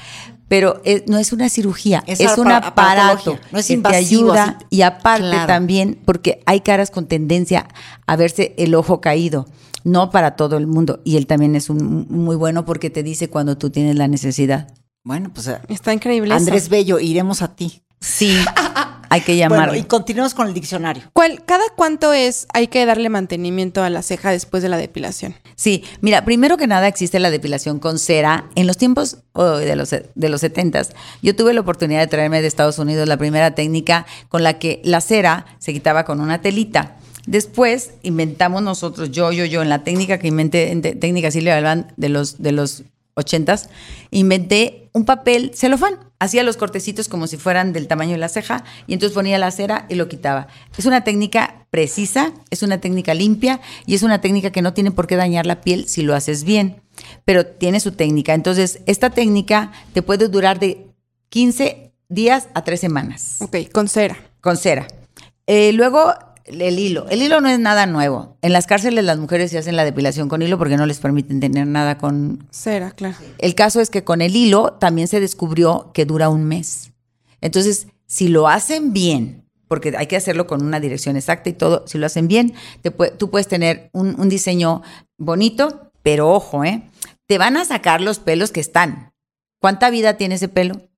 Pero 0.49 0.81
es- 0.85 1.03
no 1.07 1.19
es 1.19 1.33
una 1.33 1.49
cirugía, 1.49 2.03
Es 2.07 2.21
es, 2.21 2.39
un 2.39 2.51
apa- 2.51 2.69
aparato 2.69 3.39
no 3.53 3.59
es 3.59 3.67
que 3.67 3.73
te 3.73 3.75
invasivo, 3.75 4.31
ayuda 4.33 4.45
así. 4.45 4.67
y 4.71 4.83
aparte 4.83 5.29
Claro. 5.29 5.47
también 5.47 5.99
porque 6.05 6.41
hay 6.47 6.61
caras 6.61 6.91
con 6.91 7.07
tendencia 7.07 7.69
a 8.07 8.17
verse 8.17 8.55
el 8.57 8.75
ojo 8.75 9.01
caído, 9.01 9.47
no 9.85 10.11
para 10.11 10.37
todo 10.37 10.57
el 10.57 10.67
mundo. 10.67 11.01
Y 11.05 11.17
él 11.17 11.27
también 11.27 11.57
es 11.57 11.69
un, 11.69 12.07
muy 12.09 12.37
bueno 12.37 12.65
porque 12.65 12.91
te 12.91 13.03
dice 13.03 13.29
cuando 13.29 13.59
tú 13.59 13.71
tienes 13.71 13.97
la 13.97 14.09
necesidad. 14.09 14.73
Bueno, 15.05 15.31
pues 15.35 15.49
eh, 15.49 15.59
Está 15.69 15.93
increíble. 15.93 16.29
eso. 16.31 16.39
Andrés 16.39 16.69
Bello, 16.69 16.99
iremos 17.01 17.43
a 17.43 17.55
ti. 17.55 17.83
Sí, 18.01 18.35
hay 19.11 19.21
que 19.21 19.37
llamarlo. 19.37 19.67
Bueno, 19.73 19.79
y 19.81 19.85
continuemos 19.87 20.35
con 20.35 20.49
el 20.49 20.55
diccionario. 20.55 21.05
¿Cuál- 21.13 21.45
¿Cada 21.45 21.65
cuánto 21.77 22.13
es 22.13 22.47
hay 22.53 22.69
que 22.69 22.85
darle 22.87 23.09
mantenimiento 23.09 23.83
a 23.83 23.91
la 23.91 24.03
ceja 24.03 24.31
después 24.31 24.63
de 24.63 24.69
la 24.69 24.77
depilación? 24.77 25.35
Sí, 25.55 25.85
mira, 26.01 26.25
primero 26.25 26.57
que 26.57 26.67
nada 26.67 26.89
existe 26.89 27.19
la 27.21 27.31
depilación 27.31 27.79
con 27.79 27.99
cera. 27.99 28.45
En 28.55 28.67
los 28.67 28.77
tiempos 28.77 29.19
oh, 29.33 29.57
de 29.57 29.77
los 29.77 29.91
de 29.91 30.29
los 30.29 30.41
70 30.41 30.83
yo 31.23 31.35
tuve 31.37 31.55
la 31.55 31.61
oportunidad 31.61 32.01
de 32.01 32.07
traerme 32.07 32.41
de 32.43 32.49
Estados 32.49 32.79
Unidos 32.79 33.09
la 33.09 33.17
primera 33.17 33.55
técnica 33.55 34.07
con 34.29 34.43
la 34.43 34.59
que 34.59 34.81
la 34.85 35.01
cera 35.01 35.47
se 35.59 35.73
quitaba 35.73 36.05
con 36.05 36.21
una 36.21 36.41
telita. 36.41 36.97
Después 37.27 37.91
inventamos 38.03 38.63
nosotros, 38.63 39.11
yo, 39.11 39.33
yo, 39.33 39.45
yo, 39.45 39.61
en 39.63 39.69
la 39.69 39.83
técnica 39.83 40.19
que 40.19 40.29
inventé, 40.29 40.71
en 40.71 40.81
técnica 40.83 41.31
Silvia 41.31 41.55
Galván 41.57 41.93
de 41.97 42.09
los, 42.09 42.41
de 42.41 42.53
los 42.53 42.85
80s, 43.27 43.69
inventé 44.11 44.91
un 44.93 45.05
papel 45.05 45.53
celofán. 45.55 45.99
Hacía 46.19 46.43
los 46.43 46.57
cortecitos 46.57 47.09
como 47.09 47.27
si 47.27 47.37
fueran 47.37 47.73
del 47.73 47.89
tamaño 47.89 48.13
de 48.13 48.19
la 48.19 48.29
ceja 48.29 48.65
y 48.87 48.95
entonces 48.95 49.15
ponía 49.15 49.39
la 49.39 49.51
cera 49.51 49.87
y 49.89 49.95
lo 49.97 50.09
quitaba. 50.09 50.49
Es 50.79 50.87
una 50.87 51.05
técnica 51.05 51.67
precisa, 51.71 52.33
es 52.51 52.63
una 52.63 52.81
técnica 52.81 53.13
limpia 53.15 53.61
y 53.87 53.95
es 53.95 54.03
una 54.03 54.21
técnica 54.21 54.51
que 54.51 54.63
no 54.63 54.73
tiene 54.73 54.91
por 54.93 55.07
qué 55.07 55.17
dañar 55.17 55.45
la 55.47 55.61
piel 55.61 55.89
si 55.89 56.03
lo 56.03 56.15
haces 56.15 56.45
bien, 56.45 56.83
pero 57.25 57.45
tiene 57.45 57.81
su 57.81 57.93
técnica. 57.93 58.33
Entonces, 58.35 58.81
esta 58.87 59.11
técnica 59.11 59.73
te 59.93 60.01
puede 60.03 60.29
durar 60.29 60.59
de 60.59 60.87
15 61.29 61.93
días 62.09 62.49
a 62.55 62.65
3 62.65 62.81
semanas 62.81 63.37
Ok, 63.41 63.57
con 63.73 63.89
cera. 63.89 64.17
con 64.41 64.57
cera. 64.57 64.87
Eh, 65.47 65.73
luego, 65.73 66.15
el 66.47 66.79
hilo. 66.79 67.07
El 67.09 67.23
hilo 67.23 67.41
no 67.41 67.49
es 67.49 67.59
nada 67.59 67.87
nuevo. 67.87 68.37
En 68.43 68.53
las 68.53 68.67
cárceles 68.67 69.05
las 69.05 69.19
mujeres 69.19 69.51
se 69.51 69.59
hacen 69.59 69.77
la 69.77 69.85
depilación 69.85 70.29
con 70.29 70.43
hilo 70.43 70.59
porque 70.59 70.77
no 70.77 70.87
les 70.87 70.99
permiten 70.99 71.41
tener 71.41 71.67
nada 71.67 71.99
con... 71.99 72.47
Cera, 72.51 72.93
claro. 72.93 73.17
El 73.39 73.55
caso 73.55 73.81
es 73.81 73.91
que 73.91 74.05
con 74.05 74.23
el 74.23 74.37
hilo 74.37 74.75
también 74.75 75.09
se 75.09 75.21
descubrió 75.21 75.91
que 75.93 76.05
dura 76.05 76.29
un 76.29 76.45
mes. 76.45 76.93
Entonces, 77.41 77.89
si 78.07 78.29
lo 78.29 78.49
hacen 78.49 78.93
bien, 78.93 79.45
porque 79.69 79.95
hay 79.97 80.07
que 80.07 80.17
hacerlo 80.17 80.47
con 80.47 80.65
una 80.65 80.81
dirección 80.81 81.17
exacta 81.17 81.51
y 81.51 81.53
todo, 81.53 81.85
si 81.87 81.99
lo 81.99 82.07
hacen 82.07 82.29
bien, 82.29 82.55
te 82.83 82.91
tú 82.91 83.31
puedes 83.31 83.49
tener 83.49 83.91
un, 83.93 84.19
un 84.21 84.29
diseño 84.29 84.83
bonito, 85.19 85.91
pero 86.03 86.31
ojo, 86.31 86.65
¿eh? 86.65 86.83
Te 87.27 87.39
van 87.39 87.57
a 87.57 87.65
sacar 87.65 88.01
los 88.01 88.21
pelos 88.21 88.53
que 88.53 88.61
están. 88.61 89.13
¿Cuánta 89.61 89.91
vida 89.91 90.17
tiene 90.17 90.37
ese 90.37 90.49
pelo? 90.49 90.89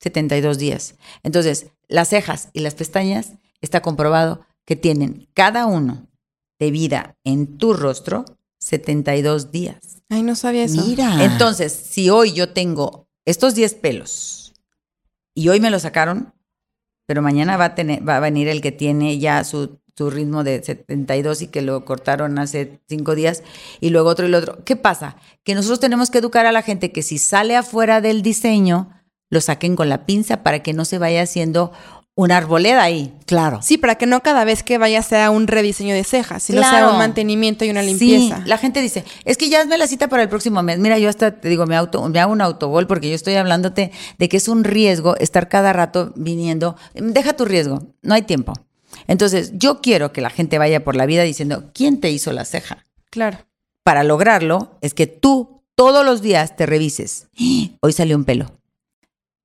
72 0.00 0.58
días. 0.58 0.96
Entonces, 1.22 1.68
las 1.88 2.08
cejas 2.08 2.50
y 2.52 2.60
las 2.60 2.74
pestañas 2.74 3.32
está 3.60 3.80
comprobado 3.80 4.42
que 4.68 4.76
tienen 4.76 5.30
cada 5.32 5.64
uno 5.64 6.08
de 6.58 6.70
vida 6.70 7.16
en 7.24 7.56
tu 7.56 7.72
rostro 7.72 8.26
72 8.60 9.50
días. 9.50 10.02
Ay, 10.10 10.22
no 10.22 10.36
sabía 10.36 10.64
eso. 10.64 10.84
Mira. 10.84 11.24
Entonces, 11.24 11.72
si 11.72 12.10
hoy 12.10 12.34
yo 12.34 12.50
tengo 12.50 13.08
estos 13.24 13.54
10 13.54 13.72
pelos 13.76 14.52
y 15.34 15.48
hoy 15.48 15.58
me 15.60 15.70
los 15.70 15.82
sacaron, 15.82 16.34
pero 17.06 17.22
mañana 17.22 17.56
va 17.56 17.64
a, 17.64 17.74
tener, 17.74 18.06
va 18.06 18.18
a 18.18 18.20
venir 18.20 18.46
el 18.46 18.60
que 18.60 18.70
tiene 18.70 19.18
ya 19.18 19.42
su, 19.42 19.78
su 19.96 20.10
ritmo 20.10 20.44
de 20.44 20.62
72 20.62 21.40
y 21.40 21.46
que 21.46 21.62
lo 21.62 21.86
cortaron 21.86 22.38
hace 22.38 22.82
5 22.90 23.14
días 23.14 23.44
y 23.80 23.88
luego 23.88 24.10
otro 24.10 24.26
y 24.26 24.28
el 24.28 24.34
otro. 24.34 24.62
¿Qué 24.66 24.76
pasa? 24.76 25.16
Que 25.44 25.54
nosotros 25.54 25.80
tenemos 25.80 26.10
que 26.10 26.18
educar 26.18 26.44
a 26.44 26.52
la 26.52 26.60
gente 26.60 26.92
que 26.92 27.00
si 27.00 27.16
sale 27.16 27.56
afuera 27.56 28.02
del 28.02 28.20
diseño, 28.20 28.92
lo 29.30 29.40
saquen 29.40 29.76
con 29.76 29.88
la 29.88 30.04
pinza 30.04 30.42
para 30.42 30.62
que 30.62 30.74
no 30.74 30.84
se 30.84 30.98
vaya 30.98 31.22
haciendo 31.22 31.72
una 32.20 32.36
arboleda 32.36 32.82
ahí. 32.82 33.14
Claro. 33.26 33.60
Sí, 33.62 33.78
para 33.78 33.94
que 33.94 34.04
no 34.04 34.20
cada 34.24 34.42
vez 34.44 34.64
que 34.64 34.76
vaya 34.76 35.02
sea 35.02 35.30
un 35.30 35.46
rediseño 35.46 35.94
de 35.94 36.02
cejas, 36.02 36.42
sino 36.42 36.62
sea 36.62 36.70
Claro. 36.70 36.90
un 36.90 36.98
mantenimiento 36.98 37.64
y 37.64 37.70
una 37.70 37.82
Sí, 37.82 37.86
limpieza. 37.90 38.42
la 38.44 38.58
gente 38.58 38.82
dice, 38.82 39.04
es 39.24 39.36
que 39.36 39.48
ya 39.48 39.60
hazme 39.60 39.78
la 39.78 39.86
cita 39.86 40.08
para 40.08 40.24
el 40.24 40.28
próximo 40.28 40.60
mes. 40.64 40.80
Mira, 40.80 40.98
yo 40.98 41.08
hasta 41.08 41.40
te 41.40 41.48
digo, 41.48 41.64
me, 41.66 41.76
auto, 41.76 42.08
me 42.08 42.18
hago 42.18 42.32
un 42.32 42.40
autogol 42.40 42.88
porque 42.88 43.08
yo 43.08 43.14
estoy 43.14 43.34
hablándote 43.36 43.92
de 44.18 44.28
que 44.28 44.36
es 44.36 44.48
un 44.48 44.64
riesgo 44.64 45.16
estar 45.18 45.48
cada 45.48 45.72
rato 45.72 46.12
viniendo. 46.16 46.74
Deja 46.94 47.34
tu 47.34 47.44
riesgo, 47.44 47.84
no 48.02 48.14
hay 48.14 48.22
tiempo. 48.22 48.52
Entonces, 49.06 49.52
yo 49.54 49.80
quiero 49.80 50.12
que 50.12 50.20
la 50.20 50.30
gente 50.30 50.58
vaya 50.58 50.82
por 50.82 50.96
la 50.96 51.06
vida 51.06 51.22
diciendo, 51.22 51.70
¿quién 51.72 52.00
te 52.00 52.10
hizo 52.10 52.32
la 52.32 52.44
ceja? 52.44 52.84
Claro. 53.10 53.38
Para 53.84 54.02
lograrlo 54.02 54.76
es 54.80 54.92
que 54.92 55.06
tú 55.06 55.62
todos 55.76 56.04
los 56.04 56.20
días 56.20 56.56
te 56.56 56.66
revises. 56.66 57.28
Hoy 57.80 57.92
salió 57.92 58.16
un 58.16 58.24
pelo. 58.24 58.57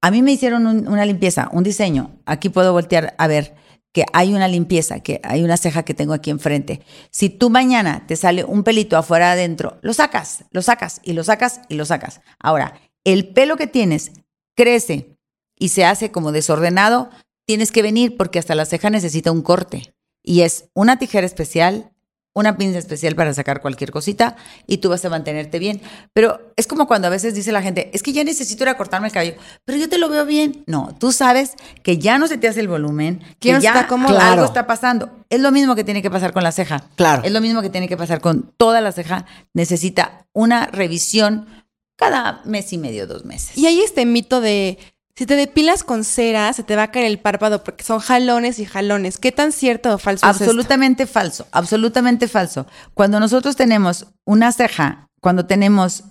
A 0.04 0.12
mí 0.12 0.22
me 0.22 0.34
hicieron 0.34 0.68
un- 0.68 0.86
una 0.90 1.06
limpieza, 1.06 1.48
un 1.54 1.64
diseño. 1.64 2.20
Aquí 2.26 2.50
puedo 2.50 2.74
voltear 2.74 3.16
a 3.18 3.26
ver 3.28 3.56
que 3.94 4.04
hay 4.12 4.34
una 4.34 4.50
limpieza, 4.50 5.00
que 5.00 5.22
hay 5.24 5.44
una 5.44 5.56
ceja 5.56 5.84
que 5.84 5.94
tengo 5.94 6.14
aquí 6.14 6.30
enfrente. 6.30 6.82
Si 7.10 7.30
tú 7.30 7.50
mañana 7.50 8.06
te 8.06 8.18
sale 8.18 8.44
un 8.44 8.64
pelito 8.64 8.98
afuera 8.98 9.32
adentro, 9.32 9.78
lo 9.82 9.94
sacas, 9.94 10.44
lo 10.52 10.62
sacas 10.62 11.00
y 11.04 11.14
lo 11.14 11.24
sacas 11.24 11.62
y 11.70 11.76
lo 11.76 11.86
sacas. 11.86 12.20
Ahora, 12.38 12.74
el 13.06 13.30
pelo 13.30 13.56
que 13.56 13.68
tienes 13.68 14.12
crece 14.58 15.16
y 15.58 15.70
se 15.70 15.86
hace 15.86 16.12
como 16.12 16.34
desordenado, 16.34 17.10
tienes 17.46 17.72
que 17.72 17.82
venir 17.82 18.18
porque 18.18 18.40
hasta 18.40 18.56
la 18.56 18.66
ceja 18.66 18.90
necesita 18.90 19.32
un 19.32 19.42
corte. 19.42 19.94
Y 20.22 20.42
es 20.42 20.66
una 20.74 21.00
tijera 21.00 21.26
especial, 21.26 21.93
una 22.34 22.58
pinza 22.58 22.80
especial 22.80 23.16
para 23.16 23.34
sacar 23.34 23.62
cualquier 23.62 23.92
cosita 23.92 24.36
y 24.68 24.78
tú 24.78 24.90
vas 24.90 25.06
a 25.06 25.10
mantenerte 25.10 25.60
bien. 25.60 25.82
Pero 26.14 26.54
es 26.56 26.68
como 26.68 26.88
cuando 26.88 27.08
a 27.08 27.12
veces 27.12 27.36
dice 27.36 27.52
la 27.52 27.62
gente, 27.62 27.92
es 27.94 28.02
que 28.02 28.12
ya 28.12 28.24
necesito 28.24 28.64
ir 28.64 28.70
a 28.70 28.78
cortarme 28.78 29.08
el 29.08 29.14
cabello, 29.14 29.36
pero 29.66 29.78
yo 29.78 29.88
te 29.88 29.98
lo 29.98 30.10
veo 30.10 30.26
bien. 30.26 30.64
No, 30.66 30.96
tú 31.00 31.12
sabes 31.12 31.54
que 31.84 31.98
ya 31.98 32.18
no 32.18 32.28
se 32.28 32.38
te 32.38 32.48
hace 32.48 32.60
el 32.60 32.68
volumen, 32.68 33.22
Que 33.40 33.60
ya 33.62 33.80
acomoda. 33.80 34.16
Claro. 34.16 34.32
algo 34.34 34.46
está 34.46 34.68
pasando. 34.68 35.12
Es 35.30 35.40
lo 35.40 35.52
mismo 35.52 35.76
que 35.76 35.84
tiene 35.84 36.02
que 36.02 36.12
pasar 36.12 36.34
con 36.34 36.44
la 36.44 36.52
ceja. 36.52 36.84
Claro. 36.96 37.24
Es 37.24 37.32
lo 37.32 37.42
mismo 37.42 37.62
que 37.62 37.70
tiene 37.70 37.88
que 37.88 37.98
pasar 37.98 38.22
con 38.22 38.52
toda 38.58 38.82
la 38.82 38.92
ceja. 38.92 39.26
Necesita 39.54 40.26
una 40.34 40.66
revisión 40.68 41.48
cada 41.96 42.42
mes 42.46 42.74
y 42.74 42.78
medio, 42.78 43.08
dos 43.08 43.26
meses. 43.26 43.58
Y 43.58 43.68
hay 43.68 43.80
este 43.82 44.06
mito 44.06 44.42
de 44.42 44.78
si 45.16 45.26
te 45.26 45.36
depilas 45.36 45.84
con 45.84 46.04
cera, 46.04 46.52
se 46.54 46.64
te 46.64 46.76
va 46.76 46.84
a 46.84 46.92
caer 46.92 47.06
el 47.06 47.20
párpado 47.20 47.64
porque 47.64 47.84
son 47.84 48.00
jalones 48.00 48.58
y 48.60 48.66
jalones. 48.66 49.18
¿Qué 49.20 49.32
tan 49.32 49.52
cierto 49.52 49.94
o 49.94 49.98
falso 49.98 50.26
es 50.26 50.32
esto? 50.32 50.44
Absolutamente 50.46 51.06
falso, 51.06 51.48
absolutamente 51.52 52.28
falso. 52.28 52.66
Cuando 52.94 53.20
nosotros 53.20 53.56
tenemos 53.56 54.08
una 54.26 54.52
ceja, 54.52 55.08
cuando 55.22 55.46
tenemos 55.46 56.04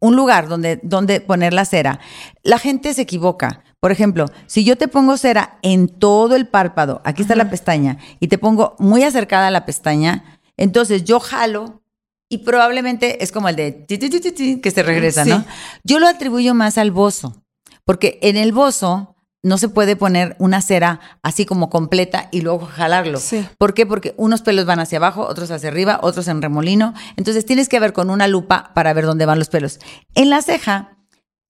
un 0.00 0.16
lugar 0.16 0.48
donde, 0.48 0.80
donde 0.82 1.20
poner 1.20 1.52
la 1.52 1.64
cera, 1.64 2.00
la 2.42 2.58
gente 2.58 2.94
se 2.94 3.02
equivoca. 3.02 3.62
Por 3.80 3.92
ejemplo, 3.92 4.26
si 4.46 4.64
yo 4.64 4.76
te 4.76 4.88
pongo 4.88 5.16
cera 5.16 5.58
en 5.62 5.88
todo 5.88 6.34
el 6.34 6.48
párpado, 6.48 7.00
aquí 7.04 7.22
está 7.22 7.36
la 7.36 7.50
pestaña, 7.50 7.98
y 8.18 8.26
te 8.26 8.38
pongo 8.38 8.74
muy 8.80 9.04
acercada 9.04 9.48
a 9.48 9.50
la 9.52 9.64
pestaña, 9.66 10.40
entonces 10.56 11.04
yo 11.04 11.20
jalo 11.20 11.80
y 12.28 12.38
probablemente 12.38 13.22
es 13.22 13.30
como 13.30 13.48
el 13.48 13.56
de 13.56 13.70
ti, 13.72 13.98
ti, 13.98 14.10
ti, 14.10 14.20
ti, 14.20 14.32
ti, 14.32 14.60
que 14.60 14.70
se 14.72 14.82
regresa, 14.82 15.24
Sí. 15.24 15.30
¿no? 15.30 15.44
Yo 15.84 16.00
lo 16.00 16.08
atribuyo 16.08 16.54
más 16.54 16.76
al 16.76 16.90
bozo, 16.90 17.42
porque 17.88 18.18
en 18.20 18.36
el 18.36 18.52
bozo 18.52 19.16
no 19.42 19.56
se 19.56 19.70
puede 19.70 19.96
poner 19.96 20.36
una 20.38 20.60
cera 20.60 21.00
así 21.22 21.46
como 21.46 21.70
completa 21.70 22.28
y 22.30 22.42
luego 22.42 22.66
jalarlo. 22.66 23.18
Sí. 23.18 23.48
¿Por 23.56 23.72
qué? 23.72 23.86
Porque 23.86 24.12
unos 24.18 24.42
pelos 24.42 24.66
van 24.66 24.78
hacia 24.78 24.98
abajo, 24.98 25.26
otros 25.26 25.50
hacia 25.50 25.70
arriba, 25.70 25.98
otros 26.02 26.28
en 26.28 26.42
remolino. 26.42 26.92
Entonces 27.16 27.46
tienes 27.46 27.66
que 27.66 27.80
ver 27.80 27.94
con 27.94 28.10
una 28.10 28.28
lupa 28.28 28.72
para 28.74 28.92
ver 28.92 29.06
dónde 29.06 29.24
van 29.24 29.38
los 29.38 29.48
pelos. 29.48 29.78
En 30.14 30.28
la 30.28 30.42
ceja, 30.42 30.98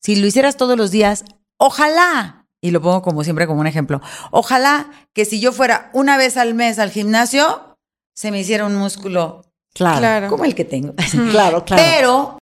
si 0.01 0.15
lo 0.15 0.29
hicieras 0.29 0.57
todos 0.57 0.79
los 0.79 0.93
días, 0.93 1.25
ojalá, 1.57 2.47
y 2.61 2.71
lo 2.71 2.81
pongo 2.81 3.03
como 3.03 3.25
siempre 3.25 3.49
como 3.49 3.59
un 3.61 3.67
ejemplo, 3.67 4.01
ojalá 4.31 4.93
que 5.15 5.25
si 5.25 5.41
yo 5.41 5.51
fuera 5.51 5.91
una 5.93 6.17
vez 6.17 6.37
al 6.37 6.55
mes 6.55 6.79
al 6.79 6.93
gimnasio, 6.93 7.77
se 8.15 8.31
me 8.31 8.39
hiciera 8.39 8.65
un 8.65 8.77
músculo 8.77 9.43
Claro. 9.75 9.99
Claro. 9.99 10.29
como 10.29 10.45
el 10.45 10.55
que 10.55 10.65
tengo. 10.65 10.95
Claro, 11.33 11.65
claro. 11.65 11.83
Pero 11.83 12.39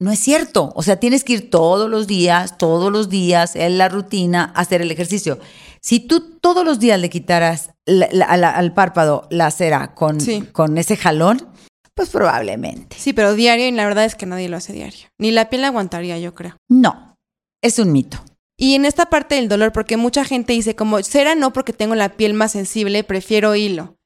no 0.00 0.10
es 0.10 0.18
cierto. 0.18 0.72
O 0.74 0.82
sea, 0.82 0.96
tienes 1.00 1.24
que 1.24 1.34
ir 1.34 1.50
todos 1.50 1.88
los 1.90 2.06
días, 2.06 2.58
todos 2.58 2.92
los 2.92 3.08
días, 3.08 3.56
en 3.56 3.78
la 3.78 3.88
rutina, 3.88 4.52
a 4.54 4.60
hacer 4.60 4.82
el 4.82 4.90
ejercicio. 4.90 5.38
Si 5.80 6.00
tú 6.00 6.38
todos 6.40 6.64
los 6.64 6.78
días 6.80 6.98
le 7.00 7.10
quitaras 7.10 7.70
la- 7.86 8.08
la- 8.12 8.36
la- 8.36 8.50
al 8.50 8.72
párpado 8.74 9.26
la 9.30 9.50
cera 9.50 9.94
con, 9.94 10.20
Sí. 10.20 10.42
con 10.52 10.78
ese 10.78 10.96
jalón, 10.96 11.46
pues 11.94 12.10
probablemente. 12.10 12.96
Sí, 12.98 13.12
pero 13.12 13.34
diario 13.34 13.68
y 13.68 13.70
la 13.72 13.84
verdad 13.86 14.04
es 14.04 14.14
que 14.16 14.26
nadie 14.26 14.48
lo 14.48 14.56
hace 14.56 14.72
diario. 14.72 15.06
Ni 15.18 15.30
la 15.30 15.48
piel 15.50 15.64
aguantaría, 15.64 16.18
yo 16.18 16.34
creo. 16.34 16.56
No, 16.68 17.16
es 17.62 17.78
un 17.78 17.92
mito. 17.92 18.18
Y 18.56 18.74
en 18.74 18.84
esta 18.84 19.06
parte 19.06 19.34
del 19.36 19.48
dolor, 19.48 19.72
porque 19.72 19.96
mucha 19.96 20.24
gente 20.24 20.52
dice 20.52 20.74
como 20.76 21.00
cera 21.02 21.34
no 21.34 21.52
porque 21.52 21.72
tengo 21.72 21.94
la 21.94 22.10
piel 22.16 22.34
más 22.34 22.52
sensible, 22.52 23.04
prefiero 23.04 23.54
hilo. 23.54 23.96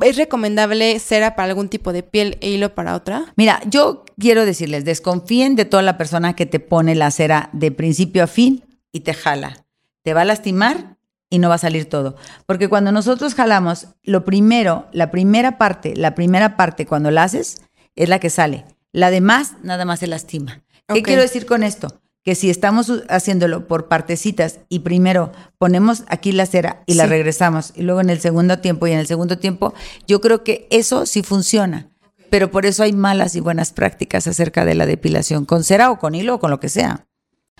¿Es 0.00 0.16
recomendable 0.16 0.98
cera 0.98 1.34
para 1.36 1.48
algún 1.48 1.68
tipo 1.70 1.92
de 1.92 2.02
piel 2.02 2.36
e 2.42 2.50
hilo 2.50 2.74
para 2.74 2.94
otra? 2.94 3.32
Mira, 3.36 3.60
yo 3.66 4.04
quiero 4.18 4.44
decirles, 4.44 4.84
desconfíen 4.84 5.56
de 5.56 5.64
toda 5.64 5.82
la 5.82 5.98
persona 5.98 6.34
que 6.34 6.46
te 6.46 6.60
pone 6.60 6.94
la 6.94 7.10
cera 7.10 7.50
de 7.52 7.70
principio 7.70 8.24
a 8.24 8.26
fin 8.26 8.64
y 8.92 9.00
te 9.00 9.14
jala. 9.14 9.66
Te 10.02 10.14
va 10.14 10.22
a 10.22 10.24
lastimar 10.26 10.96
y 11.30 11.38
no 11.38 11.48
va 11.48 11.56
a 11.56 11.58
salir 11.58 11.88
todo. 11.88 12.16
Porque 12.46 12.68
cuando 12.68 12.92
nosotros 12.92 13.34
jalamos, 13.34 13.88
lo 14.02 14.24
primero, 14.24 14.86
la 14.92 15.10
primera 15.10 15.58
parte, 15.58 15.96
la 15.96 16.14
primera 16.14 16.56
parte 16.56 16.86
cuando 16.86 17.10
la 17.10 17.24
haces 17.24 17.62
es 17.94 18.08
la 18.08 18.18
que 18.18 18.30
sale. 18.30 18.64
La 18.92 19.10
demás 19.10 19.54
nada 19.62 19.84
más 19.84 20.00
se 20.00 20.06
lastima. 20.06 20.62
¿Qué 20.88 21.02
quiero 21.02 21.22
decir 21.22 21.46
con 21.46 21.62
esto? 21.62 22.00
Que 22.22 22.34
si 22.34 22.50
estamos 22.50 22.90
haciéndolo 23.08 23.66
por 23.66 23.88
partecitas 23.88 24.60
y 24.68 24.80
primero 24.80 25.32
ponemos 25.58 26.04
aquí 26.08 26.32
la 26.32 26.46
cera 26.46 26.82
y 26.86 26.94
la 26.94 27.06
regresamos 27.06 27.72
y 27.76 27.82
luego 27.82 28.00
en 28.00 28.10
el 28.10 28.20
segundo 28.20 28.58
tiempo 28.58 28.86
y 28.86 28.92
en 28.92 28.98
el 28.98 29.06
segundo 29.06 29.38
tiempo, 29.38 29.74
yo 30.06 30.20
creo 30.20 30.42
que 30.42 30.66
eso 30.70 31.06
sí 31.06 31.22
funciona. 31.22 31.88
Pero 32.30 32.50
por 32.50 32.66
eso 32.66 32.82
hay 32.82 32.92
malas 32.92 33.34
y 33.36 33.40
buenas 33.40 33.72
prácticas 33.72 34.26
acerca 34.26 34.64
de 34.64 34.74
la 34.74 34.86
depilación 34.86 35.44
con 35.44 35.64
cera 35.64 35.90
o 35.90 35.98
con 35.98 36.14
hilo 36.14 36.34
o 36.34 36.38
con 36.40 36.50
lo 36.50 36.60
que 36.60 36.68
sea. 36.68 37.06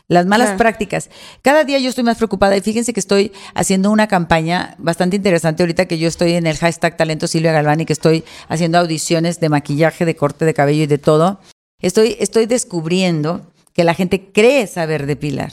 Las 0.08 0.24
malas 0.26 0.48
Claro. 0.48 0.58
prácticas. 0.58 1.10
Cada 1.42 1.64
día 1.64 1.80
yo 1.80 1.88
estoy 1.88 2.04
más 2.04 2.16
preocupada 2.16 2.56
y 2.56 2.60
fíjense 2.60 2.92
que 2.92 3.00
estoy 3.00 3.32
haciendo 3.54 3.90
una 3.90 4.06
campaña 4.06 4.76
bastante 4.78 5.16
interesante 5.16 5.64
ahorita 5.64 5.86
que 5.86 5.98
yo 5.98 6.06
estoy 6.06 6.34
en 6.34 6.46
el 6.46 6.56
hashtag 6.58 6.96
Talento 6.96 7.26
Silvia 7.26 7.50
Galván 7.52 7.80
y 7.80 7.86
que 7.86 7.92
estoy 7.92 8.22
haciendo 8.48 8.78
audiciones 8.78 9.40
de 9.40 9.48
maquillaje, 9.48 10.04
de 10.04 10.14
corte 10.14 10.44
de 10.44 10.54
cabello 10.54 10.84
y 10.84 10.86
de 10.86 10.98
todo. 10.98 11.40
Estoy, 11.80 12.16
estoy 12.20 12.46
descubriendo 12.46 13.50
que 13.72 13.82
la 13.82 13.94
gente 13.94 14.30
cree 14.32 14.68
saber 14.68 15.06
depilar, 15.06 15.52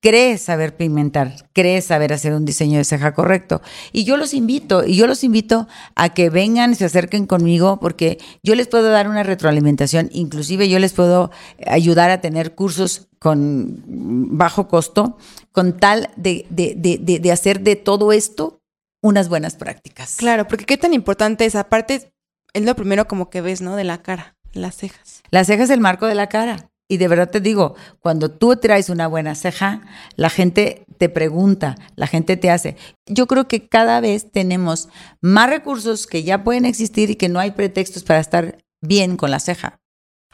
cree 0.00 0.38
saber 0.38 0.76
pigmentar, 0.76 1.48
cree 1.52 1.82
saber 1.82 2.12
hacer 2.12 2.32
un 2.32 2.44
diseño 2.44 2.78
de 2.78 2.84
ceja 2.84 3.12
correcto. 3.12 3.60
Y 3.92 4.04
yo 4.04 4.16
los 4.16 4.34
invito, 4.34 4.84
y 4.84 4.96
yo 4.96 5.06
los 5.06 5.22
invito 5.24 5.68
a 5.94 6.08
que 6.10 6.30
vengan 6.30 6.74
se 6.74 6.86
acerquen 6.86 7.26
conmigo 7.26 7.78
porque 7.80 8.18
yo 8.42 8.54
les 8.54 8.68
puedo 8.68 8.90
dar 8.90 9.08
una 9.08 9.22
retroalimentación, 9.22 10.08
inclusive 10.12 10.68
yo 10.68 10.78
les 10.78 10.92
puedo 10.92 11.30
ayudar 11.66 12.10
a 12.10 12.20
tener 12.20 12.54
cursos 12.54 13.08
con 13.18 13.82
bajo 13.86 14.68
costo, 14.68 15.18
con 15.52 15.76
tal 15.76 16.10
de, 16.16 16.46
de, 16.48 16.74
de, 16.76 16.98
de, 16.98 17.18
de 17.18 17.32
hacer 17.32 17.60
de 17.60 17.76
todo 17.76 18.12
esto 18.12 18.60
unas 19.02 19.28
buenas 19.28 19.56
prácticas. 19.56 20.16
Claro, 20.16 20.48
porque 20.48 20.64
qué 20.64 20.76
tan 20.76 20.94
importante 20.94 21.44
es. 21.44 21.54
Aparte, 21.54 22.12
es 22.52 22.62
lo 22.64 22.74
primero 22.74 23.06
como 23.06 23.30
que 23.30 23.40
ves, 23.40 23.60
¿no? 23.60 23.76
De 23.76 23.84
la 23.84 24.02
cara, 24.02 24.36
las 24.52 24.76
cejas. 24.76 25.22
La 25.30 25.44
ceja 25.44 25.64
es 25.64 25.70
el 25.70 25.80
marco 25.80 26.06
de 26.06 26.14
la 26.14 26.28
cara. 26.28 26.70
Y 26.90 26.96
de 26.96 27.06
verdad 27.06 27.30
te 27.30 27.40
digo, 27.40 27.76
cuando 28.00 28.32
tú 28.32 28.56
traes 28.56 28.90
una 28.90 29.06
buena 29.06 29.36
ceja, 29.36 29.82
la 30.16 30.28
gente 30.28 30.84
te 30.98 31.08
pregunta, 31.08 31.76
la 31.94 32.08
gente 32.08 32.36
te 32.36 32.50
hace. 32.50 32.76
Yo 33.06 33.28
creo 33.28 33.46
que 33.46 33.68
cada 33.68 34.00
vez 34.00 34.32
tenemos 34.32 34.88
más 35.20 35.48
recursos 35.48 36.08
que 36.08 36.24
ya 36.24 36.42
pueden 36.42 36.64
existir 36.64 37.08
y 37.08 37.14
que 37.14 37.28
no 37.28 37.38
hay 37.38 37.52
pretextos 37.52 38.02
para 38.02 38.18
estar 38.18 38.58
bien 38.82 39.16
con 39.16 39.30
la 39.30 39.38
ceja. 39.38 39.78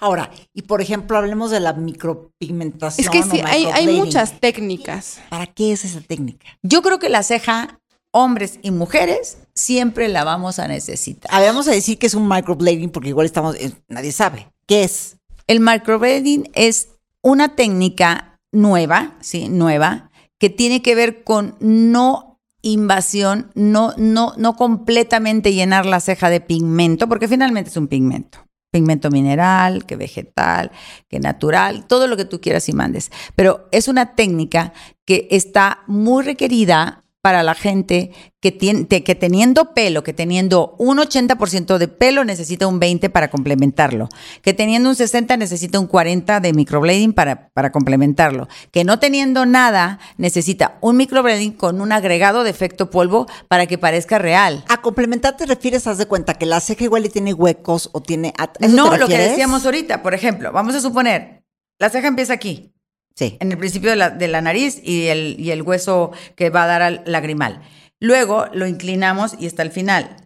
Ahora, 0.00 0.30
y 0.54 0.62
por 0.62 0.80
ejemplo, 0.80 1.18
hablemos 1.18 1.50
de 1.50 1.60
la 1.60 1.74
micropigmentación. 1.74 3.04
Es 3.04 3.10
que 3.10 3.20
o 3.20 3.30
sí, 3.30 3.42
hay, 3.44 3.66
hay 3.66 3.88
muchas 3.88 4.40
técnicas. 4.40 5.20
¿Para 5.28 5.46
qué 5.46 5.72
es 5.72 5.84
esa 5.84 6.00
técnica? 6.00 6.46
Yo 6.62 6.80
creo 6.80 6.98
que 6.98 7.10
la 7.10 7.22
ceja, 7.22 7.80
hombres 8.12 8.60
y 8.62 8.70
mujeres, 8.70 9.36
siempre 9.54 10.08
la 10.08 10.24
vamos 10.24 10.58
a 10.58 10.68
necesitar. 10.68 11.30
A 11.34 11.40
ver, 11.40 11.50
vamos 11.50 11.68
a 11.68 11.72
decir 11.72 11.98
que 11.98 12.06
es 12.06 12.14
un 12.14 12.26
microblading 12.26 12.88
porque 12.88 13.10
igual 13.10 13.26
estamos, 13.26 13.56
eh, 13.56 13.72
nadie 13.88 14.12
sabe. 14.12 14.50
¿Qué 14.66 14.84
es? 14.84 15.18
El 15.46 15.60
microblading 15.60 16.50
es 16.54 16.88
una 17.22 17.54
técnica 17.54 18.40
nueva, 18.52 19.16
sí, 19.20 19.48
nueva, 19.48 20.10
que 20.38 20.50
tiene 20.50 20.82
que 20.82 20.94
ver 20.94 21.22
con 21.24 21.56
no 21.60 22.40
invasión, 22.62 23.52
no, 23.54 23.94
no, 23.96 24.32
no 24.36 24.56
completamente 24.56 25.54
llenar 25.54 25.86
la 25.86 26.00
ceja 26.00 26.30
de 26.30 26.40
pigmento, 26.40 27.08
porque 27.08 27.28
finalmente 27.28 27.70
es 27.70 27.76
un 27.76 27.86
pigmento. 27.86 28.38
Pigmento 28.72 29.10
mineral, 29.10 29.86
que 29.86 29.96
vegetal, 29.96 30.72
que 31.08 31.20
natural, 31.20 31.86
todo 31.86 32.08
lo 32.08 32.16
que 32.16 32.24
tú 32.24 32.40
quieras 32.40 32.68
y 32.68 32.72
mandes. 32.72 33.10
Pero 33.36 33.68
es 33.70 33.86
una 33.88 34.14
técnica 34.16 34.72
que 35.04 35.28
está 35.30 35.84
muy 35.86 36.24
requerida 36.24 37.04
para 37.26 37.42
la 37.42 37.56
gente 37.56 38.12
que, 38.40 38.52
tiene, 38.52 38.86
que 38.86 39.14
teniendo 39.16 39.74
pelo, 39.74 40.04
que 40.04 40.12
teniendo 40.12 40.76
un 40.78 40.98
80% 40.98 41.76
de 41.76 41.88
pelo 41.88 42.22
necesita 42.22 42.68
un 42.68 42.78
20 42.78 43.10
para 43.10 43.30
complementarlo, 43.30 44.08
que 44.42 44.54
teniendo 44.54 44.90
un 44.90 44.94
60 44.94 45.36
necesita 45.36 45.80
un 45.80 45.88
40 45.88 46.38
de 46.38 46.52
microblading 46.52 47.14
para, 47.14 47.48
para 47.48 47.72
complementarlo, 47.72 48.46
que 48.70 48.84
no 48.84 49.00
teniendo 49.00 49.44
nada 49.44 49.98
necesita 50.18 50.78
un 50.80 50.98
microblading 50.98 51.54
con 51.54 51.80
un 51.80 51.90
agregado 51.90 52.44
de 52.44 52.50
efecto 52.50 52.90
polvo 52.90 53.26
para 53.48 53.66
que 53.66 53.76
parezca 53.76 54.20
real. 54.20 54.64
A 54.68 54.80
complementar 54.80 55.36
te 55.36 55.46
refieres, 55.46 55.88
haz 55.88 55.98
de 55.98 56.06
cuenta 56.06 56.34
que 56.34 56.46
la 56.46 56.60
ceja 56.60 56.84
igual 56.84 57.06
y 57.06 57.08
tiene 57.08 57.34
huecos 57.34 57.90
o 57.92 58.02
tiene... 58.02 58.34
¿a 58.38 58.52
eso 58.60 58.72
No 58.76 58.88
te 58.88 58.98
lo 58.98 59.08
que 59.08 59.18
decíamos 59.18 59.64
ahorita, 59.64 60.00
por 60.00 60.14
ejemplo, 60.14 60.52
vamos 60.52 60.76
a 60.76 60.80
suponer, 60.80 61.42
la 61.80 61.90
ceja 61.90 62.06
empieza 62.06 62.34
aquí, 62.34 62.75
Sí. 63.16 63.36
en 63.40 63.50
el 63.50 63.58
principio 63.58 63.90
de 63.90 63.96
la, 63.96 64.10
de 64.10 64.28
la 64.28 64.42
nariz 64.42 64.78
y 64.84 65.06
el, 65.06 65.36
y 65.38 65.50
el 65.50 65.62
hueso 65.62 66.12
que 66.36 66.50
va 66.50 66.64
a 66.64 66.66
dar 66.66 66.82
al 66.82 67.02
lagrimal. 67.06 67.62
Luego 67.98 68.46
lo 68.52 68.66
inclinamos 68.66 69.34
y 69.40 69.46
está 69.46 69.62
al 69.62 69.70
final. 69.70 70.16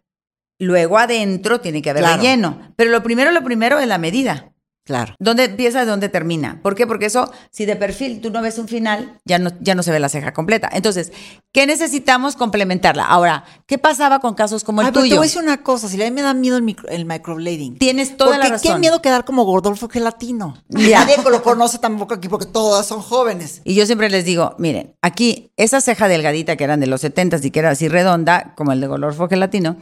Luego 0.58 0.98
adentro 0.98 1.60
tiene 1.60 1.82
que 1.82 1.90
haber 1.90 2.02
Claro. 2.02 2.16
relleno. 2.20 2.72
Pero 2.76 2.90
lo 2.90 3.02
primero, 3.02 3.30
lo 3.30 3.44
primero 3.44 3.78
es 3.78 3.86
la 3.86 3.98
medida. 3.98 4.49
Claro. 4.90 5.14
¿Dónde 5.20 5.44
empieza 5.44 5.84
y 5.84 5.86
dónde 5.86 6.08
termina? 6.08 6.58
¿Por 6.64 6.74
qué? 6.74 6.84
Porque 6.84 7.06
eso, 7.06 7.32
si 7.52 7.64
de 7.64 7.76
perfil 7.76 8.20
tú 8.20 8.30
no 8.32 8.42
ves 8.42 8.58
un 8.58 8.66
final, 8.66 9.20
ya 9.24 9.38
no, 9.38 9.52
ya 9.60 9.76
no 9.76 9.84
se 9.84 9.92
ve 9.92 10.00
la 10.00 10.08
ceja 10.08 10.32
completa. 10.32 10.68
Entonces, 10.72 11.12
¿qué 11.52 11.64
necesitamos 11.64 12.34
complementarla? 12.34 13.04
Ahora, 13.04 13.44
¿qué 13.68 13.78
pasaba 13.78 14.18
con 14.18 14.34
casos 14.34 14.64
como 14.64 14.80
el 14.80 14.88
Ay, 14.88 14.92
pero 14.92 15.02
te 15.04 15.08
tuyo? 15.10 15.20
voy 15.20 15.26
a 15.26 15.28
decir 15.28 15.42
una 15.44 15.62
cosa, 15.62 15.86
si 15.88 16.02
a 16.02 16.04
mí 16.06 16.10
me 16.10 16.22
da 16.22 16.34
miedo 16.34 16.56
el, 16.56 16.64
micro- 16.64 16.88
el 16.88 17.04
microblading. 17.04 17.78
Tienes 17.78 18.16
toda 18.16 18.32
porque 18.32 18.48
la 18.48 18.54
razón. 18.54 18.72
qué 18.72 18.78
miedo 18.80 19.00
quedar 19.00 19.24
como 19.24 19.44
Gordolfo 19.44 19.88
Gelatino. 19.88 20.60
Ya. 20.70 21.04
Nadie 21.04 21.18
lo 21.30 21.40
conoce 21.44 21.78
tampoco 21.78 22.14
aquí 22.14 22.28
porque 22.28 22.46
todas 22.46 22.84
son 22.84 23.00
jóvenes. 23.00 23.60
Y 23.62 23.74
yo 23.76 23.86
siempre 23.86 24.10
les 24.10 24.24
digo, 24.24 24.56
miren, 24.58 24.96
aquí 25.02 25.49
esa 25.62 25.80
ceja 25.82 26.08
delgadita 26.08 26.56
que 26.56 26.64
eran 26.64 26.80
de 26.80 26.86
los 26.86 27.02
70 27.02 27.38
y 27.42 27.50
que 27.50 27.58
era 27.58 27.70
así 27.70 27.88
redonda, 27.88 28.54
como 28.56 28.72
el 28.72 28.80
de 28.80 28.86
Golorfo 28.86 29.28
gelatino, 29.28 29.76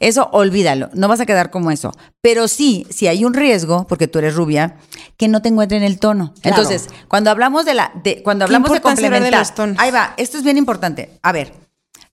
eso 0.00 0.30
olvídalo, 0.32 0.88
no 0.94 1.06
vas 1.06 1.20
a 1.20 1.26
quedar 1.26 1.50
como 1.50 1.70
eso. 1.70 1.92
Pero 2.22 2.48
sí, 2.48 2.86
si 2.88 3.08
hay 3.08 3.26
un 3.26 3.34
riesgo, 3.34 3.86
porque 3.86 4.08
tú 4.08 4.18
eres 4.20 4.34
rubia, 4.34 4.76
que 5.18 5.28
no 5.28 5.42
te 5.42 5.50
encuentren 5.50 5.82
el 5.82 5.98
tono. 5.98 6.32
Claro. 6.40 6.56
Entonces, 6.56 6.88
cuando 7.08 7.30
hablamos 7.30 7.66
de 7.66 7.74
la, 7.74 7.92
de, 8.02 8.22
cuando 8.22 8.46
hablamos 8.46 8.70
de 8.70 8.76
de 8.76 8.80
complementar, 8.80 9.40
los 9.40 9.54
tonos. 9.54 9.76
ahí 9.78 9.90
va, 9.90 10.14
esto 10.16 10.38
es 10.38 10.44
bien 10.44 10.56
importante. 10.56 11.10
A 11.22 11.32
ver, 11.32 11.52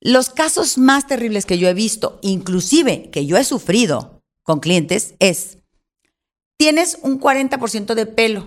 los 0.02 0.30
casos 0.30 0.78
más 0.78 1.08
terribles 1.08 1.46
que 1.46 1.58
yo 1.58 1.70
he 1.70 1.74
visto, 1.74 2.20
inclusive 2.22 3.10
que 3.12 3.26
yo 3.26 3.38
he 3.38 3.44
sufrido 3.46 4.22
con 4.44 4.60
clientes, 4.60 5.16
es 5.20 5.60
tienes 6.58 7.00
un 7.02 7.20
40% 7.20 7.94
de 7.94 8.06
pelo. 8.06 8.46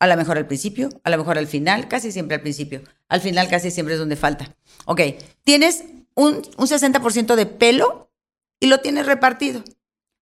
A 0.00 0.06
lo 0.06 0.16
mejor 0.16 0.36
al 0.38 0.46
principio, 0.46 0.88
a 1.04 1.10
lo 1.10 1.18
mejor 1.18 1.38
al 1.38 1.46
final, 1.46 1.86
casi 1.86 2.10
siempre 2.10 2.34
al 2.34 2.40
principio. 2.42 2.82
Al 3.08 3.20
final 3.20 3.48
casi 3.48 3.70
siempre 3.70 3.94
es 3.94 4.00
donde 4.00 4.16
falta. 4.16 4.56
Ok, 4.86 5.00
tienes 5.44 5.84
un, 6.14 6.36
un 6.56 6.66
60% 6.66 7.34
de 7.36 7.46
pelo 7.46 8.10
y 8.58 8.66
lo 8.66 8.78
tienes 8.80 9.06
repartido. 9.06 9.62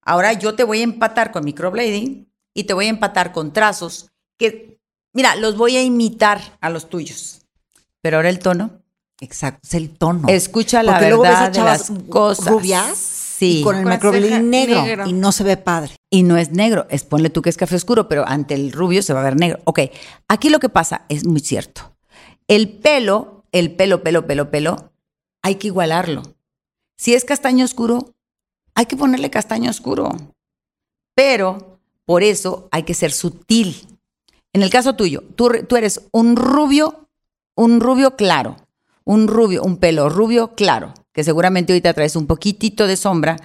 Ahora 0.03 0.33
yo 0.33 0.55
te 0.55 0.65
voy 0.65 0.81
a 0.81 0.85
empatar 0.85 1.31
con 1.33 1.45
microblading 1.45 2.29
y 2.55 2.65
te 2.65 2.75
voy 2.75 2.87
a 2.87 2.91
empatar 2.91 3.33
con 3.33 3.53
trazos 3.53 4.11
que, 4.37 4.79
mira, 5.13 5.37
los 5.37 5.57
voy 5.57 5.77
a 5.77 5.83
imitar 5.83 6.41
a 6.61 6.71
los 6.71 6.89
tuyos. 6.91 7.43
Pero 8.01 8.17
ahora 8.17 8.31
el 8.31 8.39
tono, 8.41 8.83
Exacto, 9.21 9.61
es 9.65 9.75
el 9.75 9.91
tono. 9.91 10.29
escucha 10.29 10.83
la 10.83 10.93
Porque 10.93 11.09
luego 11.09 11.23
ves 11.25 11.33
a 11.33 11.41
verdad 11.49 11.53
de 11.53 11.65
las 11.65 11.93
cosas. 12.09 12.47
rubias 12.49 13.28
Sí. 13.39 13.61
y 13.61 13.63
con 13.63 13.77
el 13.77 14.01
Con 14.01 14.21
negro, 14.51 14.83
negro. 14.83 15.07
y 15.07 15.13
no 15.13 15.31
se 15.31 15.45
ve 15.45 15.57
padre. 15.57 15.93
Y 16.11 16.25
no 16.25 16.37
es 16.37 16.51
negro, 16.51 16.87
es 16.91 17.05
ponle 17.05 17.31
tú 17.31 17.41
que 17.41 17.51
es 17.51 17.57
café 17.57 17.77
oscuro, 17.77 18.09
pero 18.09 18.27
ante 18.27 18.55
el 18.55 18.73
rubio 18.73 19.01
se 19.03 19.13
va 19.13 19.21
a 19.21 19.25
ver 19.25 19.37
negro. 19.37 19.61
Ok, 19.65 19.81
aquí 20.27 20.49
lo 20.49 20.59
que 20.59 20.69
pasa 20.69 21.05
es 21.09 21.25
muy 21.25 21.41
cierto. 21.41 21.95
El 22.49 22.69
pelo, 22.69 23.45
el 23.53 23.77
pelo, 23.77 24.03
pelo, 24.03 24.27
pelo, 24.27 24.51
pelo, 24.51 24.93
hay 25.43 25.55
que 25.55 25.69
igualarlo. 25.69 26.23
Si 26.97 27.15
es 27.15 27.25
castaño 27.25 27.65
oscuro, 27.65 28.15
hay 28.75 28.87
que 28.87 28.97
ponerle 28.97 29.31
castaño 29.31 29.71
oscuro. 29.71 30.11
Pero 31.15 31.79
por 32.05 32.23
eso 32.23 32.69
hay 32.73 32.83
que 32.83 32.95
ser 32.95 33.13
sutil. 33.13 33.87
En 34.53 34.63
el 34.63 34.71
caso 34.71 34.97
tuyo, 34.97 35.23
tú, 35.37 35.51
tú 35.69 35.77
eres 35.77 36.01
un 36.11 36.37
rubio, 36.37 37.09
un 37.55 37.81
rubio 37.81 38.17
claro, 38.17 38.57
un 39.05 39.29
rubio, 39.29 39.63
un 39.63 39.77
pelo 39.77 40.09
rubio 40.09 40.55
claro, 40.57 40.95
que 41.19 41.25
seguramente 41.25 41.73
ahorita 41.73 41.95
traes 41.95 42.15
un 42.15 42.29
poquitito 42.29 42.87
de 42.87 42.97
sombra, 42.97 43.37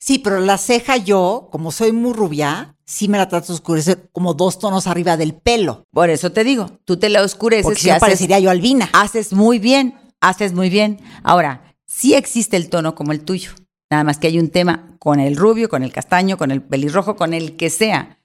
Sí, 0.00 0.18
pero 0.18 0.40
la 0.40 0.58
ceja 0.58 0.96
yo, 0.96 1.48
como 1.52 1.70
soy 1.70 1.92
muy 1.92 2.12
rubia, 2.12 2.76
sí 2.84 3.06
me 3.08 3.18
la 3.18 3.28
trato 3.28 3.46
de 3.46 3.52
oscurecer 3.54 4.10
como 4.10 4.34
dos 4.34 4.58
tonos 4.58 4.88
arriba 4.88 5.16
del 5.16 5.32
pelo. 5.32 5.84
Por 5.92 6.10
eso 6.10 6.30
te 6.32 6.42
digo, 6.42 6.80
tú 6.84 6.98
te 6.98 7.08
la 7.08 7.22
oscureces 7.22 7.64
Porque 7.64 7.80
si 7.80 7.86
no 7.86 7.92
haces, 7.94 8.00
parecería 8.00 8.40
yo 8.40 8.50
albina. 8.50 8.90
haces 8.92 9.32
muy 9.32 9.60
bien, 9.60 9.94
haces 10.20 10.52
muy 10.52 10.68
bien. 10.70 11.00
Ahora, 11.22 11.74
sí 11.86 12.14
existe 12.14 12.56
el 12.56 12.68
tono 12.68 12.96
como 12.96 13.12
el 13.12 13.20
tuyo. 13.20 13.52
Nada 13.88 14.02
más 14.02 14.18
que 14.18 14.26
hay 14.26 14.40
un 14.40 14.50
tema 14.50 14.96
con 14.98 15.20
el 15.20 15.36
rubio, 15.36 15.68
con 15.68 15.84
el 15.84 15.92
castaño, 15.92 16.36
con 16.36 16.50
el 16.50 16.60
pelirrojo, 16.60 17.14
con 17.14 17.32
el 17.32 17.56
que 17.56 17.70
sea. 17.70 18.18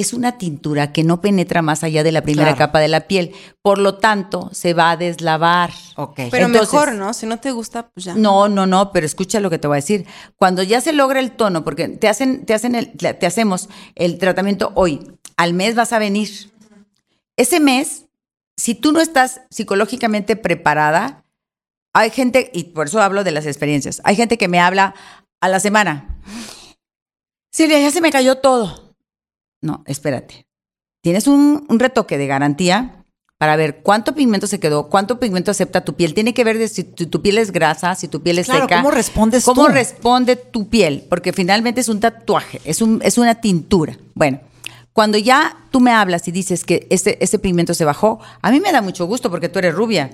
Es 0.00 0.14
una 0.14 0.38
tintura 0.38 0.92
que 0.92 1.04
no 1.04 1.20
penetra 1.20 1.60
más 1.60 1.84
allá 1.84 2.02
de 2.02 2.10
la 2.10 2.22
primera 2.22 2.54
Claro. 2.54 2.56
capa 2.58 2.80
de 2.80 2.88
la 2.88 3.06
piel. 3.06 3.32
Por 3.60 3.78
lo 3.78 3.96
tanto, 3.98 4.48
se 4.52 4.72
va 4.72 4.92
a 4.92 4.96
deslavar. 4.96 5.70
Ok. 5.96 6.14
Pero 6.30 6.46
Entonces- 6.46 6.72
mejor, 6.72 6.94
¿no? 6.94 7.12
Si 7.12 7.26
no 7.26 7.38
te 7.38 7.50
gusta, 7.50 7.90
pues 7.90 8.04
ya. 8.06 8.14
No, 8.14 8.48
no, 8.48 8.66
no, 8.66 8.92
pero 8.92 9.04
escucha 9.04 9.40
lo 9.40 9.50
que 9.50 9.58
te 9.58 9.68
voy 9.68 9.74
a 9.74 9.82
decir. 9.82 10.06
Cuando 10.36 10.62
ya 10.62 10.80
se 10.80 10.94
logra 10.94 11.20
el 11.20 11.32
tono, 11.32 11.64
porque 11.64 11.86
te 11.88 12.08
hacen, 12.08 12.46
te 12.46 12.54
hacen 12.54 12.74
el, 12.74 12.92
te 12.96 13.26
hacemos 13.26 13.68
el 13.94 14.16
tratamiento 14.16 14.72
hoy, 14.74 15.12
al 15.36 15.52
mes 15.52 15.74
vas 15.74 15.92
a 15.92 15.98
venir. 15.98 16.50
Ese 17.36 17.60
mes, 17.60 18.06
si 18.56 18.74
tú 18.74 18.92
no 18.92 19.00
estás 19.00 19.42
psicológicamente 19.50 20.34
preparada, 20.36 21.24
hay 21.92 22.08
gente, 22.08 22.50
y 22.54 22.64
por 22.64 22.86
eso 22.86 23.02
hablo 23.02 23.22
de 23.22 23.32
las 23.32 23.44
experiencias, 23.44 24.00
hay 24.04 24.16
gente 24.16 24.38
que 24.38 24.48
me 24.48 24.60
habla 24.60 24.94
a 25.42 25.48
la 25.48 25.60
semana. 25.60 26.16
Silvia, 27.52 27.78
ya 27.80 27.90
se 27.90 28.00
me 28.00 28.12
cayó 28.12 28.36
todo. 28.38 28.89
No, 29.62 29.82
espérate. 29.86 30.46
Tienes 31.02 31.26
un, 31.26 31.66
un 31.68 31.78
retoque 31.78 32.18
de 32.18 32.26
garantía 32.26 33.04
para 33.38 33.56
ver 33.56 33.80
cuánto 33.82 34.14
pigmento 34.14 34.46
se 34.46 34.60
quedó, 34.60 34.88
cuánto 34.90 35.18
pigmento 35.18 35.50
acepta 35.50 35.82
tu 35.82 35.94
piel. 35.94 36.12
Tiene 36.12 36.34
que 36.34 36.44
ver 36.44 36.58
de 36.58 36.68
si 36.68 36.84
tu, 36.84 37.06
tu 37.06 37.22
piel 37.22 37.38
es 37.38 37.52
grasa, 37.52 37.94
si 37.94 38.06
tu 38.06 38.22
piel 38.22 38.38
es 38.38 38.46
Claro, 38.46 38.62
seca. 38.64 38.76
¿cómo 38.76 38.90
respondes 38.90 39.44
¿Cómo 39.44 39.66
tú? 39.66 39.72
responde 39.72 40.36
tu 40.36 40.68
piel? 40.68 41.06
Porque 41.08 41.32
finalmente 41.32 41.80
es 41.80 41.88
un 41.88 42.00
tatuaje, 42.00 42.60
es, 42.64 42.82
un, 42.82 43.00
es 43.02 43.16
una 43.16 43.36
tintura. 43.40 43.96
Bueno, 44.14 44.40
cuando 44.92 45.16
ya 45.16 45.56
tú 45.70 45.80
me 45.80 45.90
hablas 45.92 46.28
y 46.28 46.32
dices 46.32 46.64
que 46.64 46.86
ese, 46.90 47.16
ese 47.22 47.38
pigmento 47.38 47.72
se 47.72 47.86
bajó, 47.86 48.20
a 48.42 48.50
mí 48.50 48.60
me 48.60 48.72
da 48.72 48.82
mucho 48.82 49.06
gusto 49.06 49.30
porque 49.30 49.48
tú 49.48 49.58
eres 49.58 49.74
rubia. 49.74 50.10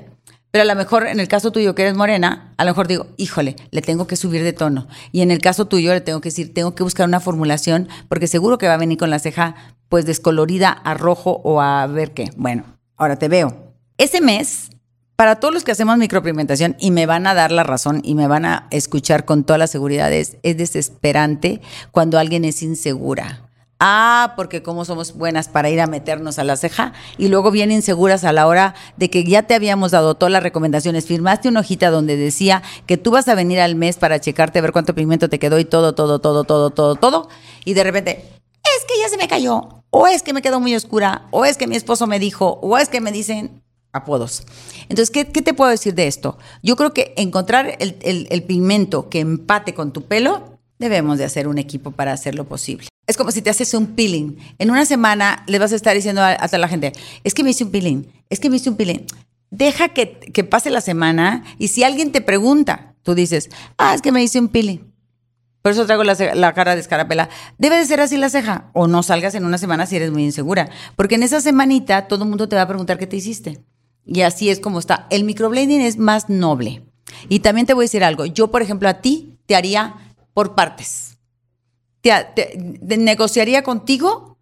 Pero 0.51 0.63
a 0.63 0.67
lo 0.67 0.75
mejor 0.75 1.07
en 1.07 1.21
el 1.21 1.29
caso 1.29 1.51
tuyo 1.51 1.75
que 1.75 1.83
eres 1.83 1.95
morena, 1.95 2.55
a 2.57 2.65
lo 2.65 2.71
mejor 2.71 2.89
digo, 2.89 3.09
híjole, 3.17 3.57
le 3.71 3.83
tengo 3.83 4.07
que 4.07 4.17
subir 4.17 4.43
de 4.43 4.53
tono. 4.53 4.87
Y 5.13 5.21
en 5.21 5.31
el 5.31 5.41
caso 5.41 5.67
tuyo 5.67 5.93
le 5.93 6.01
tengo 6.01 6.21
que 6.21 6.31
decir, 6.31 6.55
tengo 6.55 6.75
que 6.75 6.83
buscar 6.83 7.07
una 7.07 7.21
formulación 7.21 7.89
porque 8.09 8.27
seguro 8.27 8.57
que 8.59 8.69
va 8.69 8.75
a 8.75 8.79
venir 8.79 8.99
con 8.99 9.11
la 9.11 9.19
ceja 9.19 9.55
pues 9.89 10.07
descolorida 10.07 10.71
a 10.71 10.95
rojo 10.95 11.41
o 11.45 11.61
a 11.61 11.87
ver 11.87 12.13
qué. 12.13 12.31
Bueno, 12.37 12.65
ahora 12.97 13.17
te 13.17 13.29
veo. 13.29 13.75
Ese 13.99 14.21
mes, 14.21 14.71
para 15.17 15.37
todos 15.37 15.53
los 15.53 15.65
que 15.65 15.73
hacemos 15.73 15.97
micropigmentación 15.99 16.77
y 16.79 16.91
me 16.91 17.07
van 17.07 17.27
a 17.27 17.35
dar 17.35 17.53
la 17.53 17.63
razón 17.63 18.01
y 18.03 18.15
me 18.15 18.27
van 18.27 18.45
a 18.45 18.67
escuchar 18.71 19.25
con 19.25 19.45
toda 19.45 19.59
la 19.59 19.67
seguridad, 19.67 20.13
es, 20.13 20.37
es 20.43 20.57
desesperante 20.57 21.61
cuando 21.91 22.19
alguien 22.19 22.45
es 22.45 22.63
insegura. 22.63 23.46
Ah, 23.79 24.33
porque 24.37 24.63
como 24.63 24.87
somos 24.87 25.13
buenas 25.15 25.49
para 25.49 25.69
ir 25.69 25.83
a 25.83 25.87
meternos 25.87 26.39
a 26.39 26.45
la 26.45 26.57
ceja 26.57 26.95
y 27.19 27.29
luego 27.29 27.51
bien 27.51 27.71
inseguras 27.71 28.25
a 28.25 28.33
la 28.33 28.47
hora 28.47 28.75
de 28.97 29.11
que 29.11 29.23
ya 29.25 29.43
te 29.43 29.55
habíamos 29.55 29.91
dado 29.91 30.15
todas 30.15 30.33
las 30.33 30.43
recomendaciones, 30.43 31.05
firmaste 31.05 31.49
una 31.51 31.61
hojita 31.61 31.91
donde 31.91 32.17
decía 32.17 32.63
que 32.87 32.97
tú 32.97 33.11
vas 33.11 33.29
a 33.29 33.35
venir 33.35 33.61
al 33.61 33.75
mes 33.75 33.97
para 33.99 34.19
checarte 34.19 34.63
ver 34.63 34.73
cuánto 34.73 34.95
pigmento 34.95 35.29
te 35.29 35.39
quedó 35.39 35.59
y 35.59 35.67
todo, 35.67 35.95
todo, 35.95 36.21
todo, 36.21 36.45
todo, 36.45 36.71
todo, 36.71 36.95
todo, 36.95 37.29
y 37.67 37.75
de 37.75 37.85
repente, 37.85 38.25
es 38.65 38.85
que 38.89 38.99
ya 38.99 39.11
se 39.11 39.19
me 39.19 39.29
cayó, 39.29 39.83
o 39.91 40.07
es 40.07 40.23
que 40.23 40.33
me 40.33 40.41
quedó 40.41 40.59
muy 40.59 40.75
oscura, 40.75 41.27
o 41.31 41.45
es 41.45 41.59
que 41.59 41.67
mi 41.67 41.77
esposo 41.77 42.07
me 42.07 42.19
dijo, 42.19 42.59
o 42.63 42.79
es 42.79 42.89
que 42.89 43.03
me 43.03 43.13
dicen 43.13 43.63
apodos. 43.93 44.45
Entonces, 44.89 45.11
¿qué, 45.11 45.25
te 45.27 45.53
puedo 45.53 45.71
decir 45.71 45.95
de 45.95 46.07
esto? 46.07 46.39
Yo 46.63 46.77
creo 46.77 46.95
que 46.95 47.13
encontrar 47.19 47.77
el, 47.79 47.99
el- 48.01 48.27
el 48.31 48.43
pigmento 48.43 49.11
que 49.11 49.21
empate 49.21 49.75
con 49.75 49.93
tu 49.93 50.03
pelo, 50.05 50.59
debemos 50.79 51.19
de 51.19 51.25
hacer 51.25 51.47
un 51.47 51.59
equipo 51.59 51.91
para 51.91 52.13
hacerlo 52.13 52.45
posible. 52.45 52.89
Es 53.07 53.17
como 53.17 53.31
si 53.31 53.43
te 53.43 53.51
haces 53.51 53.73
un 53.75 53.89
peeling. 53.95 54.37
En 54.59 54.71
una 54.71 54.85
semana 54.85 55.45
le 55.47 55.59
vas 55.59 55.73
a 55.73 55.77
estar 55.77 55.95
diciendo 55.95 56.23
a, 56.23 56.33
a 56.33 56.49
toda 56.49 56.59
la 56.59 56.69
gente, 56.69 56.93
es 57.25 57.35
que 57.35 57.45
me 57.45 57.51
hice 57.51 57.65
un 57.65 57.71
peeling, 57.71 58.07
es 58.31 58.41
que 58.41 58.51
me 58.51 58.57
hice 58.57 58.71
un 58.71 58.77
peeling. 58.77 59.07
Deja 59.51 59.91
que, 59.91 60.19
que 60.19 60.45
pase 60.45 60.71
la 60.71 60.81
semana 60.81 61.45
y 61.59 61.69
si 61.69 61.85
alguien 61.85 62.11
te 62.13 62.21
pregunta, 62.21 62.95
tú 63.03 63.15
dices, 63.15 63.49
ah, 63.79 63.95
es 63.95 64.03
que 64.03 64.13
me 64.13 64.23
hice 64.23 64.41
un 64.41 64.49
peeling. 64.49 64.93
Por 65.67 65.73
eso 65.73 65.85
traigo 65.85 66.05
la, 66.05 66.15
la 66.35 66.53
cara 66.53 66.77
descarapela. 66.77 67.29
Debe 67.59 67.77
de 67.77 67.87
ser 67.87 68.01
así 68.01 68.17
la 68.17 68.29
ceja. 68.29 68.71
O 68.73 68.87
no 68.87 69.03
salgas 69.03 69.35
en 69.35 69.45
una 69.45 69.59
semana 69.59 69.85
si 69.85 69.97
eres 69.97 70.13
muy 70.13 70.23
insegura. 70.23 70.69
Porque 70.95 71.17
en 71.17 71.25
esa 71.25 71.41
semanita 71.41 72.07
todo 72.07 72.23
el 72.23 72.29
mundo 72.29 72.49
te 72.49 72.55
va 72.55 72.63
a 72.63 72.69
preguntar 72.69 72.99
qué 72.99 73.09
te 73.09 73.17
hiciste. 73.17 73.65
Y 74.05 74.21
así 74.21 74.49
es 74.49 74.61
como 74.61 74.79
está. 74.79 75.09
El 75.11 75.25
microblading 75.25 75.81
es 75.81 75.99
más 75.99 76.29
noble. 76.29 76.85
Y 77.29 77.41
también 77.41 77.67
te 77.67 77.75
voy 77.75 77.83
a 77.83 77.87
decir 77.87 78.05
algo. 78.05 78.27
Yo, 78.27 78.53
por 78.53 78.63
ejemplo, 78.63 78.89
a 78.89 79.01
ti 79.01 79.41
te 79.47 79.57
haría 79.57 80.15
por 80.35 80.55
partes. 80.55 81.16
Te, 82.35 82.57
negociaría 82.97 83.63
contigo, 83.63 84.39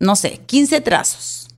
no 0.00 0.16
sé, 0.16 0.40
15 0.46 0.80
trazos. 0.80 1.48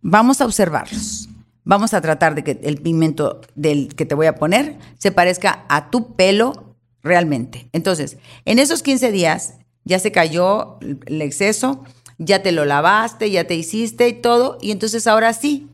Vamos 0.00 0.40
a 0.40 0.46
observarlos. 0.46 1.28
Vamos 1.64 1.92
a 1.94 2.00
tratar 2.00 2.34
de 2.34 2.42
que 2.42 2.58
el 2.62 2.80
pigmento 2.80 3.40
del 3.54 3.94
que 3.94 4.06
te 4.06 4.14
voy 4.14 4.26
a 4.26 4.36
poner 4.36 4.78
se 4.98 5.12
parezca 5.12 5.64
a 5.68 5.90
tu 5.90 6.16
pelo 6.16 6.76
realmente. 7.02 7.68
Entonces, 7.72 8.16
en 8.46 8.58
esos 8.58 8.82
15 8.82 9.12
días 9.12 9.54
ya 9.84 9.98
se 9.98 10.12
cayó 10.12 10.78
el 10.80 11.20
exceso, 11.20 11.84
ya 12.18 12.42
te 12.42 12.52
lo 12.52 12.64
lavaste, 12.64 13.30
ya 13.30 13.44
te 13.44 13.54
hiciste 13.54 14.08
y 14.08 14.14
todo, 14.14 14.58
y 14.62 14.70
entonces 14.70 15.06
ahora 15.06 15.34
sí, 15.34 15.68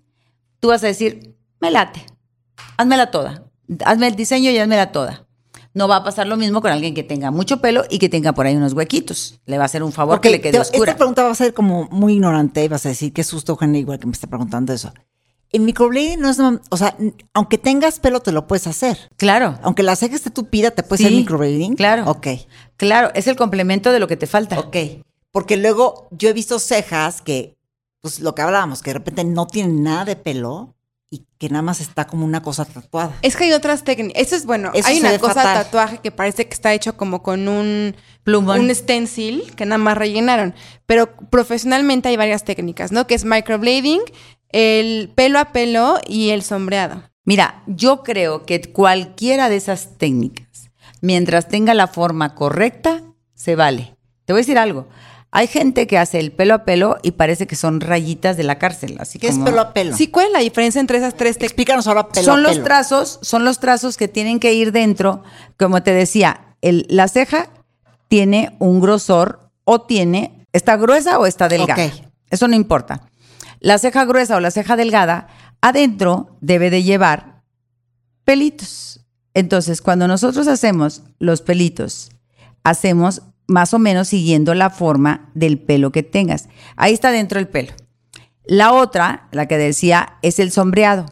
tú 0.60 0.68
vas 0.68 0.82
a 0.82 0.88
decir, 0.88 1.36
me 1.60 1.70
late, 1.70 2.04
házmela 2.76 3.10
toda, 3.10 3.44
hazme 3.84 4.08
el 4.08 4.16
diseño 4.16 4.50
y 4.50 4.58
házmela 4.58 4.92
toda. 4.92 5.27
No 5.74 5.86
va 5.86 5.96
a 5.96 6.04
pasar 6.04 6.26
lo 6.26 6.36
mismo 6.36 6.60
con 6.60 6.70
alguien 6.72 6.94
que 6.94 7.02
tenga 7.02 7.30
mucho 7.30 7.60
pelo 7.60 7.84
y 7.90 7.98
que 7.98 8.08
tenga 8.08 8.32
por 8.32 8.46
ahí 8.46 8.56
unos 8.56 8.72
huequitos. 8.72 9.38
Le 9.46 9.58
va 9.58 9.64
a 9.64 9.66
hacer 9.66 9.82
un 9.82 9.92
favor 9.92 10.20
que 10.20 10.30
le 10.30 10.40
quede 10.40 10.52
te- 10.52 10.58
oscura. 10.60 10.90
Esta 10.92 10.96
pregunta 10.98 11.22
va 11.24 11.30
a 11.30 11.34
ser 11.34 11.54
como 11.54 11.88
muy 11.90 12.14
ignorante 12.14 12.64
y 12.64 12.68
vas 12.68 12.84
a 12.86 12.88
decir 12.88 13.12
qué 13.12 13.22
susto, 13.22 13.52
Eugenia, 13.52 13.78
igual 13.80 13.98
que 13.98 14.06
me 14.06 14.12
está 14.12 14.26
preguntando 14.26 14.72
eso. 14.72 14.92
En 15.50 15.64
microblading 15.64 16.20
no 16.20 16.28
es, 16.28 16.38
o 16.40 16.76
sea, 16.76 16.96
aunque 17.32 17.56
tengas 17.58 18.00
pelo 18.00 18.20
te 18.20 18.32
lo 18.32 18.46
puedes 18.46 18.66
hacer. 18.66 18.98
Claro, 19.16 19.58
Aunque 19.62 19.82
la 19.82 19.96
ceja 19.96 20.14
esté 20.16 20.30
tupida, 20.30 20.70
te 20.72 20.82
puedes 20.82 20.98
Sí, 21.00 21.06
hacer 21.06 21.16
microblading. 21.16 21.74
claro. 21.74 22.10
Ok, 22.10 22.26
claro, 22.76 23.10
es 23.14 23.26
el 23.28 23.36
complemento 23.36 23.90
de 23.92 23.98
lo 24.00 24.08
que 24.08 24.16
te 24.16 24.26
falta. 24.26 24.58
ok. 24.58 24.76
Porque 25.30 25.56
luego 25.56 26.08
yo 26.10 26.28
he 26.28 26.32
visto 26.32 26.58
cejas 26.58 27.20
que, 27.22 27.56
pues 28.00 28.20
lo 28.20 28.34
que 28.34 28.42
hablábamos, 28.42 28.82
que 28.82 28.90
de 28.90 28.94
repente 28.94 29.24
no 29.24 29.46
tienen 29.46 29.82
nada 29.82 30.04
de 30.06 30.16
pelo 30.16 30.74
y 31.10 31.26
que 31.38 31.48
nada 31.48 31.62
más 31.62 31.80
está 31.80 32.06
como 32.06 32.24
una 32.24 32.42
cosa 32.42 32.64
tatuada. 32.64 33.16
Es 33.22 33.36
que 33.36 33.44
hay 33.44 33.52
otras 33.52 33.84
técnicas. 33.84 34.20
Eso 34.20 34.36
es 34.36 34.44
bueno. 34.44 34.70
Eso 34.74 34.88
hay 34.88 35.00
una 35.00 35.18
cosa 35.18 35.34
fatal. 35.34 35.64
tatuaje 35.64 35.98
que 35.98 36.10
parece 36.10 36.46
que 36.46 36.54
está 36.54 36.74
hecho 36.74 36.96
como 36.96 37.22
con 37.22 37.48
un 37.48 37.96
Plumón. 38.24 38.60
un 38.60 38.74
stencil 38.74 39.54
que 39.56 39.64
nada 39.64 39.78
más 39.78 39.96
rellenaron. 39.96 40.54
Pero 40.86 41.16
profesionalmente 41.30 42.08
hay 42.08 42.16
varias 42.16 42.44
técnicas, 42.44 42.92
¿no? 42.92 43.06
Que 43.06 43.14
es 43.14 43.24
microblading, 43.24 44.00
el 44.50 45.10
pelo 45.14 45.38
a 45.38 45.52
pelo 45.52 45.98
y 46.06 46.30
el 46.30 46.42
sombreado. 46.42 47.02
Mira, 47.24 47.62
yo 47.66 48.02
creo 48.02 48.44
que 48.44 48.60
cualquiera 48.72 49.48
de 49.48 49.56
esas 49.56 49.98
técnicas, 49.98 50.70
mientras 51.00 51.48
tenga 51.48 51.74
la 51.74 51.86
forma 51.86 52.34
correcta, 52.34 53.02
se 53.34 53.54
vale. 53.54 53.96
Te 54.24 54.32
voy 54.32 54.40
a 54.40 54.42
decir 54.42 54.58
algo. 54.58 54.88
Hay 55.30 55.46
gente 55.46 55.86
que 55.86 55.98
hace 55.98 56.18
el 56.20 56.32
pelo 56.32 56.54
a 56.54 56.64
pelo 56.64 56.96
y 57.02 57.10
parece 57.12 57.46
que 57.46 57.54
son 57.54 57.80
rayitas 57.80 58.36
de 58.38 58.44
la 58.44 58.58
cárcel, 58.58 58.96
así 58.98 59.18
¿Qué 59.18 59.28
es 59.28 59.38
pelo 59.38 59.60
a 59.60 59.74
pelo? 59.74 59.94
Sí, 59.94 60.08
¿cuál 60.08 60.26
es 60.28 60.32
la 60.32 60.38
diferencia 60.38 60.80
entre 60.80 60.96
esas 60.98 61.14
tres 61.14 61.32
técnicas? 61.36 61.50
Explícanos 61.52 61.86
ahora 61.86 62.08
pelo 62.08 62.24
son 62.24 62.38
a 62.40 62.42
los 62.48 62.62
trazos, 62.64 63.18
son 63.22 63.44
los 63.44 63.60
trazos 63.60 63.96
que 63.98 64.08
tienen 64.08 64.40
que 64.40 64.54
ir 64.54 64.72
dentro. 64.72 65.22
Como 65.58 65.82
te 65.82 65.92
decía, 65.92 66.56
el- 66.62 66.86
la 66.88 67.08
ceja 67.08 67.50
tiene 68.08 68.56
un 68.58 68.80
grosor 68.80 69.50
o 69.64 69.82
tiene, 69.82 70.46
está 70.54 70.76
gruesa 70.76 71.18
o 71.18 71.26
está 71.26 71.48
delgada. 71.48 71.84
Ok. 71.86 71.92
Eso 72.30 72.48
no 72.48 72.56
importa. 72.56 73.02
La 73.60 73.76
ceja 73.78 74.06
gruesa 74.06 74.36
o 74.36 74.40
la 74.40 74.50
ceja 74.50 74.76
delgada, 74.76 75.28
adentro 75.60 76.36
debe 76.40 76.70
de 76.70 76.84
llevar 76.84 77.42
pelitos. 78.24 79.00
Entonces, 79.34 79.82
cuando 79.82 80.08
nosotros 80.08 80.48
hacemos 80.48 81.02
los 81.18 81.42
pelitos, 81.42 82.10
hacemos 82.64 83.22
más 83.48 83.74
o 83.74 83.78
menos 83.80 84.08
siguiendo 84.08 84.54
la 84.54 84.70
forma 84.70 85.30
del 85.34 85.58
pelo 85.58 85.90
que 85.90 86.02
tengas. 86.04 86.48
Ahí 86.76 86.92
está 86.94 87.10
dentro 87.10 87.40
el 87.40 87.48
pelo. 87.48 87.72
La 88.44 88.72
otra, 88.72 89.28
la 89.32 89.46
que 89.46 89.58
decía, 89.58 90.14
es 90.22 90.38
el 90.38 90.50
sombreado. 90.52 91.06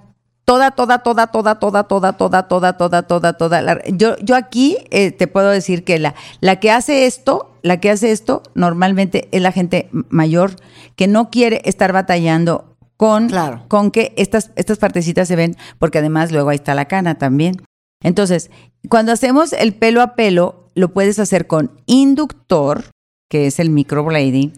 Toda, 0.44 0.70
toda, 0.70 0.98
toda, 1.00 1.26
toda, 1.26 1.58
toda, 1.58 1.88
toda, 1.88 2.12
toda, 2.16 2.42
toda, 2.46 2.72
toda, 2.76 3.02
toda, 3.02 3.32
toda. 3.32 3.62
la- 3.62 3.82
yo, 3.88 4.16
yo 4.18 4.36
aquí 4.36 4.76
eh, 4.90 5.10
te 5.10 5.26
puedo 5.26 5.50
decir 5.50 5.82
que 5.82 5.98
la, 5.98 6.14
la 6.40 6.60
que 6.60 6.70
hace 6.70 7.06
esto, 7.06 7.50
la 7.62 7.80
que 7.80 7.90
hace 7.90 8.12
esto, 8.12 8.44
normalmente 8.54 9.28
es 9.32 9.42
la 9.42 9.50
gente 9.50 9.88
mayor 10.08 10.54
que 10.94 11.08
no 11.08 11.30
quiere 11.30 11.62
estar 11.64 11.92
batallando 11.92 12.76
con, 12.96 13.28
Claro. 13.28 13.64
con 13.68 13.90
que 13.90 14.14
estas, 14.16 14.52
estas 14.54 14.78
partecitas 14.78 15.26
se 15.26 15.34
ven, 15.36 15.56
porque 15.80 15.98
además 15.98 16.30
luego 16.30 16.50
ahí 16.50 16.56
está 16.56 16.74
la 16.76 16.84
cana 16.86 17.16
también. 17.16 17.56
Entonces, 18.02 18.50
cuando 18.88 19.10
hacemos 19.12 19.52
el 19.52 19.74
pelo 19.74 20.00
a 20.00 20.14
pelo, 20.14 20.65
lo 20.76 20.92
puedes 20.92 21.18
hacer 21.18 21.48
con 21.48 21.72
inductor, 21.86 22.84
que 23.28 23.48
es 23.48 23.58
el 23.58 23.70
microblading, 23.70 24.52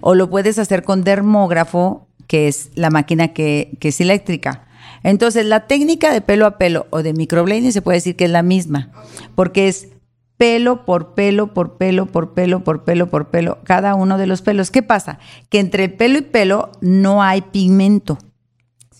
o 0.00 0.14
lo 0.14 0.30
puedes 0.30 0.58
hacer 0.58 0.82
con 0.82 1.04
dermógrafo, 1.04 2.08
que 2.26 2.48
es 2.48 2.70
la 2.74 2.88
máquina 2.88 3.34
que, 3.34 3.76
que 3.80 3.88
es 3.88 4.00
eléctrica. 4.00 4.66
Entonces, 5.02 5.44
la 5.44 5.66
técnica 5.66 6.12
de 6.12 6.22
pelo 6.22 6.46
a 6.46 6.56
pelo 6.56 6.86
o 6.90 7.02
de 7.02 7.12
microblading 7.12 7.72
se 7.72 7.82
puede 7.82 7.98
decir 7.98 8.16
que 8.16 8.24
es 8.24 8.30
la 8.30 8.42
misma, 8.42 8.90
porque 9.34 9.68
es 9.68 9.88
pelo 10.36 10.84
por 10.84 11.14
pelo, 11.14 11.52
por 11.52 11.76
pelo, 11.76 12.06
por 12.06 12.34
pelo, 12.34 12.62
por 12.62 12.84
pelo, 12.84 13.08
por 13.08 13.28
pelo, 13.28 13.58
cada 13.64 13.94
uno 13.94 14.18
de 14.18 14.26
los 14.26 14.42
pelos. 14.42 14.70
¿Qué 14.70 14.82
pasa? 14.82 15.18
Que 15.48 15.58
entre 15.58 15.88
pelo 15.88 16.18
y 16.18 16.22
pelo 16.22 16.70
no 16.80 17.22
hay 17.22 17.42
pigmento. 17.42 18.18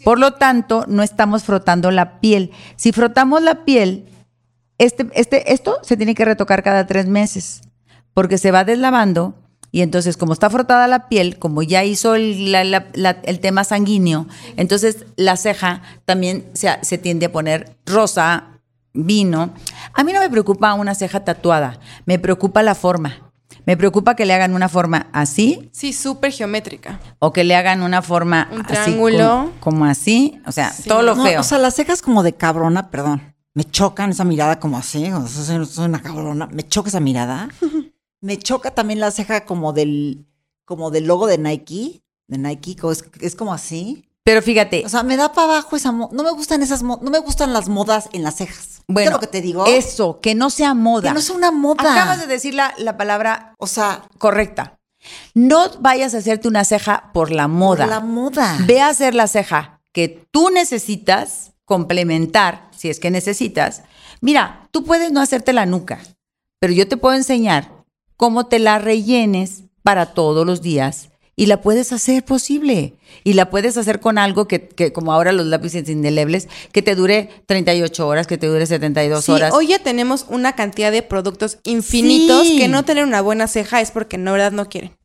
Por 0.05 0.19
lo 0.19 0.35
tanto, 0.35 0.85
no 0.89 1.03
estamos 1.03 1.45
frotando 1.45 1.91
la 1.91 2.21
piel. 2.21 2.53
Si 2.77 2.93
frotamos 2.93 3.43
la 3.43 3.65
piel, 3.65 4.07
este, 4.79 5.07
este, 5.15 5.53
esto 5.53 5.79
se 5.83 5.97
tiene 5.97 6.15
que 6.15 6.25
retocar 6.25 6.63
cada 6.63 6.87
tres 6.87 7.07
meses, 7.07 7.63
porque 8.15 8.39
se 8.39 8.51
va 8.51 8.65
deslavando 8.65 9.35
y 9.73 9.83
entonces 9.83 10.17
como 10.17 10.33
está 10.33 10.49
frotada 10.51 10.87
la 10.89 11.09
piel, 11.09 11.39
como 11.39 11.63
ya 11.63 11.85
hizo 11.85 12.15
el, 12.15 12.53
la- 12.53 12.65
la- 12.65 12.87
la- 12.95 13.19
el 13.25 13.41
tema 13.41 13.65
sanguíneo, 13.65 14.27
entonces 14.57 15.05
la 15.17 15.37
ceja 15.37 15.83
también 16.05 16.47
se, 16.55 16.71
se 16.83 16.99
tiende 16.99 17.27
a 17.27 17.33
poner 17.33 17.77
rosa, 17.85 18.45
vino. 18.95 19.53
A 19.93 20.05
mí 20.05 20.13
no 20.13 20.21
me 20.21 20.31
preocupa 20.31 20.73
una 20.75 20.95
ceja 20.95 21.25
tatuada, 21.25 21.79
me 22.07 22.19
preocupa 22.19 22.63
la 22.63 22.75
forma. 22.75 23.23
Me 23.67 23.77
preocupa 23.77 24.15
que 24.15 24.27
le 24.27 24.33
hagan 24.35 24.55
una 24.55 24.69
forma 24.69 25.09
así 25.13 25.69
Sí, 25.73 25.93
súper 25.93 26.31
geométrica. 26.33 27.01
o 27.19 27.33
que 27.33 27.43
le 27.45 27.57
hagan 27.57 27.83
una 27.83 28.01
forma 28.01 28.49
Un 28.53 28.61
así 28.61 28.67
triángulo. 28.69 29.29
como, 29.29 29.61
como 29.61 29.85
así, 29.87 30.41
o 30.47 30.53
sea, 30.53 30.71
Sí. 30.73 30.89
todo 30.89 31.03
lo 31.03 31.17
No, 31.17 31.25
feo. 31.25 31.41
o 31.41 31.43
sea, 31.43 31.59
las 31.59 31.75
cejas 31.75 32.01
como 32.01 32.23
de 32.23 32.33
cabrona, 32.33 32.91
perdón. 32.91 33.35
Me 33.57 33.65
chocan 33.65 34.11
esa 34.11 34.25
mirada 34.25 34.61
como 34.61 34.77
así, 34.77 35.11
o 35.11 35.27
sea, 35.27 35.65
soy, 35.65 35.87
una 35.87 36.03
cabrona. 36.03 36.47
Me 36.49 36.69
choca 36.69 36.91
esa 36.91 37.01
mirada. 37.01 37.49
me 38.21 38.37
choca 38.37 38.73
también 38.73 39.01
la 39.01 39.11
ceja 39.11 39.47
como 39.47 39.73
del, 39.73 40.27
como 40.67 40.91
del 40.91 41.07
logo 41.07 41.27
de 41.27 41.39
Nike, 41.39 42.03
de 42.29 42.37
Nike, 42.37 42.77
es, 42.93 43.05
es 43.19 43.35
como 43.35 43.55
así. 43.55 44.11
Pero 44.25 44.43
fíjate, 44.43 44.85
O 44.85 44.91
sea, 44.91 45.05
me 45.05 45.17
da 45.17 45.33
para 45.33 45.55
abajo 45.55 45.75
esa 45.75 45.91
No 45.91 46.11
me 46.11 46.33
gustan 46.33 46.63
esas 46.63 46.83
no 46.83 46.99
me 46.99 47.19
gustan 47.19 47.55
las 47.55 47.71
modas 47.71 48.11
en 48.13 48.25
las 48.25 48.37
cejas. 48.37 48.83
bueno, 48.89 48.97
¿Qué 48.97 49.05
es 49.05 49.13
lo 49.13 49.21
que 49.21 49.27
te 49.27 49.41
digo? 49.41 49.65
eso, 49.65 50.21
que 50.21 50.35
no 50.35 50.51
sea 50.51 50.75
moda. 50.75 51.09
que 51.09 51.15
no 51.15 51.21
es 51.21 51.31
una 51.31 51.51
moda. 51.51 51.95
Acabas 51.95 52.21
de 52.21 52.27
decir 52.27 52.53
la, 52.53 52.75
la 52.77 52.99
palabra 52.99 53.55
O 53.57 53.67
sea, 53.67 54.03
correcta. 54.19 54.79
No 55.33 55.71
vayas 55.81 56.13
a 56.13 56.19
hacerte 56.19 56.47
una 56.47 56.65
ceja 56.65 57.11
por 57.15 57.31
la 57.31 57.49
moda. 57.49 57.85
por 57.85 57.95
la 57.95 58.01
moda. 58.01 58.59
Ve 58.67 58.83
a 58.83 58.89
hacer 58.89 59.15
la 59.15 59.29
ceja 59.29 59.81
que 59.93 60.27
tú 60.31 60.51
necesitas 60.51 61.53
complementar, 61.67 62.71
si 62.75 62.89
es 62.89 62.99
que 62.99 63.11
necesitas. 63.11 63.83
Mira, 64.23 64.69
tú 64.71 64.83
puedes 64.85 65.13
no 65.13 65.21
hacerte 65.21 65.53
la 65.53 65.67
nuca, 65.67 66.01
pero 66.59 66.73
yo 66.73 66.89
te 66.89 66.97
puedo 66.97 67.15
enseñar 67.15 67.71
cómo 68.17 68.47
te 68.47 68.59
la 68.59 68.79
rellenes 68.79 69.65
para 69.83 70.07
todos 70.15 70.47
los 70.47 70.63
días. 70.63 71.11
Y 71.39 71.47
la 71.47 71.61
puedes 71.61 71.93
hacer 71.93 72.25
posible. 72.25 72.95
Y 73.23 73.35
la 73.35 73.51
puedes 73.51 73.77
hacer 73.77 74.01
con 74.01 74.17
algo 74.17 74.49
que, 74.49 74.69
que 74.69 74.95
como 74.95 75.13
ahora 75.13 75.33
los 75.33 75.45
lápices 75.45 75.87
indelebles, 75.91 76.49
que 76.73 76.81
te 76.81 76.95
dure 76.95 77.29
38 77.45 78.09
horas, 78.09 78.27
que 78.27 78.39
te 78.39 78.47
dure 78.47 78.65
72 78.65 79.23
Sí, 79.23 79.33
horas. 79.33 79.53
hoy 79.53 79.67
ya 79.67 79.79
tenemos 79.79 80.25
una 80.31 80.55
cantidad 80.55 80.91
de 80.91 81.03
productos 81.03 81.59
infinitos 81.65 82.47
Sí. 82.47 82.57
que 82.57 82.69
no 82.69 82.87
tener 82.87 83.05
una 83.05 83.21
buena 83.21 83.49
ceja 83.49 83.83
es 83.83 83.91
porque 83.91 84.17
en 84.17 84.25
verdad 84.25 84.51
no 84.53 84.71
quieren. 84.71 84.97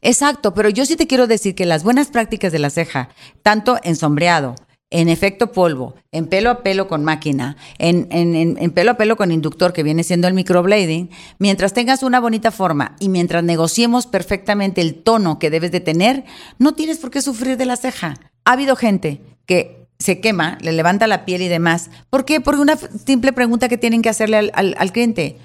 Exacto, 0.00 0.54
pero 0.54 0.68
yo 0.68 0.86
sí 0.86 0.94
te 0.94 1.08
quiero 1.08 1.26
decir 1.26 1.56
que 1.56 1.66
las 1.66 1.82
buenas 1.82 2.06
prácticas 2.08 2.52
de 2.52 2.60
la 2.60 2.70
ceja, 2.70 3.08
tanto 3.42 3.78
en 3.82 3.96
sombreado, 3.96 4.54
en 4.90 5.08
efecto 5.08 5.52
polvo, 5.52 5.94
en 6.10 6.26
pelo 6.26 6.50
a 6.50 6.62
pelo 6.62 6.88
con 6.88 7.04
máquina, 7.04 7.56
en, 7.78 8.08
en- 8.10 8.34
en- 8.34 8.58
en 8.58 8.70
pelo 8.72 8.90
a 8.90 8.94
pelo 8.96 9.16
con 9.16 9.30
inductor, 9.30 9.72
que 9.72 9.82
viene 9.84 10.02
siendo 10.02 10.26
el 10.26 10.34
microblading, 10.34 11.10
mientras 11.38 11.72
tengas 11.72 12.02
una 12.02 12.18
bonita 12.18 12.50
forma 12.50 12.96
y 12.98 13.08
mientras 13.08 13.44
negociemos 13.44 14.06
perfectamente 14.06 14.80
el 14.80 14.96
tono 15.02 15.38
que 15.38 15.50
debes 15.50 15.70
de 15.70 15.80
tener, 15.80 16.24
no 16.58 16.74
tienes 16.74 16.98
por 16.98 17.10
qué 17.10 17.22
sufrir 17.22 17.56
de 17.56 17.66
la 17.66 17.76
ceja. 17.76 18.14
Ha 18.44 18.52
habido 18.52 18.74
gente 18.74 19.20
que 19.46 19.86
se 20.00 20.20
quema, 20.20 20.58
le 20.60 20.72
levanta 20.72 21.06
la 21.06 21.24
piel 21.24 21.42
y 21.42 21.48
demás. 21.48 21.90
¿Por 22.08 22.24
qué? 22.24 22.40
Por 22.40 22.56
una 22.56 22.76
simple 22.76 23.32
pregunta 23.32 23.68
que 23.68 23.78
tienen 23.78 24.02
que 24.02 24.08
hacerle 24.08 24.38
al, 24.38 24.50
al- 24.54 24.74
al 24.78 24.92
cliente. 24.92 25.36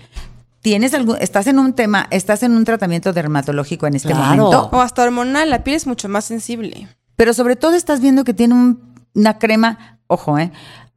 ¿Tienes 0.62 0.96
algún, 0.96 1.18
estás 1.22 1.46
en 1.46 1.60
un 1.60 1.74
tema, 1.74 2.08
estás 2.10 2.42
en 2.42 2.54
un 2.54 2.66
tratamiento 2.66 3.14
dermatológico 3.14 3.86
en 3.86 3.96
este 3.96 4.10
Claro. 4.10 4.24
momento? 4.44 4.70
O 4.72 4.82
hasta 4.82 5.04
hormonal, 5.04 5.52
la 5.52 5.64
piel 5.64 5.76
es 5.76 5.86
mucho 5.86 6.10
más 6.10 6.26
sensible. 6.26 6.88
Pero 7.16 7.34
sobre 7.36 7.56
todo 7.56 7.76
estás 7.76 8.02
viendo 8.02 8.24
que 8.24 8.34
tiene 8.34 8.56
un- 8.56 8.95
una 9.16 9.38
crema, 9.40 10.00
ojo, 10.08 10.38
¿eh? 10.38 10.52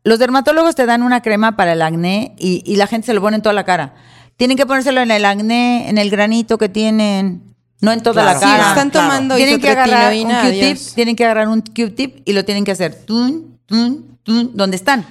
Los 0.04 0.18
dermatólogos 0.18 0.74
te 0.74 0.86
dan 0.86 1.02
una 1.02 1.22
crema 1.22 1.56
para 1.56 1.72
el 1.72 1.82
acné 1.82 2.34
y, 2.38 2.62
y 2.66 2.76
la 2.76 2.86
gente 2.86 3.06
se 3.06 3.14
lo 3.14 3.20
pone 3.20 3.36
en 3.36 3.42
toda 3.42 3.52
la 3.54 3.64
cara. 3.64 3.94
Tienen 4.36 4.56
que 4.56 4.66
ponérselo 4.66 5.00
en 5.00 5.10
el 5.10 5.24
acné, 5.24 5.88
en 5.88 5.98
el 5.98 6.10
granito 6.10 6.56
que 6.58 6.68
tienen, 6.68 7.42
no 7.80 7.92
en 7.92 8.02
toda 8.02 8.22
Claro. 8.22 8.28
la 8.32 8.38
Sí, 8.38 8.44
cara. 8.46 8.68
están 8.70 8.90
claro. 8.90 9.08
tomando 9.08 9.36
tienen 9.36 9.60
que 9.60 9.70
agarrar 9.70 10.12
un 10.14 10.30
Q-tip, 10.30 10.94
tienen 10.94 11.16
que 11.16 11.24
agarrar 11.24 11.48
un 11.48 11.60
Q-tip 11.62 12.22
y 12.24 12.32
lo 12.32 12.44
tienen 12.44 12.64
que 12.64 12.72
hacer 12.72 12.94
tun, 13.04 13.58
tun, 13.66 14.18
tun, 14.22 14.50
donde 14.54 14.76
están. 14.76 15.04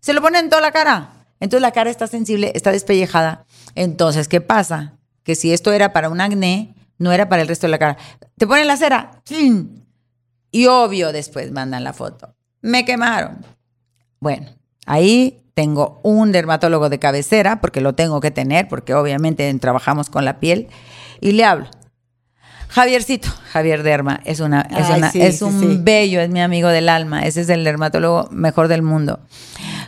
Se 0.00 0.12
lo 0.12 0.20
ponen 0.20 0.44
en 0.44 0.50
toda 0.50 0.60
la 0.62 0.72
cara. 0.72 1.08
Entonces 1.40 1.62
la 1.62 1.72
cara 1.72 1.90
está 1.90 2.06
sensible, 2.06 2.52
está 2.54 2.70
despellejada. 2.70 3.44
Entonces, 3.74 4.28
¿qué 4.28 4.40
pasa? 4.40 4.92
Que 5.24 5.34
si 5.34 5.52
esto 5.52 5.72
era 5.72 5.92
para 5.92 6.08
un 6.10 6.20
acné, 6.20 6.74
no 6.98 7.10
era 7.12 7.28
para 7.28 7.42
el 7.42 7.48
resto 7.48 7.66
de 7.66 7.70
la 7.72 7.78
cara. 7.78 7.96
Te 8.36 8.46
ponen 8.46 8.68
la 8.68 8.76
cera. 8.76 9.22
Y 10.52 10.66
obvio 10.66 11.12
después 11.12 11.50
mandan 11.50 11.82
la 11.82 11.92
foto. 11.92 12.36
Me 12.60 12.84
quemaron. 12.84 13.44
Bueno, 14.20 14.46
ahí 14.86 15.42
tengo 15.54 16.00
un 16.04 16.30
dermatólogo 16.30 16.88
de 16.88 16.98
cabecera, 17.00 17.60
porque 17.60 17.80
lo 17.80 17.94
tengo 17.94 18.20
que 18.20 18.30
tener, 18.30 18.68
porque 18.68 18.94
obviamente 18.94 19.52
trabajamos 19.58 20.08
con 20.10 20.24
la 20.24 20.38
piel, 20.38 20.68
y 21.20 21.32
le 21.32 21.44
hablo. 21.44 21.66
Javiercito, 22.68 23.28
Javier 23.52 23.82
Derma, 23.82 24.20
es, 24.24 24.40
una, 24.40 24.62
es, 24.62 24.86
Ay, 24.88 24.98
una- 24.98 25.10
sí, 25.10 25.20
es 25.20 25.38
sí, 25.38 25.44
un 25.44 25.60
sí. 25.60 25.78
bello, 25.82 26.20
es 26.20 26.30
mi 26.30 26.40
amigo 26.40 26.68
del 26.68 26.88
alma, 26.88 27.22
ese 27.24 27.42
es 27.42 27.48
el 27.50 27.64
dermatólogo 27.64 28.28
mejor 28.30 28.68
del 28.68 28.80
mundo. 28.82 29.20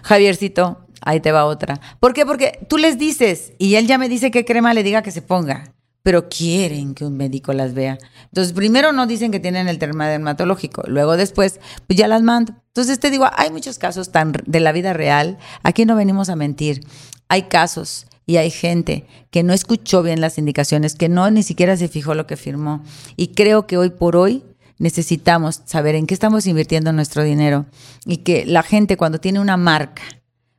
Javiercito, 0.03 0.87
ahí 1.01 1.21
te 1.21 1.33
va 1.33 1.47
otra. 1.47 1.81
¿Por 1.99 2.13
qué? 2.13 2.27
Porque 2.27 2.59
tú 2.69 2.77
les 2.77 2.99
dices 2.99 3.53
y 3.59 3.77
él 3.77 3.87
ya 3.87 3.97
me 3.97 4.09
dice 4.11 4.31
qué 4.31 4.45
crema 4.45 4.75
le 4.75 4.83
diga 4.83 5.03
que 5.03 5.11
se 5.13 5.23
ponga, 5.23 5.73
pero 6.05 6.29
quieren 6.29 6.95
que 6.95 7.07
un 7.07 7.17
médico 7.17 7.55
las 7.55 7.73
vea. 7.73 7.99
Entonces, 8.27 8.53
primero 8.53 8.93
no 8.93 9.07
dicen 9.07 9.33
que 9.33 9.41
tienen 9.41 9.69
el 9.69 9.79
tema 9.79 10.07
dermatológico, 10.07 10.83
luego 10.87 11.17
después, 11.17 11.61
pues 11.87 11.99
ya 11.99 12.07
las 12.07 12.23
mando. 12.23 12.53
Entonces 12.69 13.01
te 13.01 13.11
digo, 13.11 13.27
hay 13.35 13.51
muchos 13.51 13.79
casos 13.79 14.13
tan 14.13 14.33
de 14.45 14.61
la 14.61 14.73
vida 14.73 14.93
real, 14.93 15.39
aquí 15.63 15.87
no 15.87 15.97
venimos 15.97 16.29
a 16.29 16.37
mentir. 16.37 16.87
Hay 17.29 17.45
casos 17.45 18.07
y 18.27 18.37
hay 18.37 18.51
gente 18.51 19.07
que 19.31 19.43
no 19.43 19.55
escuchó 19.55 20.03
bien 20.03 20.21
las 20.21 20.37
indicaciones, 20.37 20.95
que 20.95 21.09
no 21.09 21.31
ni 21.31 21.43
siquiera 21.43 21.75
se 21.79 21.89
fijó 21.89 22.15
lo 22.15 22.27
que 22.27 22.37
firmó. 22.37 22.85
Y 23.17 23.29
creo 23.29 23.67
que 23.67 23.79
hoy 23.79 23.89
por 23.89 24.15
hoy 24.15 24.43
necesitamos 24.79 25.63
saber 25.65 25.95
en 25.95 26.07
qué 26.07 26.13
estamos 26.13 26.47
invirtiendo 26.47 26.93
nuestro 26.93 27.25
dinero 27.25 27.65
y 28.05 28.19
que 28.19 28.45
la 28.45 28.63
gente 28.63 28.99
cuando 28.99 29.21
tiene 29.21 29.41
una 29.41 29.57
marca, 29.57 30.03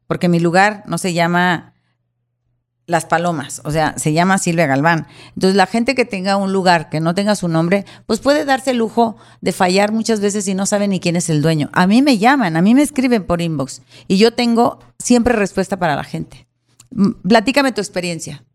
porque 0.08 0.28
mi 0.28 0.40
lugar 0.40 0.84
no 0.88 0.98
se 0.98 1.14
llama 1.14 1.75
Las 2.88 3.06
Palomas, 3.06 3.62
o 3.64 3.72
sea, 3.72 3.98
se 3.98 4.14
llama 4.14 4.38
Silvia 4.38 4.68
Galván. 4.68 5.08
Entonces, 5.34 5.56
la 5.56 5.66
gente 5.66 5.96
que 5.96 6.06
tenga 6.06 6.38
un 6.38 6.54
lugar 6.54 6.90
que 6.90 7.00
no 7.00 7.16
tenga 7.16 7.36
su 7.36 7.48
nombre, 7.48 7.84
pues 8.06 8.20
puede 8.20 8.46
darse 8.46 8.72
el 8.72 8.78
lujo 8.78 9.18
de 9.42 9.52
fallar 9.52 9.92
muchas 9.92 10.20
veces 10.20 10.48
y 10.48 10.54
no 10.54 10.68
sabe 10.68 10.88
ni 10.88 11.00
quién 11.00 11.16
es 11.16 11.30
el 11.30 11.42
dueño. 11.42 11.70
A 11.74 11.88
mí 11.88 12.02
me 12.04 12.20
llaman, 12.20 12.58
a 12.58 12.62
mí 12.62 12.76
me 12.76 12.84
escriben 12.84 13.24
por 13.24 13.42
inbox 13.42 13.82
y 14.08 14.18
yo 14.18 14.34
tengo 14.34 14.80
siempre 15.00 15.34
respuesta 15.34 15.78
para 15.78 15.96
la 15.96 16.04
gente. 16.04 16.48
Mm, 16.92 17.28
Platícame 17.28 17.72
tu 17.72 17.82
experiencia. 17.82 18.46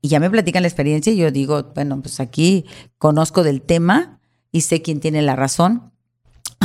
Y 0.00 0.08
ya 0.08 0.20
me 0.20 0.30
platican 0.30 0.62
la 0.62 0.68
experiencia 0.68 1.12
y 1.12 1.16
yo 1.16 1.32
digo, 1.32 1.72
bueno, 1.74 2.00
pues 2.00 2.20
aquí 2.20 2.66
conozco 2.98 3.42
del 3.42 3.62
tema 3.62 4.20
y 4.52 4.60
sé 4.60 4.80
quién 4.80 5.00
tiene 5.00 5.22
la 5.22 5.34
razón, 5.34 5.92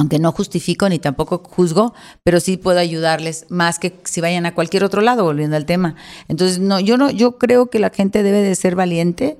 aunque 0.01 0.17
no 0.17 0.31
justifico 0.31 0.89
ni 0.89 0.97
tampoco 0.97 1.43
juzgo, 1.47 1.93
pero 2.23 2.39
sí 2.39 2.57
puedo 2.57 2.79
ayudarles 2.79 3.45
más 3.49 3.77
que 3.77 3.93
si 4.03 4.19
vayan 4.19 4.47
a 4.47 4.55
cualquier 4.55 4.83
otro 4.83 5.01
lado, 5.01 5.23
volviendo 5.23 5.55
al 5.55 5.67
tema. 5.67 5.95
Entonces, 6.27 6.57
no, 6.57 6.79
yo 6.79 6.97
no, 6.97 7.11
yo 7.11 7.37
creo 7.37 7.69
que 7.69 7.77
la 7.77 7.91
gente 7.91 8.23
debe 8.23 8.41
de 8.41 8.55
ser 8.55 8.75
valiente 8.75 9.37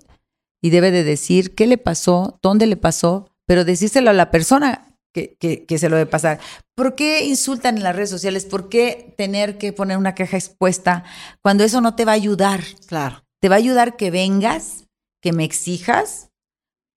y 0.62 0.70
debe 0.70 0.92
de 0.92 1.04
decir 1.04 1.56
qué 1.56 1.66
le 1.66 1.80
pasó, 1.80 2.38
dónde 2.44 2.68
le 2.68 2.78
pasó, 2.78 3.28
pero 3.48 3.66
decírselo 3.66 4.12
a 4.12 4.14
la 4.14 4.30
persona 4.30 4.96
que, 5.12 5.36
que, 5.40 5.66
que 5.66 5.80
se 5.80 5.90
lo 5.90 5.96
debe 5.96 6.10
pasar. 6.10 6.40
¿Por 6.76 6.94
qué 6.94 7.26
insultan 7.26 7.78
en 7.78 7.84
las 7.84 7.96
redes 7.96 8.12
sociales? 8.12 8.46
¿Por 8.46 8.70
qué 8.70 9.16
tener 9.18 9.58
que 9.58 9.74
poner 9.74 9.98
una 9.98 10.14
queja 10.14 10.38
expuesta 10.38 11.04
cuando 11.42 11.64
eso 11.64 11.82
no 11.82 11.96
te 11.96 12.06
va 12.06 12.12
a 12.12 12.16
ayudar? 12.16 12.62
Claro. 12.86 13.24
Te 13.40 13.50
va 13.50 13.56
a 13.56 13.58
ayudar 13.58 13.98
que 13.98 14.12
vengas, 14.12 14.86
que 15.24 15.34
me 15.34 15.44
exijas 15.44 16.30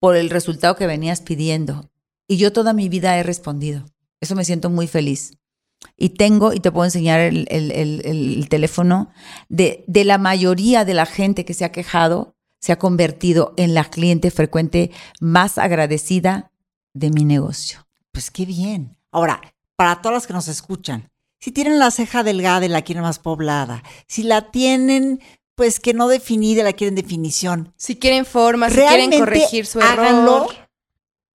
por 0.01 0.17
el 0.17 0.29
resultado 0.29 0.77
que 0.77 0.87
venías 0.87 1.23
pidiendo. 1.23 1.91
Y 2.27 2.37
yo 2.37 2.53
toda 2.53 2.73
mi 2.73 2.89
vida 2.89 3.19
he 3.19 3.23
respondido. 3.23 3.85
Eso 4.21 4.35
me 4.35 4.45
siento 4.45 4.71
muy 4.71 4.87
feliz. 4.87 5.33
Y 5.97 6.11
tengo, 6.11 6.53
y 6.55 6.61
te 6.61 6.73
puedo 6.73 6.87
enseñar 6.87 7.21
el, 7.21 7.47
el- 7.51 7.71
el- 7.73 8.03
el 8.05 8.49
teléfono, 8.49 9.11
de, 9.49 9.85
de 9.87 10.05
la 10.05 10.17
mayoría 10.19 10.85
de 10.85 10.95
la 10.95 11.05
gente 11.07 11.45
que 11.45 11.53
se 11.55 11.65
ha 11.65 11.73
quejado, 11.73 12.35
se 12.61 12.73
ha 12.73 12.79
convertido 12.79 13.53
en 13.59 13.75
la 13.75 13.85
cliente 13.85 14.31
frecuente 14.31 14.91
más 15.21 15.59
agradecida 15.59 16.51
de 16.95 17.11
mi 17.11 17.25
negocio. 17.25 17.87
Pues 18.13 18.31
qué 18.31 18.47
bien. 18.47 18.97
Ahora, 19.13 19.43
para 19.77 20.01
todas 20.01 20.15
las 20.17 20.27
que 20.27 20.33
nos 20.33 20.49
escuchan, 20.49 21.11
si 21.41 21.53
tienen 21.53 21.79
la 21.79 21.91
ceja 21.91 22.23
delgada 22.23 22.65
y 22.65 22.71
la 22.71 22.81
quieren 22.83 23.03
más 23.03 23.19
poblada, 23.19 23.83
si 24.07 24.23
la 24.23 24.51
tienen, 24.51 25.21
pues 25.55 25.79
que 25.81 25.93
no 25.93 26.09
definida, 26.09 26.63
la 26.63 26.73
quieren 26.73 26.95
definición, 26.95 27.75
Si 27.77 27.97
quieren 27.97 28.25
forma, 28.25 28.71
si 28.71 28.77
quieren 28.77 29.11
corregir 29.19 29.67
su 29.67 29.81
háganlo 29.83 30.45
error. 30.45 30.64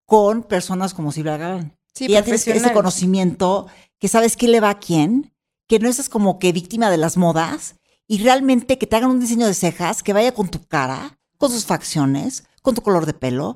Con 0.10 0.44
personas 0.44 0.94
como 0.94 1.14
Silvia 1.14 1.38
Galván. 1.38 1.78
Sí, 1.94 2.08
que 2.08 2.14
ya 2.14 2.24
tienes 2.24 2.46
ese 2.46 2.74
conocimiento, 2.74 3.68
que 4.00 4.08
sabes 4.10 4.36
qué 4.36 4.48
le 4.50 4.60
va 4.60 4.72
a 4.72 4.80
quién, 4.80 5.34
que 5.68 5.80
no 5.80 5.88
estás 5.90 6.10
como 6.10 6.40
que 6.40 6.52
víctima 6.52 6.90
de 6.92 6.98
las 6.98 7.16
modas 7.16 7.76
y 8.08 8.22
realmente 8.24 8.78
que 8.78 8.88
te 8.88 8.96
hagan 8.98 9.12
un 9.12 9.20
diseño 9.20 9.48
de 9.48 9.54
cejas 9.54 10.04
que 10.04 10.14
vaya 10.14 10.34
con 10.34 10.50
tu 10.50 10.62
cara, 10.66 11.18
con 11.38 11.52
sus 11.52 11.66
facciones, 11.66 12.44
con 12.62 12.76
tu 12.76 12.82
color 12.82 13.06
de 13.06 13.14
pelo 13.14 13.56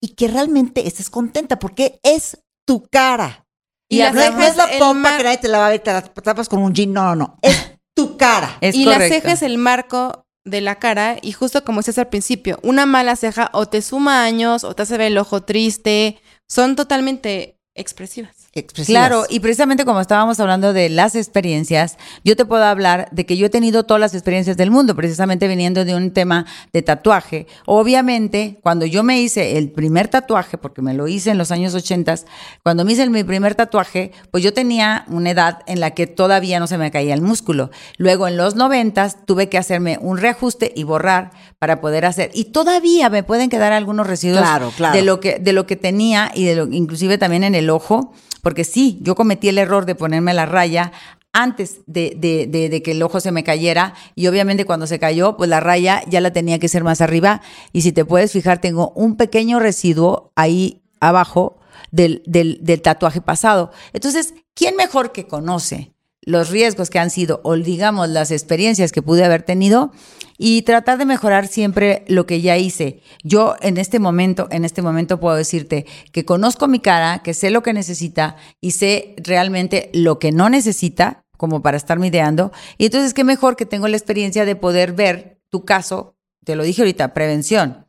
y 0.00 0.08
que 0.14 0.28
realmente 0.28 0.86
estés 0.86 1.10
contenta 1.10 1.58
porque 1.58 1.98
es 2.02 2.38
tu 2.66 2.86
cara. 2.88 3.46
Y, 3.88 3.96
Y 3.96 3.98
las 4.00 4.14
no 4.14 4.20
es- 4.20 4.32
no 4.34 4.40
es 4.42 4.54
cejas, 4.54 4.56
la 4.72 4.78
pompa 4.78 4.94
mar- 5.10 5.16
que 5.18 5.24
nadie 5.24 5.38
te 5.38 5.48
la 5.48 5.58
va 5.58 5.66
a 5.66 5.70
ver, 5.70 5.80
te 5.80 5.92
la 5.92 6.02
tapas 6.02 6.48
con 6.48 6.60
un 6.62 6.74
jean. 6.74 6.92
No, 6.92 7.04
no, 7.04 7.14
no. 7.16 7.38
Es 7.42 7.72
tu 7.94 8.16
cara. 8.16 8.56
Es 8.60 8.74
y 8.74 8.84
la 8.84 8.94
correcto. 8.94 9.14
ceja 9.14 9.32
es 9.32 9.42
el 9.42 9.58
marco 9.58 10.23
de 10.44 10.60
la 10.60 10.78
cara 10.78 11.16
y 11.22 11.32
justo 11.32 11.64
como 11.64 11.80
decías 11.80 11.98
al 11.98 12.08
principio, 12.08 12.58
una 12.62 12.86
mala 12.86 13.16
ceja 13.16 13.50
o 13.52 13.66
te 13.66 13.82
suma 13.82 14.24
años 14.24 14.64
o 14.64 14.74
te 14.74 14.82
hace 14.82 14.98
ver 14.98 15.08
el 15.08 15.18
ojo 15.18 15.42
triste, 15.42 16.20
son 16.46 16.76
totalmente 16.76 17.58
expresivas. 17.74 18.43
Expresivas. 18.54 19.08
Claro, 19.08 19.24
y 19.28 19.40
precisamente 19.40 19.84
como 19.84 20.00
estábamos 20.00 20.38
hablando 20.40 20.72
de 20.72 20.88
las 20.88 21.14
experiencias, 21.14 21.98
yo 22.24 22.36
te 22.36 22.44
puedo 22.44 22.64
hablar 22.64 23.08
de 23.10 23.26
que 23.26 23.36
yo 23.36 23.46
he 23.46 23.50
tenido 23.50 23.84
todas 23.84 24.00
las 24.00 24.14
experiencias 24.14 24.56
del 24.56 24.70
mundo, 24.70 24.94
precisamente 24.94 25.48
viniendo 25.48 25.84
de 25.84 25.94
un 25.94 26.12
tema 26.12 26.46
de 26.72 26.82
tatuaje. 26.82 27.46
Obviamente, 27.66 28.58
cuando 28.62 28.86
yo 28.86 29.02
me 29.02 29.20
hice 29.20 29.58
el 29.58 29.70
primer 29.70 30.08
tatuaje, 30.08 30.58
porque 30.58 30.82
me 30.82 30.94
lo 30.94 31.08
hice 31.08 31.30
en 31.30 31.38
los 31.38 31.50
años 31.50 31.74
80, 31.74 32.14
cuando 32.62 32.84
me 32.84 32.92
hice 32.92 33.08
mi 33.10 33.24
primer 33.24 33.54
tatuaje, 33.54 34.12
pues 34.30 34.44
yo 34.44 34.52
tenía 34.52 35.04
una 35.08 35.30
edad 35.30 35.58
en 35.66 35.80
la 35.80 35.90
que 35.92 36.06
todavía 36.06 36.60
no 36.60 36.66
se 36.66 36.78
me 36.78 36.90
caía 36.90 37.14
el 37.14 37.22
músculo. 37.22 37.70
Luego 37.98 38.28
en 38.28 38.36
los 38.36 38.54
90 38.54 39.10
tuve 39.26 39.48
que 39.48 39.58
hacerme 39.58 39.98
un 40.00 40.18
reajuste 40.18 40.72
y 40.74 40.84
borrar 40.84 41.32
para 41.58 41.80
poder 41.80 42.04
hacer. 42.04 42.30
Y 42.34 42.46
todavía 42.46 43.08
me 43.10 43.22
pueden 43.22 43.50
quedar 43.50 43.72
algunos 43.72 44.06
residuos 44.06 44.40
Claro, 44.40 44.72
claro. 44.76 44.94
de 44.94 45.02
lo 45.02 45.20
que 45.20 45.38
de 45.38 45.52
lo 45.52 45.66
que 45.66 45.76
tenía 45.76 46.30
y 46.34 46.44
de 46.44 46.56
lo 46.56 46.66
inclusive 46.66 47.18
también 47.18 47.44
en 47.44 47.54
el 47.54 47.70
ojo, 47.70 48.12
porque 48.44 48.62
sí, 48.62 48.98
yo 49.00 49.16
cometí 49.16 49.48
el 49.48 49.56
error 49.56 49.86
de 49.86 49.94
ponerme 49.94 50.34
la 50.34 50.44
raya 50.44 50.92
antes 51.32 51.80
de, 51.86 52.82
que 52.84 52.90
el 52.92 53.02
ojo 53.02 53.18
se 53.18 53.32
me 53.32 53.42
cayera 53.42 53.94
y 54.14 54.26
obviamente 54.28 54.66
cuando 54.66 54.86
se 54.86 54.98
cayó, 55.00 55.36
pues 55.36 55.48
la 55.50 55.60
raya 55.60 56.02
ya 56.06 56.20
la 56.20 56.32
tenía 56.32 56.58
que 56.58 56.68
ser 56.68 56.84
más 56.84 57.00
arriba 57.00 57.40
y 57.72 57.80
si 57.80 57.90
te 57.90 58.04
puedes 58.04 58.32
fijar, 58.32 58.60
tengo 58.60 58.92
un 58.94 59.16
pequeño 59.16 59.60
residuo 59.60 60.30
ahí 60.36 60.82
abajo 61.00 61.56
del, 61.90 62.22
del 62.26 62.82
tatuaje 62.82 63.22
pasado. 63.22 63.72
Entonces, 63.94 64.34
¿quién 64.52 64.76
mejor 64.76 65.10
que 65.10 65.26
conoce 65.26 65.94
los 66.20 66.50
riesgos 66.50 66.90
que 66.90 66.98
han 66.98 67.10
sido 67.10 67.40
o 67.44 67.56
digamos 67.56 68.10
las 68.10 68.30
experiencias 68.30 68.92
que 68.92 69.02
pude 69.02 69.24
haber 69.24 69.42
tenido 69.42 69.90
y 70.38 70.62
tratar 70.62 70.98
de 70.98 71.04
mejorar 71.04 71.46
siempre 71.46 72.04
lo 72.08 72.26
que 72.26 72.40
ya 72.40 72.56
hice. 72.56 73.00
Yo 73.22 73.56
en 73.60 73.76
este 73.78 73.98
momento, 73.98 74.48
en 74.50 74.64
este 74.64 74.82
momento 74.82 75.20
puedo 75.20 75.36
decirte 75.36 75.86
que 76.12 76.24
conozco 76.24 76.66
mi 76.68 76.80
cara, 76.80 77.20
que 77.22 77.34
sé 77.34 77.50
lo 77.50 77.62
que 77.62 77.72
necesita 77.72 78.36
y 78.60 78.72
sé 78.72 79.14
realmente 79.18 79.90
lo 79.94 80.18
que 80.18 80.32
no 80.32 80.48
necesita 80.48 81.24
como 81.36 81.62
para 81.62 81.76
estarme 81.76 82.08
ideando. 82.08 82.52
Y 82.78 82.86
entonces 82.86 83.14
qué 83.14 83.24
mejor 83.24 83.56
que 83.56 83.66
tengo 83.66 83.88
la 83.88 83.96
experiencia 83.96 84.44
de 84.44 84.56
poder 84.56 84.92
ver 84.92 85.40
tu 85.50 85.64
caso, 85.64 86.16
te 86.44 86.56
lo 86.56 86.62
dije 86.64 86.82
ahorita, 86.82 87.14
prevención. 87.14 87.86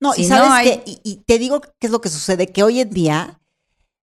No, 0.00 0.12
Si 0.12 0.24
y 0.24 0.28
no 0.28 0.36
sabes 0.36 0.52
hay- 0.52 0.78
que, 0.78 0.82
y, 0.90 1.00
y 1.02 1.16
te 1.26 1.38
digo 1.38 1.60
qué 1.60 1.86
es 1.88 1.90
lo 1.90 2.00
que 2.00 2.08
sucede, 2.08 2.48
que 2.52 2.62
hoy 2.62 2.80
en 2.80 2.90
día, 2.90 3.40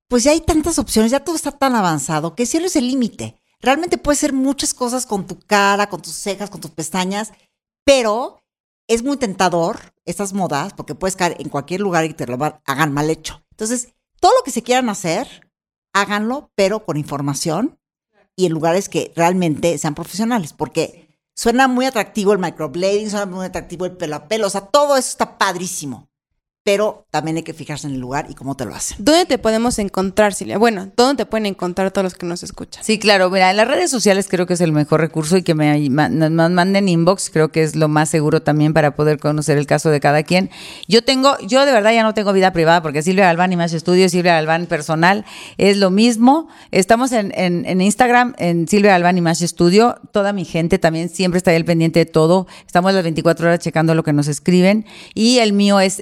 pues 0.09 0.23
ya 0.25 0.31
hay 0.31 0.41
tantas 0.41 0.77
opciones, 0.79 1.11
ya 1.11 1.21
todo 1.21 1.35
está 1.35 1.51
tan 1.51 1.75
avanzado, 1.75 2.35
que 2.35 2.43
el 2.43 2.49
cielo 2.49 2.65
es 2.67 2.75
el 2.75 2.87
límite. 2.87 3.39
Realmente 3.61 3.97
puedes 3.97 4.19
hacer 4.19 4.33
muchas 4.33 4.73
cosas 4.73 5.05
con 5.05 5.25
tu 5.25 5.39
cara, 5.39 5.87
con 5.89 6.01
tus 6.01 6.13
cejas, 6.13 6.49
con 6.49 6.59
tus 6.61 6.71
pestañas, 6.71 7.31
pero 7.85 8.43
es 8.87 9.03
muy 9.03 9.17
tentador 9.17 9.93
estas 10.05 10.33
modas, 10.33 10.73
porque 10.73 10.95
puedes 10.95 11.15
caer 11.15 11.37
en 11.39 11.49
cualquier 11.49 11.81
lugar 11.81 12.05
y 12.05 12.13
te 12.13 12.27
lo 12.27 12.37
hagan 12.65 12.93
mal 12.93 13.09
hecho. 13.09 13.43
Entonces, 13.51 13.93
todo 14.19 14.33
lo 14.37 14.43
que 14.43 14.51
se 14.51 14.63
quieran 14.63 14.89
hacer, 14.89 15.49
háganlo, 15.93 16.51
pero 16.55 16.85
con 16.85 16.97
información 16.97 17.79
y 18.35 18.45
en 18.45 18.51
lugares 18.51 18.89
que 18.89 19.13
realmente 19.15 19.77
sean 19.77 19.95
profesionales, 19.95 20.53
porque 20.53 21.17
suena 21.35 21.67
muy 21.67 21.85
atractivo 21.85 22.33
el 22.33 22.39
microblading, 22.39 23.09
suena 23.09 23.25
muy 23.25 23.45
atractivo 23.45 23.85
el 23.85 23.95
pelo 23.95 24.17
a 24.17 24.27
pelo, 24.27 24.47
o 24.47 24.49
sea, 24.49 24.61
todo 24.61 24.97
eso 24.97 25.09
está 25.09 25.37
padrísimo, 25.37 26.09
pero 26.65 27.05
también 27.11 27.37
hay 27.37 27.43
que 27.43 27.53
fijarse 27.53 27.85
en 27.85 27.93
el 27.93 27.99
lugar 27.99 28.25
y 28.27 28.33
cómo 28.33 28.57
te 28.57 28.65
lo 28.65 28.73
hacen. 28.73 28.97
¿Dónde 28.99 29.27
te 29.27 29.37
podemos 29.37 29.77
encontrar, 29.77 30.33
Silvia? 30.33 30.57
Bueno, 30.57 30.89
¿dónde 30.97 31.23
te 31.23 31.29
pueden 31.29 31.45
encontrar 31.45 31.91
todos 31.91 32.03
los 32.03 32.15
que 32.15 32.25
nos 32.25 32.41
escuchan? 32.41 32.83
Sí, 32.83 32.97
claro. 32.97 33.29
Mira, 33.29 33.51
en 33.51 33.57
las 33.57 33.67
redes 33.67 33.91
sociales 33.91 34.27
creo 34.27 34.47
que 34.47 34.55
es 34.55 34.61
el 34.61 34.71
mejor 34.71 34.99
recurso 34.99 35.37
y 35.37 35.43
que 35.43 35.53
me 35.53 35.89
manden 35.91 36.89
inbox, 36.89 37.29
creo 37.29 37.49
que 37.49 37.61
es 37.61 37.75
lo 37.75 37.87
más 37.87 38.09
seguro 38.09 38.41
también 38.41 38.73
para 38.73 38.95
poder 38.95 39.19
conocer 39.19 39.59
el 39.59 39.67
caso 39.67 39.91
de 39.91 39.99
cada 39.99 40.23
quien. 40.23 40.49
Yo 40.87 41.03
tengo, 41.03 41.37
yo 41.45 41.67
de 41.67 41.71
verdad 41.71 41.93
ya 41.93 42.01
no 42.01 42.15
tengo 42.15 42.33
vida 42.33 42.51
privada 42.51 42.81
porque 42.81 43.03
Silvia 43.03 43.25
Galván 43.25 43.53
y 43.53 43.57
más 43.57 43.71
estudios, 43.71 44.11
Silvia 44.11 44.33
Galván 44.33 44.65
personal, 44.65 45.23
es 45.59 45.77
lo 45.77 45.91
mismo. 45.91 46.47
Estamos 46.71 47.11
en, 47.11 47.31
en, 47.35 47.67
en 47.67 47.79
Instagram, 47.79 48.33
en 48.39 48.67
Silvia 48.67 48.93
Galván 48.93 49.19
y 49.19 49.21
más 49.21 49.43
estudio. 49.43 49.99
Toda 50.11 50.33
mi 50.33 50.45
gente 50.45 50.79
también 50.79 51.09
siempre 51.09 51.37
está 51.37 51.51
ahí 51.51 51.57
al 51.57 51.65
pendiente 51.65 51.99
de 51.99 52.05
todo. 52.07 52.47
Estamos 52.65 52.91
las 52.91 53.03
24 53.03 53.45
horas 53.45 53.59
checando 53.59 53.93
lo 53.93 54.01
que 54.01 54.13
nos 54.13 54.27
escriben. 54.27 54.87
Y 55.13 55.37
el 55.37 55.53
mío 55.53 55.79
es 55.79 56.01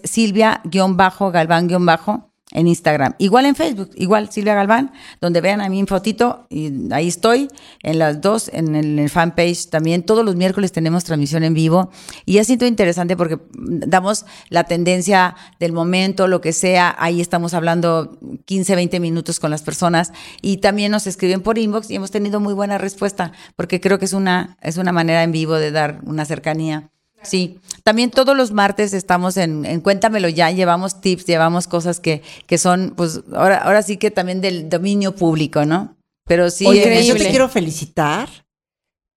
Silvia-Galván- 0.64 2.34
en 2.54 2.68
Instagram. 2.68 3.16
Igual 3.18 3.46
en 3.46 3.56
Facebook, 3.56 3.90
igual 3.96 4.32
Silvia 4.32 4.54
Galván, 4.54 4.92
donde 5.20 5.42
vean 5.42 5.60
a 5.60 5.70
en 5.80 5.88
fotito, 5.88 6.46
y 6.50 6.94
ahí 6.94 7.08
estoy, 7.08 7.50
en 7.82 8.00
las 8.00 8.22
dos, 8.22 8.50
en 8.54 8.76
el, 8.76 8.86
en 8.86 9.00
el 9.00 9.10
fanpage 9.10 9.70
también. 9.70 10.04
Todos 10.04 10.24
los 10.24 10.36
miércoles 10.36 10.72
tenemos 10.72 11.04
transmisión 11.04 11.44
en 11.44 11.54
vivo 11.54 11.90
y 12.26 12.38
ha 12.38 12.44
sido 12.44 12.68
interesante 12.68 13.18
porque 13.18 13.40
damos 13.54 14.26
la 14.50 14.66
tendencia 14.66 15.36
del 15.60 15.74
momento, 15.74 16.28
lo 16.28 16.42
que 16.42 16.54
sea. 16.54 16.96
Ahí 17.00 17.22
estamos 17.22 17.54
hablando 17.54 18.20
15, 18.46 18.76
20 18.76 19.00
minutos 19.00 19.40
con 19.40 19.50
las 19.50 19.64
personas 19.64 20.14
y 20.42 20.58
también 20.58 20.92
nos 20.92 21.08
escriben 21.08 21.42
por 21.42 21.58
inbox 21.58 21.90
y 21.90 21.96
hemos 21.96 22.12
tenido 22.12 22.40
muy 22.40 22.54
buena 22.54 22.78
respuesta 22.78 23.32
porque 23.56 23.82
creo 23.82 23.98
que 23.98 24.06
es 24.06 24.14
una, 24.14 24.58
es 24.62 24.78
una 24.78 24.92
manera 24.92 25.24
en 25.24 25.32
vivo 25.32 25.56
de 25.56 25.72
dar 25.72 26.02
una 26.06 26.26
cercanía. 26.26 26.93
Sí, 27.24 27.60
también 27.84 28.12
todos 28.12 28.36
los 28.36 28.52
martes 28.52 28.94
estamos 28.94 29.38
en, 29.38 29.66
en 29.66 29.82
Cuéntamelo 29.82 30.30
ya, 30.30 30.52
llevamos 30.52 31.02
tips, 31.02 31.26
llevamos 31.26 31.68
cosas 31.68 32.00
que, 32.00 32.22
que 32.48 32.58
son, 32.58 32.94
pues, 32.96 33.22
ahora, 33.34 33.58
ahora 33.58 33.82
sí 33.82 33.98
que 33.98 34.12
también 34.12 34.42
del 34.42 34.70
dominio 34.70 35.16
público, 35.16 35.66
¿no? 35.66 35.96
Pero 36.26 36.50
sí, 36.50 36.66
yo 36.66 37.16
te 37.16 37.30
quiero 37.30 37.50
felicitar 37.50 38.30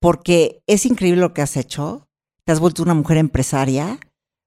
porque 0.01 0.63
es 0.67 0.87
increíble 0.87 1.21
lo 1.21 1.35
que 1.35 1.43
has 1.43 1.57
hecho. 1.57 2.09
Te 2.45 2.53
has 2.53 2.61
vuelto 2.61 2.83
una 2.83 2.95
mujer 2.95 3.17
empresaria. 3.17 3.99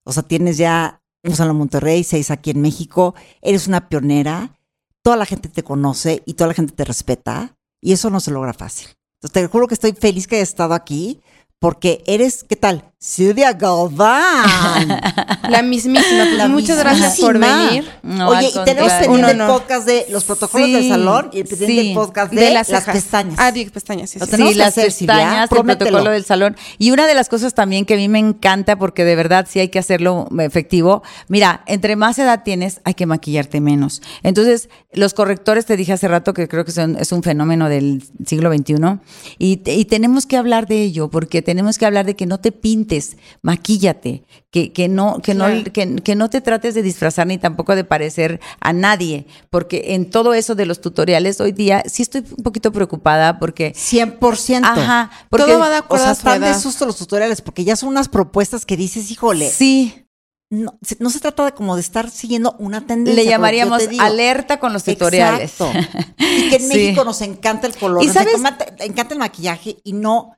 O 0.05 0.11
sea, 0.11 0.23
tienes 0.23 0.57
ya 0.57 1.01
un 1.23 1.35
salón 1.35 1.57
Monterrey, 1.57 2.03
seis 2.03 2.31
aquí 2.31 2.51
en 2.51 2.61
México. 2.61 3.15
Eres 3.41 3.67
una 3.67 3.89
pionera. 3.89 4.57
Toda 5.01 5.17
la 5.17 5.25
gente 5.25 5.49
te 5.49 5.63
conoce 5.63 6.23
y 6.25 6.33
toda 6.33 6.49
la 6.49 6.53
gente 6.53 6.73
te 6.73 6.85
respeta. 6.85 7.57
Y 7.81 7.93
eso 7.93 8.09
no 8.09 8.19
se 8.19 8.31
logra 8.31 8.53
fácil. 8.53 8.89
Entonces, 9.21 9.33
te 9.33 9.47
juro 9.47 9.67
que 9.67 9.73
estoy 9.73 9.93
feliz 9.93 10.27
que 10.27 10.37
hayas 10.37 10.49
estado 10.49 10.73
aquí 10.73 11.21
porque 11.59 12.03
eres, 12.07 12.43
¿qué 12.43 12.55
tal? 12.55 12.88
Silvia 13.09 13.53
Galván. 13.53 14.89
La 15.49 15.61
mismísima. 15.61 16.25
Pues 16.25 16.33
La 16.37 16.49
muchas 16.49 16.77
gracias 16.79 17.17
por 17.17 17.39
venir. 17.39 17.87
No, 18.03 18.27
Oye, 18.27 18.49
y 18.53 18.63
tenemos 18.65 18.91
pendiente 18.91 19.35
podcast 19.47 19.87
de 19.87 20.05
los 20.09 20.25
protocolos 20.25 20.67
Sí, 20.67 20.73
del 20.73 20.89
salón 20.89 21.29
y 21.31 21.39
el 21.39 21.47
pendiente 21.47 21.81
sí. 21.81 21.91
podcast 21.95 22.33
de, 22.33 22.41
De 22.41 22.49
las 22.51 22.67
pestañas. 22.69 23.35
Ah, 23.37 23.53
de 23.53 23.71
pestañas, 23.71 24.09
sí, 24.09 24.19
sí. 24.19 24.53
las 24.55 24.67
hacer, 24.67 24.85
pestañas, 24.87 25.43
el 25.43 25.49
promételo. 25.49 25.89
protocolo 25.91 26.11
del 26.11 26.25
salón. 26.25 26.57
Y 26.77 26.91
una 26.91 27.07
de 27.07 27.13
las 27.15 27.29
cosas 27.29 27.53
también 27.53 27.85
que 27.85 27.93
a 27.93 27.97
mí 27.97 28.09
me 28.09 28.19
encanta, 28.19 28.77
porque 28.77 29.05
de 29.05 29.15
verdad 29.15 29.47
sí 29.49 29.61
hay 29.61 29.69
que 29.69 29.79
hacerlo 29.79 30.27
efectivo. 30.37 31.01
Mira, 31.29 31.63
entre 31.67 31.95
más 31.95 32.19
edad 32.19 32.43
tienes, 32.43 32.81
hay 32.83 32.95
que 32.95 33.05
maquillarte 33.05 33.61
menos. 33.61 34.01
Entonces, 34.23 34.67
los 34.91 35.13
correctores, 35.13 35.65
te 35.65 35.77
dije 35.77 35.93
hace 35.93 36.09
rato 36.09 36.33
que 36.33 36.49
creo 36.49 36.65
que 36.65 36.73
son- 36.73 36.97
es 36.97 37.13
un 37.13 37.23
fenómeno 37.23 37.69
del 37.69 38.03
siglo 38.25 38.51
XXI. 38.53 38.75
Y, 39.37 39.61
y 39.65 39.85
tenemos 39.85 40.25
que 40.25 40.35
hablar 40.35 40.67
de 40.67 40.81
ello, 40.83 41.09
porque 41.09 41.41
tenemos 41.41 41.77
que 41.77 41.85
hablar 41.85 42.05
de 42.05 42.17
que 42.17 42.25
no 42.25 42.39
te 42.41 42.51
pintes, 42.51 42.88
maquíllate, 43.41 44.23
que, 44.51 44.71
que 44.73 44.87
no, 44.87 45.19
que 45.21 45.33
Claro. 45.35 45.55
no, 45.55 45.63
que, 45.71 45.95
que 45.97 46.15
no 46.15 46.29
te 46.29 46.41
trates 46.41 46.73
de 46.75 46.81
disfrazar 46.81 47.27
ni 47.27 47.37
tampoco 47.37 47.75
de 47.75 47.83
parecer 47.83 48.39
a 48.59 48.73
nadie, 48.73 49.25
porque 49.49 49.93
en 49.95 50.09
todo 50.09 50.33
eso 50.33 50.55
de 50.55 50.65
los 50.65 50.81
tutoriales 50.81 51.39
hoy 51.41 51.51
día 51.51 51.83
sí 51.85 52.03
estoy 52.03 52.23
un 52.37 52.43
poquito 52.43 52.71
preocupada 52.71 53.39
porque 53.39 53.73
100%. 53.73 54.61
Ajá, 54.63 55.11
porque 55.29 55.45
Todo 55.45 55.59
va 55.59 55.69
de 55.69 55.75
O 55.75 55.79
acuerdo 55.79 56.03
sea, 56.05 56.11
a 56.11 56.15
su 56.15 56.19
están 56.19 56.41
de 56.41 56.53
susto 56.53 56.85
los 56.85 56.97
tutoriales 56.97 57.41
porque 57.41 57.63
ya 57.63 57.75
son 57.75 57.89
unas 57.89 58.09
propuestas 58.09 58.65
que 58.65 58.77
dices, 58.77 59.11
híjole, 59.11 59.49
sí, 59.49 60.05
no, 60.51 60.79
se- 60.81 60.97
no 60.99 61.11
se 61.11 61.19
trata 61.19 61.45
de 61.45 61.51
como 61.51 61.75
de 61.75 61.81
estar 61.81 62.09
siguiendo 62.09 62.55
una 62.57 62.81
tendencia. 62.87 63.23
le 63.23 63.29
llamaríamos 63.29 63.87
te 63.87 63.99
alerta 63.99 64.59
con 64.59 64.73
los 64.73 64.83
tutoriales. 64.83 65.51
Exacto. 65.61 65.71
Y 66.17 66.49
que 66.49 66.55
en 66.55 66.61
Sí. 66.67 66.67
México 66.69 67.03
nos 67.03 67.21
encanta 67.21 67.67
el 67.67 67.75
color, 67.77 68.01
¿Y 68.03 68.07
nos 68.07 68.15
sabes? 68.15 68.33
encanta, 68.33 68.65
encanta 68.79 69.13
el 69.13 69.19
maquillaje 69.19 69.77
y 69.83 69.93
no 69.93 70.35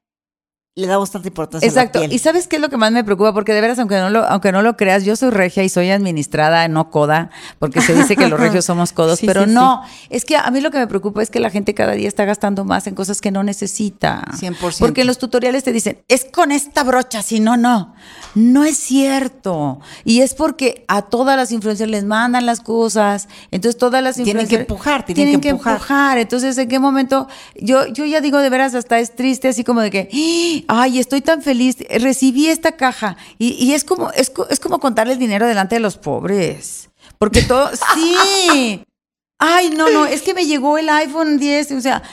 le 0.74 0.88
damos 0.88 1.12
tanta 1.12 1.28
importancia 1.28 1.68
Exacto. 1.68 2.00
a 2.00 2.04
la 2.04 2.08
piel. 2.08 2.16
¿Y 2.16 2.20
sabes 2.20 2.48
qué 2.48 2.56
es 2.56 2.62
lo 2.62 2.70
que 2.70 2.78
más 2.78 2.94
me 2.94 3.04
preocupa? 3.04 3.34
Porque 3.34 3.54
de 3.54 3.60
veras, 3.60 3.78
aunque 3.80 3.98
no 3.98 4.10
lo, 4.10 4.24
aunque 4.24 4.54
no 4.54 4.62
lo 4.62 4.78
creas, 4.78 5.04
yo 5.04 5.18
soy 5.18 5.30
regia 5.30 5.64
y 5.64 5.70
soy 5.70 5.90
administrada, 5.92 6.66
no 6.70 6.90
coda, 6.90 7.30
porque 7.60 7.82
se 7.82 7.94
dice 7.94 8.16
que 8.16 8.30
los 8.30 8.40
regios 8.40 8.64
somos 8.64 8.94
codos, 8.94 9.20
Sí, 9.20 9.26
pero 9.28 9.44
sí, 9.44 9.52
no. 9.52 9.84
Es 10.10 10.24
que 10.24 10.38
a 10.38 10.50
mí 10.50 10.62
lo 10.62 10.72
que 10.72 10.78
me 10.78 10.88
preocupa 10.88 11.22
es 11.22 11.30
que 11.30 11.42
la 11.42 11.50
gente 11.50 11.74
cada 11.74 11.92
día 11.92 12.08
está 12.08 12.24
gastando 12.24 12.64
más 12.64 12.88
en 12.88 12.96
cosas 12.96 13.20
que 13.20 13.32
no 13.32 13.44
necesita. 13.44 14.24
100%. 14.40 14.80
Porque 14.80 15.02
en 15.02 15.08
los 15.08 15.18
tutoriales 15.18 15.66
te 15.66 15.74
dicen, 15.74 16.00
es 16.08 16.24
con 16.24 16.54
esta 16.54 16.84
brocha, 16.84 17.22
si 17.22 17.42
no, 17.42 17.58
no. 17.58 17.94
No 18.34 18.64
es 18.64 18.78
cierto. 18.78 19.82
Y 20.06 20.22
es 20.22 20.36
porque 20.36 20.86
a 20.88 21.02
todas 21.02 21.36
las 21.36 21.52
influencias 21.52 21.90
les 21.90 22.06
mandan 22.06 22.46
las 22.46 22.62
cosas. 22.62 23.28
Entonces 23.52 23.78
todas 23.78 24.02
las 24.02 24.16
Tienen 24.16 24.48
que 24.48 24.56
empujar, 24.56 25.06
tienen 25.06 25.42
que 25.42 25.50
empujar. 25.50 25.74
empujar. 25.74 26.18
Entonces, 26.18 26.58
¿en 26.58 26.70
qué 26.70 26.80
momento? 26.80 27.28
Yo, 27.60 27.88
yo 27.88 28.06
ya 28.06 28.22
digo 28.22 28.38
de 28.40 28.50
veras, 28.50 28.74
hasta 28.74 29.00
es 29.00 29.18
triste, 29.18 29.50
así 29.50 29.66
como 29.66 29.82
de 29.82 29.92
que, 29.92 30.08
ay, 30.68 31.00
estoy 31.00 31.22
tan 31.22 31.42
feliz, 31.42 31.78
recibí 32.00 32.48
esta 32.48 32.74
caja. 32.78 33.18
Y, 33.38 33.50
y 33.54 33.74
es 33.74 33.84
como, 33.84 34.12
es, 34.12 34.30
co- 34.30 34.48
es 34.50 34.60
como 34.60 34.80
contarle 34.80 35.14
el 35.14 35.20
dinero 35.20 35.48
delante 35.48 35.76
de 35.76 35.82
los 35.82 35.98
pobres. 35.98 36.90
Porque 37.18 37.42
todo, 37.42 37.70
sí. 37.96 38.84
Ay, 39.40 39.72
no, 39.72 39.90
no, 39.90 40.06
es 40.06 40.22
que 40.22 40.34
me 40.34 40.46
llegó 40.46 40.78
el 40.78 40.88
iPhone 40.90 41.40
10, 41.40 41.72
o 41.72 41.82
sea, 41.82 42.04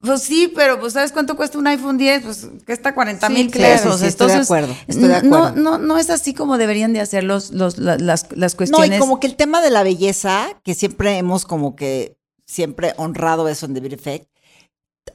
pues 0.00 0.22
sí, 0.22 0.50
pero 0.54 0.80
pues 0.80 0.94
¿sabes 0.94 1.12
cuánto 1.12 1.36
cuesta 1.36 1.58
un 1.58 1.66
iPhone 1.66 1.98
10? 1.98 2.22
Pues 2.22 2.48
cuesta 2.64 2.94
40 2.94 3.28
mil 3.28 3.46
Sí, 3.46 3.50
claro, 3.50 3.74
pesos. 3.82 4.00
sí, 4.00 4.06
estoy 4.06 4.28
de 4.28 4.32
Entonces, 4.32 4.46
acuerdo, 4.50 4.76
estoy 4.86 5.08
de 5.08 5.22
no, 5.22 5.36
acuerdo. 5.44 5.60
no, 5.60 5.76
no 5.78 5.98
es 5.98 6.08
así 6.08 6.32
como 6.32 6.56
deberían 6.56 6.94
de 6.94 7.00
hacer 7.00 7.22
los, 7.24 7.50
los, 7.50 7.76
la- 7.76 7.98
las, 7.98 8.28
las 8.34 8.54
No, 8.54 8.56
cuestiones. 8.56 8.96
y 8.96 8.98
como 8.98 9.20
que 9.20 9.26
el 9.26 9.36
tema 9.36 9.60
de 9.60 9.68
la 9.68 9.82
belleza, 9.82 10.48
que 10.64 10.72
siempre 10.74 11.18
hemos 11.18 11.44
como 11.44 11.76
que 11.76 12.16
siempre 12.46 12.94
honrado 12.96 13.46
eso 13.48 13.66
en 13.66 13.74
The 13.74 13.80
Beauty 13.80 13.96
Effect, 13.96 14.29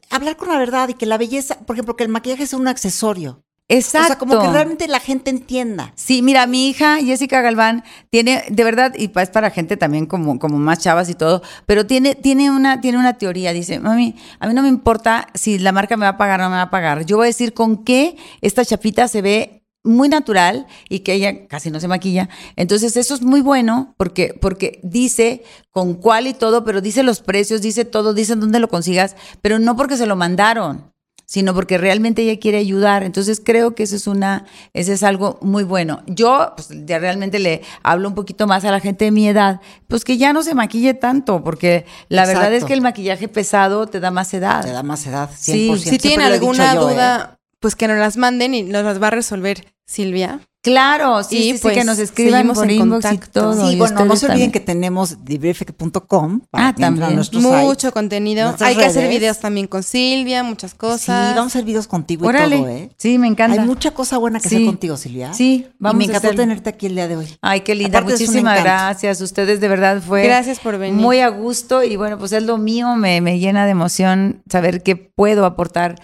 hablar 0.09 0.37
con 0.37 0.49
la 0.49 0.57
verdad 0.57 0.89
y 0.89 0.93
que 0.93 1.05
la 1.05 1.17
belleza, 1.17 1.59
por 1.59 1.75
ejemplo, 1.75 1.95
que 1.95 2.03
el 2.03 2.09
maquillaje 2.09 2.43
es 2.43 2.53
un 2.53 2.67
accesorio. 2.67 3.41
Exacto. 3.67 4.05
O 4.05 4.07
sea, 4.07 4.17
como 4.17 4.39
que 4.39 4.47
realmente 4.47 4.87
la 4.87 4.99
gente 4.99 5.31
entienda. 5.31 5.91
Sí, 5.95 6.21
mira, 6.21 6.45
mi 6.45 6.69
hija 6.69 6.97
Jessica 6.97 7.41
Galván 7.41 7.83
tiene, 8.11 8.43
de 8.49 8.63
verdad, 8.63 8.93
y 8.95 9.11
es 9.15 9.29
para 9.29 9.49
gente 9.49 9.75
también 9.75 10.05
como, 10.05 10.37
como 10.37 10.57
más 10.59 10.79
chavas 10.79 11.09
y 11.09 11.15
todo, 11.15 11.41
pero 11.65 11.87
tiene, 11.87 12.13
tiene, 12.13 12.51
una, 12.51 12.79
tiene 12.79 12.99
una 12.99 13.17
teoría. 13.17 13.53
Dice, 13.53 13.79
mami, 13.79 14.15
a 14.39 14.47
mí 14.47 14.53
no 14.53 14.61
me 14.61 14.67
importa 14.67 15.27
si 15.33 15.57
la 15.57 15.71
marca 15.71 15.97
me 15.97 16.05
va 16.05 16.09
a 16.09 16.17
pagar 16.17 16.41
o 16.41 16.43
no 16.43 16.49
me 16.51 16.57
va 16.57 16.63
a 16.63 16.69
pagar. 16.69 17.05
Yo 17.05 17.17
voy 17.17 17.25
a 17.25 17.27
decir 17.27 17.53
con 17.53 17.83
qué 17.83 18.17
esta 18.41 18.63
chapita 18.63 19.07
se 19.07 19.23
ve 19.23 19.64
muy 19.85 20.09
natural 20.09 20.67
y 20.89 20.99
que 20.99 21.13
ella 21.13 21.47
casi 21.47 21.71
no 21.71 21.79
se 21.79 21.87
maquilla. 21.87 22.29
Entonces 22.55 22.97
eso 22.97 23.13
es 23.13 23.21
muy 23.21 23.41
bueno 23.41 23.93
porque, 23.97 24.37
porque 24.39 24.79
dice 24.83 25.43
con 25.71 25.93
cuál 25.93 26.27
y 26.27 26.33
todo, 26.33 26.65
pero 26.65 26.81
dice 26.81 27.03
los 27.03 27.21
precios, 27.21 27.61
dice 27.61 27.85
todo, 27.85 28.13
dice 28.13 28.35
dónde 28.35 28.59
lo 28.59 28.67
consigas, 28.67 29.15
pero 29.41 29.59
no 29.59 29.75
porque 29.75 29.97
se 29.97 30.05
lo 30.05 30.15
mandaron 30.15 30.95
sino 31.25 31.53
porque 31.53 31.77
realmente 31.77 32.21
ella 32.21 32.39
quiere 32.39 32.59
ayudar. 32.59 33.03
Entonces 33.03 33.41
creo 33.43 33.75
que 33.75 33.83
eso 33.83 33.95
es 33.95 34.07
una, 34.07 34.45
eso 34.73 34.93
es 34.93 35.03
algo 35.03 35.39
muy 35.41 35.63
bueno. 35.63 36.03
Yo 36.07 36.53
pues, 36.55 36.69
ya 36.85 36.99
realmente 36.99 37.39
le 37.39 37.61
hablo 37.83 38.07
un 38.07 38.15
poquito 38.15 38.47
más 38.47 38.63
a 38.63 38.71
la 38.71 38.79
gente 38.79 39.05
de 39.05 39.11
mi 39.11 39.27
edad, 39.27 39.59
pues 39.87 40.05
que 40.05 40.17
ya 40.17 40.33
no 40.33 40.43
se 40.43 40.53
maquille 40.53 40.93
tanto, 40.93 41.43
porque 41.43 41.85
la 42.09 42.25
verdad 42.25 42.53
es 42.53 42.63
que 42.63 42.73
el 42.73 42.81
maquillaje 42.81 43.27
pesado 43.27 43.87
te 43.87 43.99
da 43.99 44.11
más 44.11 44.33
edad. 44.33 44.63
Te 44.63 44.71
da 44.71 44.83
más 44.83 45.05
edad. 45.07 45.29
100%. 45.29 45.35
Sí, 45.35 45.71
Si 45.77 45.97
dicho 45.97 46.21
alguna 46.21 46.75
yo, 46.75 46.89
¿eh? 46.91 47.34
Pues 47.65 47.75
que 47.75 47.87
nos 47.87 47.97
las 47.97 48.15
manden 48.15 48.53
y 48.53 48.61
nos 48.61 48.83
las 48.83 49.01
va 49.01 49.07
a 49.07 49.09
resolver 49.09 49.65
Silvia. 49.87 50.39
Claro, 50.61 51.23
sí, 51.23 51.35
Y, 51.37 51.41
sí, 51.43 51.51
sí, 51.53 51.59
pues, 51.63 51.77
que 51.77 51.83
nos 51.83 51.97
escriban 51.99 52.47
por 52.53 52.63
en 52.65 52.71
inbox 52.81 53.05
y 53.05 53.07
contacto. 53.17 53.39
todo. 53.41 53.67
Sí, 53.67 53.73
y 53.73 53.77
bueno, 53.77 54.05
no 54.05 54.15
se 54.15 54.25
olviden 54.25 54.27
también. 54.27 54.51
que 54.51 54.59
tenemos 54.59 55.23
dibrieffect.com 55.23 56.41
para 56.49 56.67
Ah, 56.69 56.73
que 56.75 56.81
también. 56.81 57.15
nuestro 57.15 57.39
site. 57.39 57.55
Mucho 57.63 57.91
contenido. 57.91 58.55
Hay 58.59 58.75
que 58.75 58.85
hacer 58.85 59.03
redes. 59.03 59.19
videos 59.19 59.39
también 59.39 59.67
con 59.67 59.83
Silvia, 59.83 60.41
muchas 60.43 60.73
cosas. 60.73 61.29
Sí, 61.29 61.35
vamos 61.35 61.53
a 61.55 61.59
hacer 61.59 61.65
videos 61.65 61.87
contigo 61.87 62.27
Órale. 62.27 62.55
y 62.55 62.59
todo, 62.59 62.69
¿eh? 62.69 62.89
Sí, 62.97 63.19
me 63.19 63.27
encanta. 63.27 63.61
Hay 63.61 63.67
mucha 63.67 63.91
cosa 63.91 64.17
buena 64.17 64.39
que 64.39 64.49
Sí. 64.49 64.55
hacer 64.55 64.65
contigo, 64.67 64.97
Silvia. 64.97 65.33
Sí, 65.35 65.67
vamos 65.77 66.03
y 66.03 66.07
me 66.07 66.13
a 66.13 66.17
encantó 66.17 66.35
tenerte 66.35 66.69
aquí 66.71 66.87
el 66.87 66.95
día 66.95 67.07
de 67.07 67.17
hoy. 67.17 67.27
Ay, 67.41 67.61
qué 67.61 67.75
linda. 67.75 67.99
Aparte, 67.99 68.13
Muchísimas 68.13 68.59
gracias. 68.63 69.21
Ustedes 69.21 69.59
de 69.59 69.67
verdad 69.67 70.01
fue. 70.01 70.23
Gracias 70.23 70.59
por 70.59 70.79
venir. 70.79 70.99
Muy 70.99 71.19
a 71.19 71.27
gusto 71.29 71.83
y 71.83 71.95
bueno, 71.95 72.17
pues 72.17 72.31
es 72.31 72.41
lo 72.41 72.57
mío. 72.57 72.95
Me, 72.95 73.21
me 73.21 73.37
llena 73.37 73.65
de 73.65 73.71
emoción 73.71 74.41
saber 74.49 74.81
que 74.81 74.95
puedo 74.95 75.45
aportar 75.45 75.95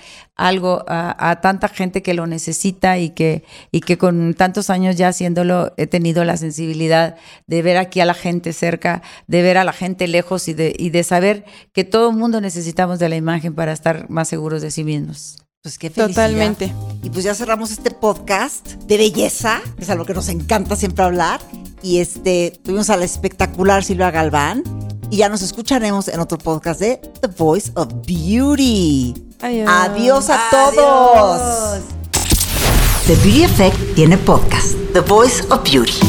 algo 0.47 0.83
a, 0.87 1.29
a 1.29 1.39
tanta 1.39 1.67
gente 1.67 2.01
que 2.01 2.13
lo 2.13 2.25
necesita 2.25 2.97
y 2.97 3.11
que, 3.11 3.43
y 3.71 3.81
que 3.81 3.97
con 3.97 4.33
tantos 4.33 4.69
años 4.69 4.95
ya 4.95 5.09
haciéndolo 5.09 5.73
he 5.77 5.87
tenido 5.87 6.23
la 6.23 6.35
sensibilidad 6.35 7.15
de 7.47 7.61
ver 7.61 7.77
aquí 7.77 7.99
a 7.99 8.05
la 8.05 8.15
gente 8.15 8.51
cerca, 8.51 9.03
de 9.27 9.41
ver 9.43 9.57
a 9.57 9.63
la 9.63 9.73
gente 9.73 10.07
lejos 10.07 10.47
y 10.47 10.53
de, 10.53 10.75
y 10.77 10.89
de 10.89 11.03
saber 11.03 11.45
que 11.73 11.83
todo 11.83 12.09
el 12.09 12.17
mundo 12.17 12.41
necesitamos 12.41 12.97
de 12.97 13.09
la 13.09 13.15
imagen 13.15 13.53
para 13.53 13.71
estar 13.71 14.09
más 14.09 14.27
seguros 14.27 14.61
de 14.61 14.71
sí 14.71 14.83
mismos. 14.83 15.37
Pues 15.61 15.77
qué 15.77 15.91
felicidad. 15.91 16.25
Totalmente. 16.25 16.73
Y 17.03 17.11
pues 17.11 17.23
ya 17.23 17.35
cerramos 17.35 17.71
este 17.71 17.91
podcast 17.91 18.67
de 18.87 18.97
belleza, 18.97 19.61
que 19.77 19.83
es 19.83 19.89
algo 19.91 20.05
que 20.05 20.15
nos 20.15 20.27
encanta 20.29 20.75
siempre 20.75 21.05
hablar. 21.05 21.39
Y 21.83 21.99
este, 21.99 22.59
tuvimos 22.63 22.89
a 22.89 22.97
la 22.97 23.05
espectacular 23.05 23.83
Silvia 23.83 24.09
Galván. 24.09 24.63
Y 25.11 25.17
ya 25.17 25.29
nos 25.29 25.43
escucharemos 25.43 26.07
en 26.07 26.19
otro 26.19 26.39
podcast 26.39 26.79
de 26.79 26.97
The 27.21 27.27
Voice 27.27 27.71
of 27.75 27.93
Beauty. 28.07 29.30
Adiós. 29.41 29.67
Adiós 29.67 30.29
a 30.29 30.37
todos. 30.51 31.81
The 33.07 33.15
Beauty 33.15 33.43
Effect 33.43 33.95
tiene 33.95 34.15
podcast, 34.17 34.75
The 34.93 34.99
Voice 34.99 35.43
of 35.49 35.63
Beauty. 35.63 35.99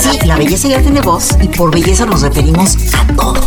Sí, 0.00 0.18
la 0.24 0.36
belleza 0.36 0.68
ya 0.68 0.80
tiene 0.80 1.02
voz 1.02 1.36
y 1.42 1.48
por 1.48 1.70
belleza 1.70 2.06
nos 2.06 2.22
referimos 2.22 2.76
a 2.94 3.06
todo. 3.14 3.40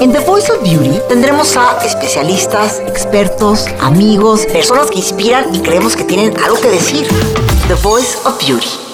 En 0.00 0.12
The 0.12 0.20
Voice 0.20 0.52
of 0.52 0.62
Beauty 0.62 1.00
tendremos 1.08 1.56
a 1.56 1.78
especialistas, 1.86 2.80
expertos, 2.86 3.64
amigos, 3.80 4.44
personas 4.44 4.90
que 4.90 4.98
inspiran 4.98 5.54
y 5.54 5.60
creemos 5.60 5.96
que 5.96 6.04
tienen 6.04 6.36
algo 6.44 6.60
que 6.60 6.68
decir. 6.68 7.08
The 7.68 7.74
Voice 7.76 8.18
of 8.26 8.38
Beauty. 8.46 8.85